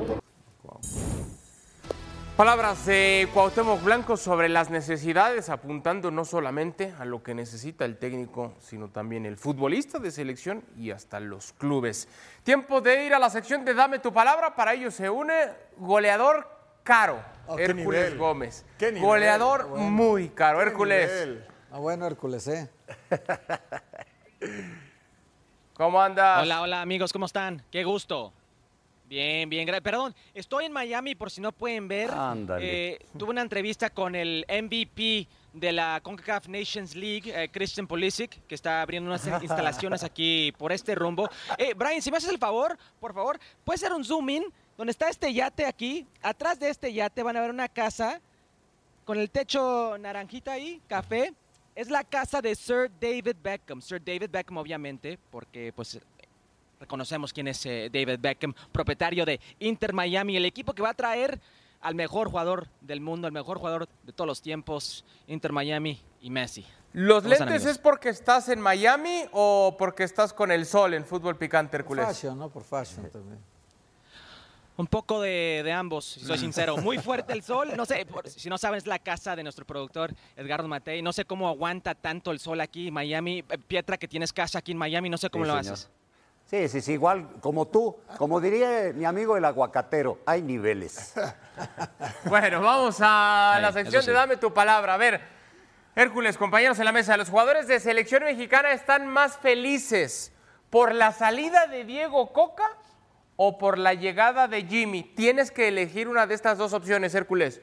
Palabras 2.36 2.86
de 2.86 3.28
Cuauhtémoc 3.34 3.84
Blanco 3.84 4.16
sobre 4.16 4.47
las 4.47 4.70
necesidades, 4.70 5.50
apuntando 5.50 6.10
no 6.10 6.24
solamente 6.24 6.93
a 6.97 7.04
lo 7.04 7.22
que 7.22 7.36
necesita 7.36 7.84
el 7.84 7.97
técnico, 7.97 8.54
sino 8.60 8.88
también 8.88 9.26
el 9.26 9.36
futbolista 9.36 10.00
de 10.00 10.10
selección 10.10 10.64
y 10.78 10.91
hasta 10.91 11.20
los 11.20 11.52
clubes. 11.54 12.08
Tiempo 12.43 12.80
de 12.80 13.06
ir 13.06 13.14
a 13.14 13.20
la 13.20 13.30
sección 13.30 13.66
de 13.66 13.74
Dame 13.74 14.00
tu 14.00 14.14
palabra. 14.14 14.56
Para 14.56 14.74
ello 14.74 14.89
se 14.89 15.10
une 15.10 15.34
goleador 15.78 16.47
caro, 16.84 17.20
Oh, 17.45 17.56
qué 17.58 17.64
Hércules 17.66 17.86
nivel. 18.06 18.18
Gómez. 18.18 18.66
Qué 18.78 18.91
nivel, 18.93 19.04
goleador 19.04 19.68
bueno. 19.68 19.89
muy 19.89 20.30
caro, 20.30 20.60
Qué 20.60 20.66
Hércules. 20.66 21.10
nivel. 21.12 21.45
Ah, 21.72 21.78
bueno, 21.80 22.05
Hércules, 22.07 22.47
¿eh? 22.47 22.70
¿Cómo 25.74 26.01
andas? 26.01 26.41
Hola, 26.41 26.61
hola 26.61 26.82
amigos, 26.82 27.13
¿cómo 27.13 27.26
están? 27.26 27.63
Qué 27.72 27.84
gusto. 27.84 28.34
Bien, 29.07 29.49
bien, 29.49 29.67
gra- 29.67 29.82
perdón, 29.82 30.13
estoy 30.34 30.65
en 30.65 30.72
Miami 30.72 31.15
por 31.15 31.32
si 31.32 31.41
no 31.41 31.51
pueden 31.51 31.88
ver. 31.88 32.11
Ándale. 32.11 32.93
Eh, 32.93 32.99
tuve 33.17 33.32
una 33.32 33.41
entrevista 33.41 33.89
con 33.89 34.13
el 34.15 34.45
MVP 34.47 35.28
de 35.53 35.72
la 35.72 35.99
CONCACAF 36.03 36.47
Nations 36.47 36.95
League, 36.95 37.32
eh, 37.34 37.49
Christian 37.49 37.88
Pulisic, 37.88 38.45
que 38.45 38.53
está 38.55 38.82
abriendo 38.82 39.09
unas 39.09 39.26
instalaciones 39.41 40.03
aquí 40.03 40.51
por 40.57 40.72
este 40.72 40.93
rumbo. 40.95 41.30
Eh, 41.57 41.74
Brian, 41.76 42.01
si 42.01 42.11
me 42.11 42.17
haces 42.17 42.30
el 42.30 42.38
favor, 42.38 42.78
por 42.99 43.13
favor, 43.13 43.39
puedes 43.63 43.82
hacer 43.84 43.95
un 43.95 44.03
zoom 44.05 44.30
in 44.30 44.43
donde 44.78 44.91
está 44.91 45.09
este 45.09 45.34
yate 45.34 45.65
aquí. 45.65 46.05
Atrás 46.22 46.59
de 46.59 46.70
este 46.70 46.93
yate 46.93 47.24
van 47.24 47.36
a 47.38 47.41
ver 47.41 47.49
una 47.49 47.67
casa 47.67 48.22
con 49.05 49.17
el 49.20 49.32
techo 49.32 49.97
naranjita 49.97 50.51
ahí, 50.51 50.82
café. 50.88 51.34
Es 51.80 51.89
la 51.89 52.03
casa 52.03 52.41
de 52.41 52.53
Sir 52.55 52.91
David 52.99 53.38
Beckham. 53.41 53.82
Sir 53.82 54.03
David 54.03 54.30
Beckham, 54.30 54.57
obviamente, 54.57 55.17
porque 55.32 55.71
pues 55.73 55.97
reconocemos 56.77 57.32
quién 57.32 57.47
es 57.47 57.65
eh, 57.65 57.89
David 57.89 58.19
Beckham, 58.19 58.53
propietario 58.73 59.23
de 59.23 59.39
Inter 59.59 59.93
Miami, 59.93 60.36
el 60.36 60.43
equipo 60.43 60.73
que 60.73 60.82
va 60.82 60.89
a 60.89 60.93
traer 60.93 61.39
al 61.80 61.95
mejor 61.95 62.27
jugador 62.27 62.67
del 62.82 62.99
mundo, 62.99 63.27
al 63.27 63.32
mejor 63.32 63.59
jugador 63.59 63.88
de 64.03 64.11
todos 64.11 64.27
los 64.27 64.41
tiempos, 64.41 65.05
Inter 65.27 65.53
Miami 65.53 66.01
y 66.19 66.30
Messi. 66.30 66.65
¿Los 66.91 67.23
¿Cómo 67.23 67.32
están, 67.32 67.47
lentes 67.47 67.63
amigos? 67.63 67.77
es 67.77 67.82
porque 67.82 68.09
estás 68.09 68.49
en 68.49 68.59
Miami 68.59 69.23
o 69.32 69.77
porque 69.80 70.03
estás 70.03 70.34
con 70.34 70.51
el 70.51 70.65
sol 70.65 70.93
en 70.93 71.05
fútbol 71.05 71.38
picante, 71.38 71.77
Hércules? 71.77 72.05
Fashion, 72.05 72.38
¿no? 72.38 72.49
Por 72.49 72.65
fashion 72.65 73.09
también. 73.09 73.39
Un 74.80 74.88
poco 74.88 75.19
de, 75.19 75.61
de 75.65 75.73
ambos, 75.73 76.05
si 76.05 76.21
soy 76.21 76.38
sincero. 76.38 76.77
Muy 76.77 76.99
fuerte 76.99 77.34
el 77.34 77.43
sol. 77.43 77.73
No 77.75 77.86
sé, 77.86 78.05
por- 78.05 78.30
si 78.30 78.47
no 78.49 78.57
saben, 78.57 78.77
es 78.77 78.88
la 78.88 78.97
casa 78.97 79.36
de 79.36 79.43
nuestro 79.43 79.65
productor 79.65 80.13
Edgardo 80.38 80.69
Matei. 80.69 81.01
No 81.01 81.11
sé 81.11 81.25
cómo 81.25 81.49
aguanta 81.49 81.95
tanto 81.95 82.32
el 82.32 82.39
sol 82.39 82.61
aquí 82.61 82.88
en 82.88 82.93
Miami. 82.93 83.43
Eh, 83.49 83.57
Pietra, 83.57 83.97
que 83.97 84.07
tienes 84.07 84.32
casa 84.32 84.59
aquí 84.59 84.71
en 84.71 84.77
Miami, 84.77 85.09
no 85.09 85.17
sé 85.17 85.30
cómo 85.30 85.43
Sí, 85.43 85.51
lo 85.51 85.57
señor. 85.57 85.73
haces. 85.73 85.89
Sí, 86.45 86.69
sí, 86.69 86.80
sí, 86.80 86.93
igual 86.93 87.27
como 87.41 87.67
tú, 87.67 87.97
como 88.17 88.39
diría 88.39 88.93
mi 88.95 89.03
amigo 89.03 89.36
el 89.36 89.43
aguacatero, 89.43 90.19
hay 90.25 90.41
niveles. 90.41 91.13
Bueno, 92.23 92.61
vamos 92.61 92.99
a 93.01 93.55
Sí, 93.57 93.61
la 93.61 93.71
sección 93.73 94.05
de. 94.05 94.13
Dame 94.13 94.38
tu 94.38 94.53
palabra. 94.53 94.93
A 94.93 94.97
ver, 94.97 95.19
Hércules, 95.93 96.38
compañeros 96.38 96.80
en 96.80 96.86
la 96.86 96.93
mesa, 96.93 97.17
los 97.17 97.30
jugadores 97.30 97.67
de 97.67 97.82
selección 97.82 98.23
mexicana 98.23 98.71
están 98.71 99.07
más 99.07 99.38
felices 99.38 100.32
por 100.69 100.95
la 100.95 101.11
salida 101.11 101.67
de 101.67 101.84
Diego 101.84 102.32
Coca 102.32 102.63
o 103.41 103.57
por 103.57 103.77
la 103.77 103.93
llegada 103.93 104.49
de 104.49 104.65
Jimmy. 104.65 105.01
Tienes 105.01 105.49
que 105.49 105.69
elegir 105.69 106.09
una 106.09 106.27
de 106.27 106.35
estas 106.35 106.57
dos 106.57 106.73
opciones, 106.73 107.15
Hércules. 107.15 107.61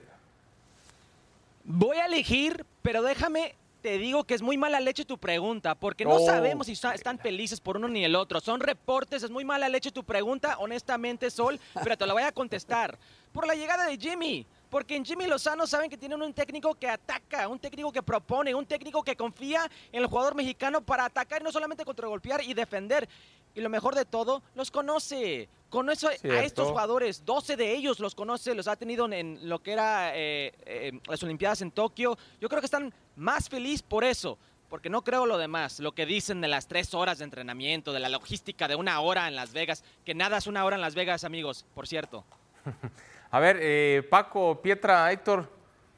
Voy 1.64 1.98
a 1.98 2.06
elegir, 2.06 2.64
pero 2.80 3.02
déjame, 3.02 3.54
te 3.82 3.98
digo 3.98 4.24
que 4.24 4.32
es 4.32 4.40
muy 4.40 4.56
mala 4.56 4.80
leche 4.80 5.04
tu 5.04 5.18
pregunta, 5.18 5.74
porque 5.74 6.06
no 6.06 6.14
Oh. 6.14 6.24
sabemos 6.26 6.66
si 6.68 6.72
está- 6.72 6.94
están 6.94 7.18
felices 7.18 7.60
por 7.60 7.76
uno 7.76 7.88
ni 7.88 8.02
el 8.06 8.16
otro. 8.16 8.40
Son 8.40 8.58
reportes, 8.60 9.22
es 9.22 9.30
muy 9.30 9.44
mala 9.44 9.68
leche 9.68 9.90
tu 9.92 10.02
pregunta, 10.02 10.56
honestamente, 10.60 11.30
Sol, 11.30 11.60
pero 11.84 11.98
te 11.98 12.06
la 12.06 12.14
voy 12.14 12.22
a 12.22 12.32
contestar. 12.32 12.96
Por 13.34 13.46
la 13.46 13.54
llegada 13.54 13.84
de 13.86 13.98
Jimmy. 13.98 14.46
Porque 14.76 14.94
en 14.94 15.06
Jimmy 15.06 15.26
Lozano 15.26 15.66
saben 15.66 15.88
que 15.88 15.96
tienen 15.96 16.20
un 16.20 16.34
técnico 16.34 16.74
que 16.74 16.86
ataca, 16.86 17.48
un 17.48 17.58
técnico 17.58 17.90
que 17.90 18.02
propone, 18.02 18.54
un 18.54 18.66
técnico 18.66 19.02
que 19.02 19.16
confía 19.16 19.70
en 19.90 20.02
el 20.02 20.06
jugador 20.06 20.34
mexicano 20.34 20.82
para 20.82 21.06
atacar 21.06 21.40
y 21.40 21.44
no 21.44 21.50
solamente 21.50 21.82
contragolpear 21.82 22.42
y 22.44 22.52
defender. 22.52 23.08
Y 23.54 23.62
lo 23.62 23.70
mejor 23.70 23.94
de 23.94 24.04
todo, 24.04 24.42
los 24.54 24.70
conoce. 24.70 25.48
Conoce 25.70 26.08
a 26.08 26.10
Cierto. 26.10 26.40
estos 26.42 26.68
jugadores, 26.68 27.24
12 27.24 27.56
de 27.56 27.74
ellos 27.74 28.00
los 28.00 28.14
conoce, 28.14 28.54
los 28.54 28.68
ha 28.68 28.76
tenido 28.76 29.10
en 29.10 29.48
lo 29.48 29.62
que 29.62 29.72
era 29.72 30.14
eh, 30.14 30.52
eh, 30.66 30.92
las 31.08 31.22
Olimpiadas 31.22 31.62
en 31.62 31.70
Tokio. 31.70 32.18
Yo 32.38 32.50
creo 32.50 32.60
que 32.60 32.66
están 32.66 32.92
más 33.16 33.48
felices 33.48 33.82
por 33.82 34.04
eso, 34.04 34.36
porque 34.68 34.90
no 34.90 35.02
creo 35.02 35.24
lo 35.24 35.38
demás, 35.38 35.80
lo 35.80 35.92
que 35.92 36.04
dicen 36.04 36.42
de 36.42 36.48
las 36.48 36.66
tres 36.66 36.92
horas 36.92 37.16
de 37.16 37.24
entrenamiento, 37.24 37.94
de 37.94 38.00
la 38.00 38.10
logística 38.10 38.68
de 38.68 38.76
una 38.76 39.00
hora 39.00 39.26
en 39.26 39.36
Las 39.36 39.54
Vegas, 39.54 39.84
que 40.04 40.14
nada 40.14 40.36
es 40.36 40.46
una 40.46 40.66
hora 40.66 40.76
en 40.76 40.82
Las 40.82 40.94
Vegas, 40.94 41.24
amigos, 41.24 41.64
por 41.74 41.88
cierto. 41.88 42.26
A 43.30 43.40
ver, 43.40 43.58
eh, 43.60 44.06
Paco, 44.08 44.60
Pietra, 44.62 45.10
Héctor, 45.12 45.48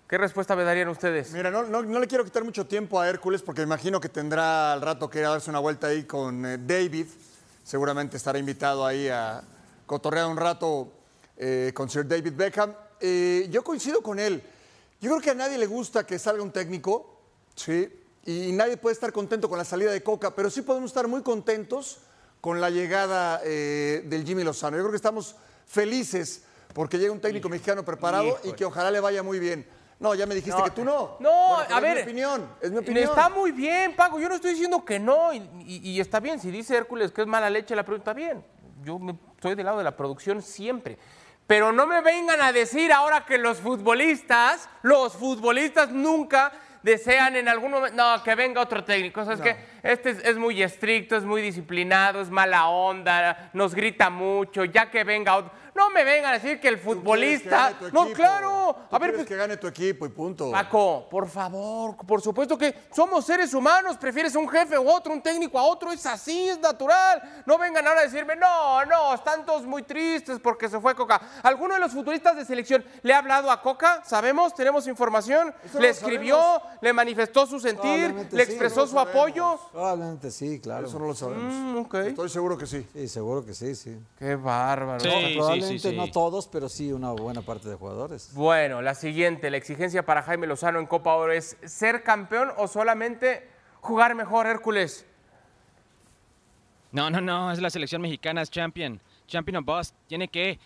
¿qué 0.08 0.18
respuesta 0.18 0.56
me 0.56 0.64
darían 0.64 0.88
ustedes? 0.88 1.30
Mira, 1.32 1.50
no, 1.50 1.62
no- 1.64 1.82
no 1.82 2.00
le 2.00 2.06
quiero 2.06 2.24
quitar 2.24 2.42
mucho 2.44 2.66
tiempo 2.66 3.00
a 3.00 3.08
Hércules 3.08 3.42
porque 3.42 3.62
imagino 3.62 4.00
que 4.00 4.08
tendrá 4.08 4.72
al 4.72 4.80
rato 4.80 5.08
que 5.10 5.18
ir 5.20 5.24
a 5.26 5.30
darse 5.30 5.50
una 5.50 5.58
vuelta 5.58 5.88
ahí 5.88 6.04
con 6.04 6.44
eh, 6.46 6.58
David. 6.58 7.06
Seguramente 7.62 8.16
estará 8.16 8.38
invitado 8.38 8.86
ahí 8.86 9.08
a 9.08 9.42
cotorrear 9.86 10.26
un 10.26 10.36
rato 10.38 10.90
eh, 11.36 11.72
con 11.74 11.90
Sir 11.90 12.06
David 12.06 12.32
Beckham. 12.34 12.74
Yo 13.50 13.62
coincido 13.62 14.02
con 14.02 14.18
él. 14.18 14.42
Yo 15.00 15.10
creo 15.10 15.20
que 15.22 15.30
a 15.30 15.34
nadie 15.34 15.58
le 15.58 15.66
gusta 15.66 16.04
que 16.04 16.18
salga 16.18 16.42
un 16.42 16.50
técnico, 16.50 17.20
¿sí? 17.54 17.88
Y 18.24 18.50
nadie 18.52 18.76
puede 18.78 18.94
estar 18.94 19.12
contento 19.12 19.48
con 19.48 19.56
la 19.58 19.64
salida 19.64 19.92
de 19.92 20.02
Coca, 20.02 20.34
pero 20.34 20.50
sí 20.50 20.62
podemos 20.62 20.90
estar 20.90 21.06
muy 21.06 21.22
contentos 21.22 21.98
con 22.40 22.60
la 22.60 22.68
llegada 22.70 23.38
del 23.38 24.24
Jimmy 24.26 24.42
Lozano. 24.42 24.76
Yo 24.76 24.82
creo 24.82 24.90
que 24.90 24.96
estamos 24.96 25.36
felices 25.66 26.42
porque 26.74 26.98
llega 26.98 27.12
un 27.12 27.20
técnico 27.20 27.48
mexicano 27.48 27.84
preparado 27.84 28.38
y 28.44 28.52
que 28.52 28.64
ojalá 28.64 28.90
le 28.90 29.00
vaya 29.00 29.22
muy 29.22 29.38
bien. 29.38 29.66
No, 30.00 30.14
ya 30.14 30.26
me 30.26 30.34
dijiste 30.36 30.56
No, 30.56 30.64
que 30.64 30.70
tú 30.70 30.84
no. 30.84 31.16
No, 31.18 31.56
Bueno, 31.56 31.74
a 31.74 31.76
es 31.78 31.82
ver. 31.82 31.96
mi 31.96 32.02
opinión, 32.02 32.48
es 32.60 32.70
mi 32.70 32.78
opinión. 32.78 33.04
Está 33.08 33.28
muy 33.28 33.50
bien, 33.50 33.96
Paco. 33.96 34.20
Yo 34.20 34.28
no 34.28 34.36
estoy 34.36 34.52
diciendo 34.52 34.84
que 34.84 35.00
no. 35.00 35.32
Y, 35.32 35.38
y- 35.66 35.90
y 35.90 36.00
está 36.00 36.20
bien. 36.20 36.38
Si 36.38 36.52
dice 36.52 36.76
Hércules 36.76 37.10
que 37.10 37.22
es 37.22 37.26
mala 37.26 37.50
leche, 37.50 37.74
la 37.74 37.82
pregunta 37.82 38.12
está 38.12 38.14
bien. 38.14 38.44
Yo 38.84 38.98
me- 39.00 39.16
estoy 39.34 39.56
del 39.56 39.66
lado 39.66 39.78
de 39.78 39.84
la 39.84 39.96
producción 39.96 40.40
siempre. 40.40 40.98
Pero 41.48 41.72
no 41.72 41.84
me 41.86 42.00
vengan 42.00 42.40
a 42.42 42.52
decir 42.52 42.92
ahora 42.92 43.24
que 43.26 43.38
los 43.38 43.58
futbolistas, 43.58 44.68
los 44.82 45.14
futbolistas 45.14 45.90
nunca 45.90 46.52
desean 46.84 47.34
en 47.34 47.48
algún 47.48 47.72
momento. 47.72 47.96
No, 47.96 48.22
que 48.22 48.34
venga 48.36 48.60
otro 48.60 48.84
técnico. 48.84 49.24
¿Sabes 49.24 49.40
qué? 49.40 49.56
este 49.82 50.10
es, 50.10 50.24
es 50.24 50.36
muy 50.36 50.62
estricto, 50.62 51.16
es 51.16 51.24
muy 51.24 51.42
disciplinado, 51.42 52.20
es 52.20 52.30
mala 52.30 52.68
onda, 52.68 53.50
nos 53.52 53.74
grita 53.74 54.10
mucho, 54.10 54.64
ya 54.64 54.90
que 54.90 55.02
venga 55.02 55.36
otro. 55.36 55.50
No 55.78 55.90
me 55.90 56.02
vengan 56.02 56.30
a 56.30 56.34
decir 56.34 56.58
que 56.60 56.66
el 56.68 56.76
que 56.76 56.82
futbolista. 56.82 57.50
gane 57.70 57.74
tu 57.78 57.90
No, 57.94 58.02
equipo. 58.04 58.16
claro. 58.16 58.76
Tú 58.90 58.96
A 58.96 58.98
ver, 58.98 59.14
pues, 59.14 59.26
que 59.26 59.36
gane 59.36 59.56
tu 59.56 59.68
equipo 59.68 60.06
y 60.06 60.08
punto. 60.08 60.50
Paco, 60.50 61.06
por 61.08 61.28
favor, 61.28 61.96
por 62.04 62.20
supuesto 62.20 62.58
que 62.58 62.74
somos 62.92 63.24
seres 63.24 63.54
humanos, 63.54 63.96
prefieres 63.96 64.34
un 64.34 64.48
jefe 64.48 64.76
u 64.78 64.88
otro, 64.90 65.12
un 65.12 65.22
técnico 65.22 65.56
a 65.58 65.62
otro, 65.62 65.92
es 65.92 66.04
así, 66.06 66.48
es 66.48 66.58
natural. 66.58 67.42
No 67.46 67.58
vengan 67.58 67.86
ahora 67.86 68.00
a 68.00 68.04
decirme, 68.04 68.34
no, 68.34 68.84
no, 68.86 69.14
están 69.14 69.46
todos 69.46 69.64
muy 69.64 69.84
tristes 69.84 70.40
porque 70.40 70.68
se 70.68 70.80
fue 70.80 70.94
Coca. 70.96 71.20
¿Alguno 71.44 71.74
de 71.74 71.80
los 71.80 71.92
futbolistas 71.92 72.34
de 72.36 72.44
selección 72.44 72.84
le 73.02 73.14
ha 73.14 73.18
hablado 73.18 73.50
a 73.50 73.62
Coca? 73.62 74.02
¿Sabemos? 74.04 74.54
¿Tenemos 74.54 74.86
información? 74.88 75.54
Eso 75.64 75.78
¿Le 75.78 75.90
escribió? 75.90 76.36
sabemos. 76.38 76.78
¿Le 76.82 76.92
manifestó 76.92 77.46
su 77.46 77.60
sentir? 77.60 78.28
¿Le 78.32 78.42
expresó 78.42 78.86
su 78.86 78.98
apoyo? 78.98 79.58
Probablemente 79.72 80.30
sí, 80.30 80.58
claro. 80.60 80.86
Eso 80.88 80.98
no 80.98 81.06
lo 81.06 81.14
sabemos. 81.14 81.54
Mm, 81.54 81.96
Estoy 82.08 82.28
seguro 82.28 82.58
que 82.58 82.66
sí. 82.66 82.84
Sí, 82.92 83.06
seguro 83.08 83.44
que 83.44 83.54
sí, 83.54 83.74
sí. 83.74 83.96
Qué 84.18 84.34
bárbaro. 84.34 85.00
Sí, 85.00 85.10
sí, 85.62 85.67
Probablemente 85.68 85.88
sí, 85.88 85.90
sí. 85.90 85.96
no 85.96 86.10
todos, 86.10 86.48
pero 86.48 86.68
sí 86.68 86.92
una 86.92 87.12
buena 87.12 87.42
parte 87.42 87.68
de 87.68 87.74
jugadores. 87.76 88.32
Bueno, 88.34 88.82
la 88.82 88.94
siguiente, 88.94 89.50
la 89.50 89.56
exigencia 89.56 90.04
para 90.04 90.22
Jaime 90.22 90.46
Lozano 90.46 90.78
en 90.78 90.86
Copa 90.86 91.14
Oro 91.14 91.32
es 91.32 91.56
ser 91.64 92.02
campeón 92.02 92.50
o 92.56 92.68
solamente 92.68 93.48
jugar 93.80 94.14
mejor, 94.14 94.46
Hércules. 94.46 95.06
No, 96.92 97.10
no, 97.10 97.20
no, 97.20 97.52
es 97.52 97.60
la 97.60 97.70
selección 97.70 98.02
mexicana, 98.02 98.42
es 98.42 98.50
champion. 98.50 99.00
Champion 99.26 99.56
of 99.56 99.64
bust. 99.64 99.94
Tiene 100.06 100.28
que. 100.28 100.58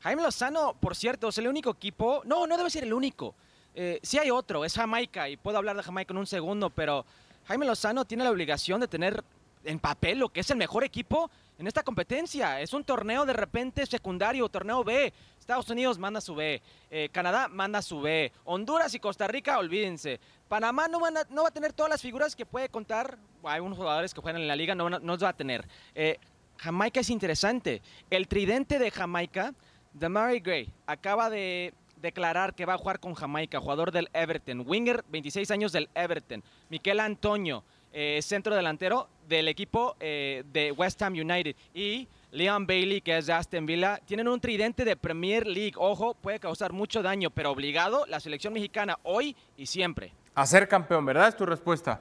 Jaime 0.00 0.22
Lozano, 0.22 0.74
por 0.78 0.94
cierto, 0.94 1.28
es 1.28 1.38
el 1.38 1.48
único 1.48 1.70
equipo. 1.70 2.22
No, 2.24 2.46
no 2.46 2.56
debe 2.56 2.70
ser 2.70 2.84
el 2.84 2.92
único. 2.92 3.34
Eh, 3.74 3.98
sí 4.02 4.18
hay 4.18 4.30
otro, 4.30 4.64
es 4.64 4.74
Jamaica, 4.74 5.28
y 5.28 5.36
puedo 5.36 5.58
hablar 5.58 5.76
de 5.76 5.82
Jamaica 5.82 6.12
en 6.12 6.18
un 6.18 6.26
segundo, 6.26 6.70
pero 6.70 7.04
Jaime 7.46 7.66
Lozano 7.66 8.04
tiene 8.04 8.22
la 8.22 8.30
obligación 8.30 8.80
de 8.80 8.86
tener 8.86 9.24
en 9.64 9.80
papel 9.80 10.18
lo 10.18 10.28
que 10.28 10.40
es 10.40 10.50
el 10.50 10.58
mejor 10.58 10.84
equipo 10.84 11.30
en 11.58 11.66
esta 11.66 11.82
competencia. 11.82 12.60
Es 12.60 12.72
un 12.72 12.84
torneo 12.84 13.24
de 13.26 13.32
repente 13.32 13.86
secundario, 13.86 14.48
torneo 14.48 14.82
B. 14.84 15.12
Estados 15.38 15.68
Unidos 15.68 15.98
manda 15.98 16.20
su 16.22 16.34
B, 16.34 16.62
eh, 16.90 17.08
Canadá 17.12 17.48
manda 17.48 17.82
su 17.82 18.00
B, 18.00 18.32
Honduras 18.44 18.94
y 18.94 18.98
Costa 18.98 19.26
Rica, 19.28 19.58
olvídense. 19.58 20.18
Panamá 20.48 20.88
no, 20.88 21.00
van 21.00 21.18
a- 21.18 21.24
va 21.24 21.48
a 21.48 21.50
tener 21.50 21.72
todas 21.74 21.90
las 21.90 22.00
figuras 22.00 22.34
que 22.34 22.46
puede 22.46 22.68
contar. 22.70 23.18
Hay 23.42 23.60
unos 23.60 23.76
jugadores 23.76 24.14
que 24.14 24.20
juegan 24.22 24.40
en 24.40 24.48
la 24.48 24.56
liga, 24.56 24.74
no, 24.74 24.88
no 24.88 25.18
va 25.18 25.28
a 25.28 25.36
tener. 25.36 25.66
Eh, 25.94 26.18
Jamaica 26.56 27.00
es 27.00 27.10
interesante. 27.10 27.82
El 28.08 28.26
tridente 28.26 28.78
de 28.78 28.90
Jamaica, 28.90 29.52
Damari 29.92 30.40
Gray, 30.40 30.72
acaba 30.86 31.28
de 31.28 31.74
declarar 32.00 32.54
que 32.54 32.64
va 32.66 32.74
a 32.74 32.78
jugar 32.78 33.00
con 33.00 33.14
Jamaica, 33.14 33.60
jugador 33.60 33.90
del 33.92 34.08
Everton. 34.14 34.64
Winger, 34.66 35.04
26 35.08 35.50
años 35.50 35.72
del 35.72 35.88
Everton. 35.94 36.42
Miquel 36.70 37.00
Antonio, 37.00 37.64
eh, 37.92 38.20
centro 38.22 38.54
delantero 38.54 39.08
del 39.28 39.48
equipo 39.48 39.96
eh, 40.00 40.44
de 40.52 40.72
West 40.72 41.00
Ham 41.02 41.14
United. 41.14 41.56
Y 41.72 42.08
Leon 42.30 42.66
Bailey, 42.66 43.00
que 43.00 43.16
es 43.16 43.26
de 43.26 43.32
Aston 43.32 43.66
Villa. 43.66 44.00
Tienen 44.04 44.28
un 44.28 44.40
tridente 44.40 44.84
de 44.84 44.96
Premier 44.96 45.46
League. 45.46 45.74
Ojo, 45.76 46.14
puede 46.14 46.40
causar 46.40 46.72
mucho 46.72 47.02
daño, 47.02 47.30
pero 47.30 47.50
obligado 47.50 48.06
la 48.06 48.20
selección 48.20 48.52
mexicana 48.52 48.98
hoy 49.04 49.36
y 49.56 49.66
siempre. 49.66 50.12
A 50.34 50.46
ser 50.46 50.66
campeón, 50.66 51.06
¿verdad? 51.06 51.28
Es 51.28 51.36
tu 51.36 51.46
respuesta. 51.46 52.00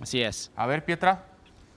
Así 0.00 0.22
es. 0.22 0.50
A 0.56 0.66
ver, 0.66 0.84
Pietra. 0.84 1.26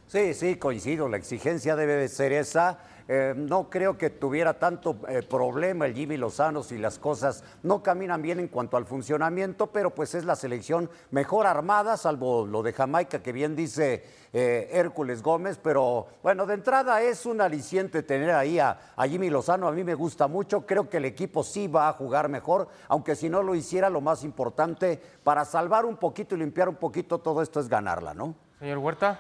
Sí, 0.08 0.34
sí, 0.34 0.56
coincido. 0.56 1.08
La 1.08 1.18
exigencia 1.18 1.76
debe 1.76 1.96
de 1.96 2.08
ser 2.08 2.32
esa. 2.32 2.80
Eh, 3.08 3.36
no 3.38 3.70
creo 3.70 4.00
que 4.00 4.10
tuviera 4.10 4.58
tanto 4.58 4.98
eh, 5.08 5.22
problema 5.22 5.86
el 5.86 5.94
Jimmy 5.94 6.18
Lozano 6.18 6.64
si 6.64 6.80
las 6.80 6.98
cosas 6.98 7.44
no 7.62 7.84
caminan 7.84 8.24
bien 8.24 8.40
en 8.40 8.48
cuanto 8.48 8.78
al 8.78 8.86
funcionamiento, 8.86 9.68
pero 9.68 9.94
pues 9.94 10.16
es 10.16 10.26
la 10.26 10.36
selección 10.36 10.90
mejor 11.12 11.46
armada, 11.46 11.98
salvo 11.98 12.48
lo 12.48 12.64
de 12.64 12.74
Jamaica 12.74 13.22
que 13.22 13.32
bien 13.32 13.56
dice 13.56 14.04
eh, 14.34 14.70
Hércules 14.72 15.22
Gómez, 15.22 15.60
pero 15.62 16.08
bueno, 16.24 16.48
de 16.48 16.56
entrada 16.56 17.00
es 17.04 17.28
un 17.28 17.42
aliciente 17.42 18.02
tener 18.02 18.32
ahí 18.32 18.58
a, 18.58 18.94
a 18.96 19.08
Jimmy 19.08 19.30
Lozano, 19.30 19.68
a 19.68 19.72
mí 19.72 19.84
me 19.84 19.94
gusta 19.94 20.28
mucho, 20.28 20.66
creo 20.66 20.90
que 20.90 20.98
el 20.98 21.06
equipo 21.06 21.44
sí 21.44 21.68
va 21.68 21.88
a 21.90 21.94
jugar 21.94 22.28
mejor, 22.28 22.68
aunque 22.88 23.16
si 23.16 23.30
no 23.30 23.44
lo 23.44 23.54
hiciera, 23.54 23.88
lo 23.92 24.02
más 24.02 24.24
importante 24.24 25.00
para 25.24 25.46
salvar 25.46 25.86
un 25.86 25.98
poquito 25.98 26.34
y 26.34 26.40
limpiar 26.40 26.70
un 26.70 26.76
poquito 26.76 27.20
todo 27.20 27.44
esto 27.44 27.60
es 27.60 27.70
ganarla, 27.70 28.16
¿no? 28.16 28.34
Señor 28.58 28.80
Huerta. 28.80 29.20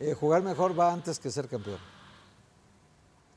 Eh, 0.00 0.14
jugar 0.14 0.42
mejor 0.42 0.78
va 0.78 0.92
antes 0.92 1.18
que 1.18 1.30
ser 1.30 1.46
campeón. 1.46 1.97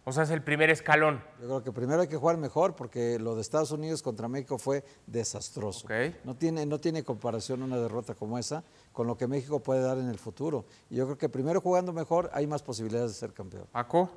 O 0.04 0.12
sea, 0.12 0.24
es 0.24 0.32
el 0.32 0.42
primer 0.42 0.72
escalón. 0.72 1.24
Yo 1.40 1.48
creo 1.48 1.64
que 1.64 1.72
primero 1.72 2.02
hay 2.02 2.08
que 2.08 2.18
jugar 2.18 2.38
mejor 2.38 2.76
porque 2.76 3.20
lo 3.20 3.36
de 3.36 3.42
Estados 3.42 3.72
Unidos 3.72 4.02
contra 4.02 4.28
México 4.28 4.58
fue 4.58 4.84
desastroso. 5.06 5.88
No, 6.24 6.36
tiene, 6.36 6.66
no 6.66 6.80
tiene 6.80 7.04
comparación 7.04 7.62
una 7.62 7.78
derrota 7.78 8.16
como 8.16 8.40
esa 8.40 8.64
con 8.92 9.06
lo 9.06 9.16
que 9.16 9.28
México 9.28 9.60
puede 9.60 9.82
dar 9.82 10.00
en 10.00 10.10
el 10.10 10.18
futuro. 10.18 10.66
Y 10.90 10.96
yo 10.96 11.06
creo 11.06 11.18
que 11.20 11.30
primero 11.30 11.62
jugando 11.62 11.94
mejor 11.94 12.32
hay 12.34 12.48
más 12.48 12.64
posibilidades 12.64 13.12
de 13.12 13.18
ser 13.18 13.34
campeón. 13.34 13.68
Paco. 13.72 14.10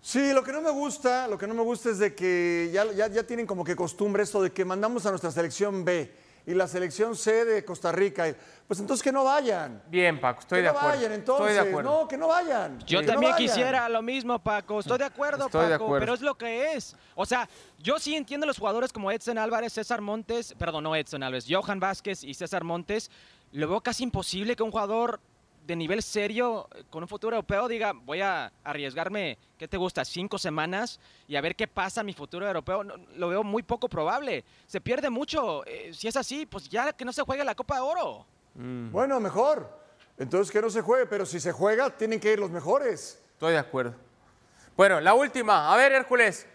Sí, 0.00 0.32
lo 0.32 0.42
que 0.42 0.50
no 0.50 0.62
me 0.62 0.70
gusta, 0.70 1.28
lo 1.28 1.36
que 1.36 1.46
no 1.46 1.54
me 1.54 1.62
gusta 1.62 1.90
es 1.90 1.98
de 1.98 2.14
que 2.14 2.70
ya, 2.72 2.90
ya, 2.92 3.06
ya 3.08 3.22
tienen 3.24 3.46
como 3.46 3.64
que 3.64 3.76
costumbre 3.76 4.22
esto 4.22 4.42
de 4.42 4.50
que 4.50 4.64
mandamos 4.64 5.04
a 5.04 5.10
nuestra 5.10 5.30
selección 5.30 5.84
B 5.84 6.10
y 6.46 6.54
la 6.54 6.66
selección 6.66 7.14
C 7.16 7.44
de 7.44 7.64
Costa 7.64 7.92
Rica. 7.92 8.28
y- 8.28 8.36
Pues 8.66 8.80
entonces 8.80 9.02
que 9.02 9.12
no 9.12 9.24
vayan. 9.24 9.82
Bien, 9.88 10.18
Paco, 10.20 10.40
estoy 10.40 10.58
que 10.58 10.62
de 10.62 10.72
no 10.72 10.78
acuerdo. 10.78 10.96
vayan 10.96 11.12
entonces. 11.12 11.46
Estoy 11.50 11.64
de 11.64 11.70
acuerdo. 11.70 11.90
No, 12.02 12.08
que 12.08 12.16
no 12.16 12.28
vayan. 12.28 12.78
Yo 12.86 13.00
Que 13.00 13.06
no 13.06 13.12
también 13.12 13.32
vayan. 13.32 13.48
quisiera 13.48 13.88
lo 13.88 14.02
mismo, 14.02 14.38
Paco. 14.38 14.80
Estoy 14.80 14.98
de 14.98 15.04
acuerdo, 15.04 15.46
Estoy 15.46 15.66
de 15.66 15.72
Paco, 15.72 15.84
acuerdo. 15.84 16.00
pero 16.00 16.14
es 16.14 16.20
lo 16.22 16.34
que 16.36 16.72
es. 16.72 16.96
O 17.14 17.26
sea, 17.26 17.48
yo 17.78 17.98
sí 17.98 18.16
entiendo 18.16 18.44
a 18.44 18.48
los 18.48 18.58
jugadores 18.58 18.92
como 18.92 19.10
Edson 19.12 19.36
Álvarez, 19.38 19.74
César 19.74 20.00
Montes, 20.00 20.54
perdón, 20.58 20.84
no 20.84 20.96
Edson 20.96 21.22
Álvarez, 21.22 21.44
Johan 21.48 21.80
Vázquez 21.80 22.24
y 22.24 22.32
César 22.34 22.64
Montes. 22.64 23.10
Lo 23.52 23.68
veo 23.68 23.80
casi 23.82 24.02
imposible 24.04 24.56
que 24.56 24.62
un 24.62 24.70
jugador 24.70 25.20
de 25.66 25.76
nivel 25.76 26.02
serio 26.02 26.68
eh, 26.74 26.84
con 26.90 27.02
un 27.02 27.08
futuro 27.08 27.36
europeo 27.36 27.68
diga, 27.68 27.92
voy 27.92 28.20
a 28.20 28.52
arriesgarme, 28.64 29.38
¿qué 29.58 29.68
te 29.68 29.76
gusta? 29.76 30.04
Cinco 30.04 30.38
semanas 30.38 31.00
y 31.28 31.36
a 31.36 31.40
ver 31.40 31.56
qué 31.56 31.66
pasa 31.66 32.00
en 32.00 32.06
mi 32.06 32.14
futuro 32.14 32.46
europeo. 32.46 32.84
No, 32.84 32.94
lo 33.16 33.28
veo 33.28 33.44
muy 33.44 33.62
poco 33.62 33.88
probable. 33.88 34.44
Se 34.66 34.80
pierde 34.80 35.10
mucho. 35.10 35.64
Eh, 35.66 35.92
si 35.92 36.08
es 36.08 36.16
así, 36.16 36.46
pues 36.46 36.68
ya 36.68 36.92
que 36.92 37.04
no 37.04 37.12
se 37.12 37.22
juegue 37.22 37.44
la 37.44 37.54
Copa 37.54 37.76
de 37.76 37.80
Oro. 37.80 38.26
Bueno, 38.54 39.18
mejor. 39.18 39.80
Entonces 40.18 40.52
que 40.52 40.60
no 40.60 40.68
se 40.68 40.82
juegue, 40.82 41.06
pero 41.06 41.24
si 41.24 41.40
se 41.40 41.52
juega, 41.52 41.90
tienen 41.90 42.20
que 42.20 42.32
ir 42.32 42.38
los 42.38 42.50
mejores. 42.50 43.22
Estoy 43.32 43.52
de 43.52 43.58
acuerdo. 43.58 43.94
Bueno, 44.76 45.00
la 45.00 45.14
última. 45.14 45.72
A 45.72 45.76
ver, 45.76 45.92
Hércules. 45.92 46.46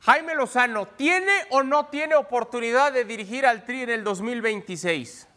Jaime 0.00 0.34
Lozano, 0.34 0.86
¿tiene 0.86 1.32
o 1.50 1.62
no 1.62 1.86
tiene 1.86 2.14
oportunidad 2.14 2.92
de 2.92 3.04
dirigir 3.04 3.46
al 3.46 3.64
Tri 3.64 3.82
en 3.82 3.90
el 3.90 4.04
2026? 4.04 5.28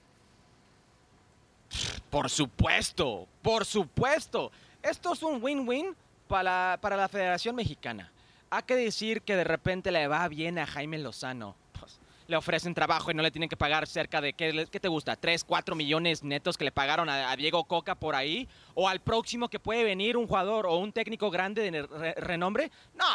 Por 2.17 2.31
supuesto, 2.31 3.27
por 3.43 3.63
supuesto. 3.63 4.51
Esto 4.81 5.13
es 5.13 5.21
un 5.21 5.39
win-win 5.39 5.95
para, 6.27 6.79
para 6.81 6.97
la 6.97 7.07
Federación 7.07 7.55
Mexicana. 7.55 8.11
Hay 8.49 8.63
que 8.63 8.75
decir 8.75 9.21
que 9.21 9.35
de 9.35 9.43
repente 9.43 9.91
le 9.91 10.07
va 10.07 10.27
bien 10.27 10.57
a 10.57 10.65
Jaime 10.65 10.97
Lozano. 10.97 11.55
Pues, 11.79 11.99
le 12.27 12.35
ofrecen 12.35 12.73
trabajo 12.73 13.11
y 13.11 13.13
no 13.13 13.21
le 13.21 13.29
tienen 13.29 13.49
que 13.49 13.55
pagar 13.55 13.85
cerca 13.85 14.19
de, 14.19 14.33
¿qué, 14.33 14.67
qué 14.71 14.79
te 14.79 14.87
gusta? 14.87 15.15
¿3, 15.15 15.43
4 15.45 15.75
millones 15.75 16.23
netos 16.23 16.57
que 16.57 16.65
le 16.65 16.71
pagaron 16.71 17.07
a, 17.07 17.35
Diego 17.35 17.65
Coca 17.65 17.93
por 17.93 18.15
ahí? 18.15 18.49
¿O 18.73 18.89
al 18.89 18.99
próximo 18.99 19.47
que 19.47 19.59
puede 19.59 19.83
venir 19.83 20.17
un 20.17 20.25
jugador 20.25 20.65
o 20.65 20.75
un 20.77 20.91
técnico 20.93 21.29
grande 21.29 21.69
de 21.69 21.83
re- 21.85 22.15
renombre? 22.15 22.71
No, 22.95 23.05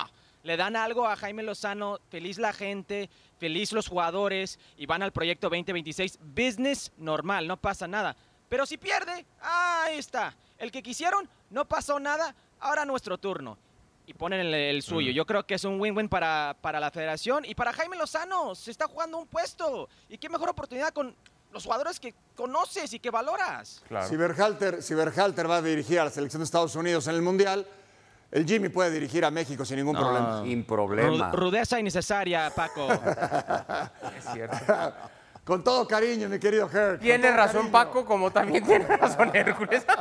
le 0.44 0.56
dan 0.56 0.76
algo 0.76 1.08
a 1.08 1.16
Jaime 1.16 1.42
Lozano, 1.42 1.98
feliz 2.08 2.38
la 2.38 2.52
gente, 2.52 3.10
feliz 3.40 3.72
los 3.72 3.88
jugadores 3.88 4.60
y 4.76 4.86
van 4.86 5.02
al 5.02 5.10
proyecto 5.10 5.48
2026. 5.48 6.20
Business 6.22 6.92
normal, 6.98 7.48
no 7.48 7.56
pasa 7.56 7.88
nada. 7.88 8.14
Pero 8.52 8.66
si 8.66 8.76
pierde, 8.76 9.24
ahí 9.40 9.96
está. 9.96 10.34
El 10.58 10.70
que 10.70 10.82
quisieron, 10.82 11.26
no 11.48 11.64
pasó 11.64 11.98
nada, 11.98 12.34
ahora 12.60 12.84
nuestro 12.84 13.16
turno. 13.16 13.56
Y 14.06 14.12
ponen 14.12 14.40
el, 14.40 14.52
el 14.52 14.82
suyo. 14.82 15.10
Yo 15.10 15.24
creo 15.24 15.46
que 15.46 15.54
es 15.54 15.64
un 15.64 15.80
win-win 15.80 16.06
para, 16.06 16.54
para 16.60 16.78
la 16.78 16.90
federación 16.90 17.46
y 17.46 17.54
para 17.54 17.72
Jaime 17.72 17.96
Lozano. 17.96 18.54
Se 18.54 18.70
está 18.70 18.86
jugando 18.88 19.16
un 19.16 19.26
puesto. 19.26 19.88
Y 20.10 20.18
qué 20.18 20.28
mejor 20.28 20.50
oportunidad 20.50 20.90
con 20.92 21.16
los 21.50 21.64
jugadores 21.64 21.98
que 21.98 22.12
conoces 22.36 22.92
y 22.92 22.98
que 22.98 23.08
valoras. 23.08 23.82
Si 24.06 24.16
Berhalter, 24.16 24.82
si 24.82 24.92
Berhalter 24.92 25.48
va 25.50 25.56
a 25.56 25.62
dirigir 25.62 25.98
a 26.00 26.04
la 26.04 26.10
selección 26.10 26.40
de 26.40 26.44
Estados 26.44 26.76
Unidos 26.76 27.06
en 27.06 27.14
el 27.14 27.22
Mundial, 27.22 27.66
el 28.32 28.44
Jimmy 28.44 28.68
puede 28.68 28.90
dirigir 28.90 29.24
a 29.24 29.30
México 29.30 29.64
sin 29.64 29.78
ningún 29.78 29.96
problema. 29.96 30.42
Sin 30.42 30.62
problema. 30.66 31.32
Ru- 31.32 31.34
rudeza 31.36 31.80
innecesaria, 31.80 32.52
Paco. 32.54 32.86
Es 34.18 34.24
cierto. 34.30 34.56
Con 35.44 35.64
todo 35.64 35.88
cariño, 35.88 36.28
mi 36.28 36.38
querido 36.38 36.70
Herc. 36.72 37.00
Tiene 37.00 37.30
razón 37.32 37.70
cariño. 37.70 37.72
Paco, 37.72 38.04
como 38.04 38.30
también 38.30 38.64
tiene 38.66 38.86
razón 38.86 39.30
Hércules. 39.34 39.84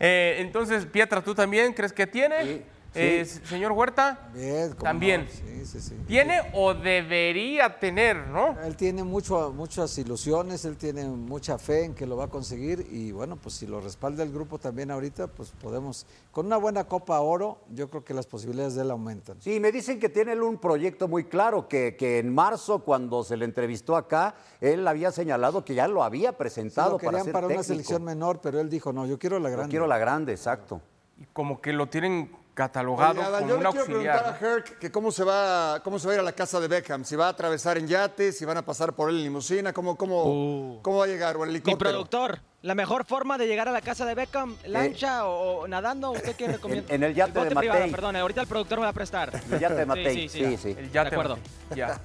Eh, 0.00 0.36
entonces, 0.38 0.86
Pietra, 0.86 1.20
¿tú 1.22 1.34
también 1.34 1.72
crees 1.72 1.92
que 1.92 2.06
tiene? 2.06 2.62
Eh, 2.94 3.24
señor 3.26 3.72
Huerta, 3.72 4.30
Bien, 4.34 4.72
también. 4.74 5.26
no, 5.26 5.30
sí, 5.30 5.66
sí, 5.66 5.80
sí. 5.80 5.94
¿Tiene 6.06 6.40
o 6.54 6.72
debería 6.74 7.78
tener, 7.78 8.26
no? 8.28 8.56
Él 8.62 8.76
tiene 8.76 9.04
mucho, 9.04 9.52
muchas 9.52 9.96
ilusiones, 9.98 10.64
él 10.64 10.76
tiene 10.76 11.04
mucha 11.06 11.58
fe 11.58 11.84
en 11.84 11.94
que 11.94 12.06
lo 12.06 12.16
va 12.16 12.24
a 12.24 12.28
conseguir 12.28 12.86
y 12.90 13.12
bueno, 13.12 13.36
pues 13.36 13.54
si 13.56 13.66
lo 13.66 13.80
respalda 13.80 14.22
el 14.22 14.32
grupo 14.32 14.58
también 14.58 14.90
ahorita, 14.90 15.26
pues 15.28 15.50
podemos, 15.60 16.06
con 16.32 16.46
una 16.46 16.56
buena 16.56 16.84
Copa 16.84 17.20
Oro, 17.20 17.58
yo 17.74 17.88
creo 17.90 18.04
que 18.04 18.14
las 18.14 18.26
posibilidades 18.26 18.74
de 18.74 18.82
él 18.82 18.90
aumentan. 18.90 19.36
Sí, 19.40 19.60
me 19.60 19.70
dicen 19.70 20.00
que 20.00 20.08
tiene 20.08 20.32
él 20.32 20.42
un 20.42 20.58
proyecto 20.58 21.08
muy 21.08 21.24
claro, 21.24 21.68
que, 21.68 21.94
que 21.96 22.18
en 22.18 22.34
marzo, 22.34 22.80
cuando 22.80 23.22
se 23.22 23.36
le 23.36 23.44
entrevistó 23.44 23.96
acá, 23.96 24.34
él 24.60 24.88
había 24.88 25.12
señalado 25.12 25.64
que 25.64 25.74
ya 25.74 25.86
lo 25.88 26.02
había 26.02 26.30
Sí, 26.30 26.36
presentado 26.38 26.92
lo 26.92 26.98
para 26.98 27.10
querían 27.10 27.24
ser 27.24 27.32
para 27.32 27.46
una 27.46 27.54
técnico. 27.56 27.68
selección 27.68 28.02
menor, 28.04 28.40
pero 28.40 28.60
él 28.60 28.68
dijo, 28.70 28.92
no, 28.92 29.06
yo 29.06 29.18
quiero 29.18 29.38
la 29.38 29.50
Yo 29.50 29.56
grande. 29.56 29.70
quiero 29.70 29.86
la 29.86 29.98
grande, 29.98 30.32
exacto. 30.32 30.80
Y 31.20 31.24
como 31.32 31.60
que 31.60 31.72
lo 31.72 31.88
tienen 31.88 32.30
catalogado 32.58 33.12
Oye, 33.20 33.22
Adal, 33.22 33.40
como 33.42 33.48
yo 33.48 33.56
un 33.58 33.62
le 33.62 33.70
quiero 33.70 33.84
preguntar 33.86 34.26
a 34.26 34.38
Herc 34.46 34.78
que 34.78 34.90
cómo 34.90 35.12
se, 35.12 35.22
va, 35.22 35.80
cómo 35.84 35.98
se 36.00 36.06
va 36.08 36.12
a 36.12 36.14
ir 36.16 36.20
a 36.20 36.24
la 36.24 36.32
casa 36.32 36.58
de 36.58 36.66
Beckham. 36.68 37.04
Si 37.04 37.14
va 37.14 37.26
a 37.26 37.28
atravesar 37.30 37.78
en 37.78 37.86
yate, 37.86 38.32
si 38.32 38.44
van 38.44 38.56
a 38.56 38.62
pasar 38.64 38.94
por 38.94 39.10
él 39.10 39.18
en 39.18 39.22
limusina, 39.24 39.72
cómo, 39.72 39.96
cómo, 39.96 40.80
cómo 40.82 40.98
va 40.98 41.04
a 41.04 41.06
llegar 41.08 41.36
o 41.36 41.44
en 41.44 41.50
Mi 41.50 41.54
helicóptero. 41.56 41.90
productor, 41.90 42.40
la 42.62 42.74
mejor 42.74 43.04
forma 43.04 43.38
de 43.38 43.46
llegar 43.46 43.68
a 43.68 43.72
la 43.72 43.80
casa 43.80 44.04
de 44.04 44.14
Beckham, 44.16 44.56
lancha 44.66 45.26
o, 45.26 45.60
o 45.60 45.68
nadando, 45.68 46.10
¿usted 46.10 46.34
qué 46.34 46.48
recomienda? 46.48 46.92
en 46.92 47.02
el 47.04 47.14
yate 47.14 47.38
bote 47.38 47.50
de 47.50 47.54
privado, 47.56 47.78
Matei. 47.80 47.92
perdón, 47.92 48.16
ahorita 48.16 48.40
el 48.40 48.46
productor 48.48 48.78
me 48.78 48.84
va 48.84 48.90
a 48.90 48.92
prestar. 48.94 49.30
El 49.52 49.58
yate 49.60 49.74
de 49.74 49.86
Matei, 49.86 50.14
Sí, 50.14 50.28
sí, 50.28 50.38
sí, 50.44 50.56
sí. 50.56 50.56
sí. 50.74 50.76
El 50.78 50.90
yate 50.90 51.10
De 51.10 51.16
acuerdo. 51.16 51.36
Matei, 51.68 51.78
Ya. 51.78 52.00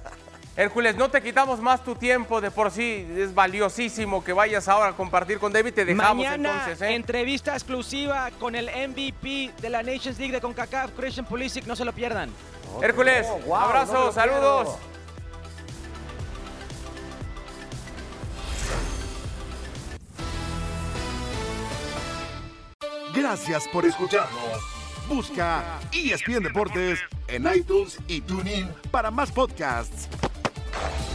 Hércules, 0.56 0.94
no 0.94 1.08
te 1.10 1.20
quitamos 1.20 1.60
más 1.60 1.82
tu 1.82 1.96
tiempo, 1.96 2.40
de 2.40 2.52
por 2.52 2.70
sí 2.70 3.04
es 3.16 3.34
valiosísimo 3.34 4.22
que 4.22 4.32
vayas 4.32 4.68
ahora 4.68 4.90
a 4.90 4.92
compartir 4.96 5.38
con 5.40 5.52
David, 5.52 5.74
te 5.74 5.84
dejamos 5.84 6.24
Mañana, 6.24 6.48
entonces, 6.48 6.80
¿eh? 6.80 6.94
entrevista 6.94 7.54
exclusiva 7.54 8.30
con 8.38 8.54
el 8.54 8.66
MVP 8.66 9.50
de 9.60 9.70
la 9.70 9.82
Nations 9.82 10.16
League 10.16 10.32
de 10.32 10.40
CONCACAF, 10.40 10.92
Christian 10.96 11.26
Pulisic, 11.26 11.66
no 11.66 11.74
se 11.74 11.84
lo 11.84 11.92
pierdan. 11.92 12.30
Hércules, 12.80 13.26
Oh, 13.28 13.38
wow, 13.46 13.56
abrazos, 13.56 14.06
no 14.06 14.12
saludos. 14.12 14.78
Gracias 23.14 23.66
por 23.72 23.84
escucharnos. 23.84 24.60
Busca 25.08 25.80
ESPN 25.92 26.42
Deportes 26.42 27.00
en 27.28 27.46
iTunes 27.54 27.98
y 28.06 28.20
TuneIn 28.20 28.68
para 28.90 29.10
más 29.10 29.30
podcasts. 29.30 30.08
Thank 30.74 31.08
you. 31.08 31.13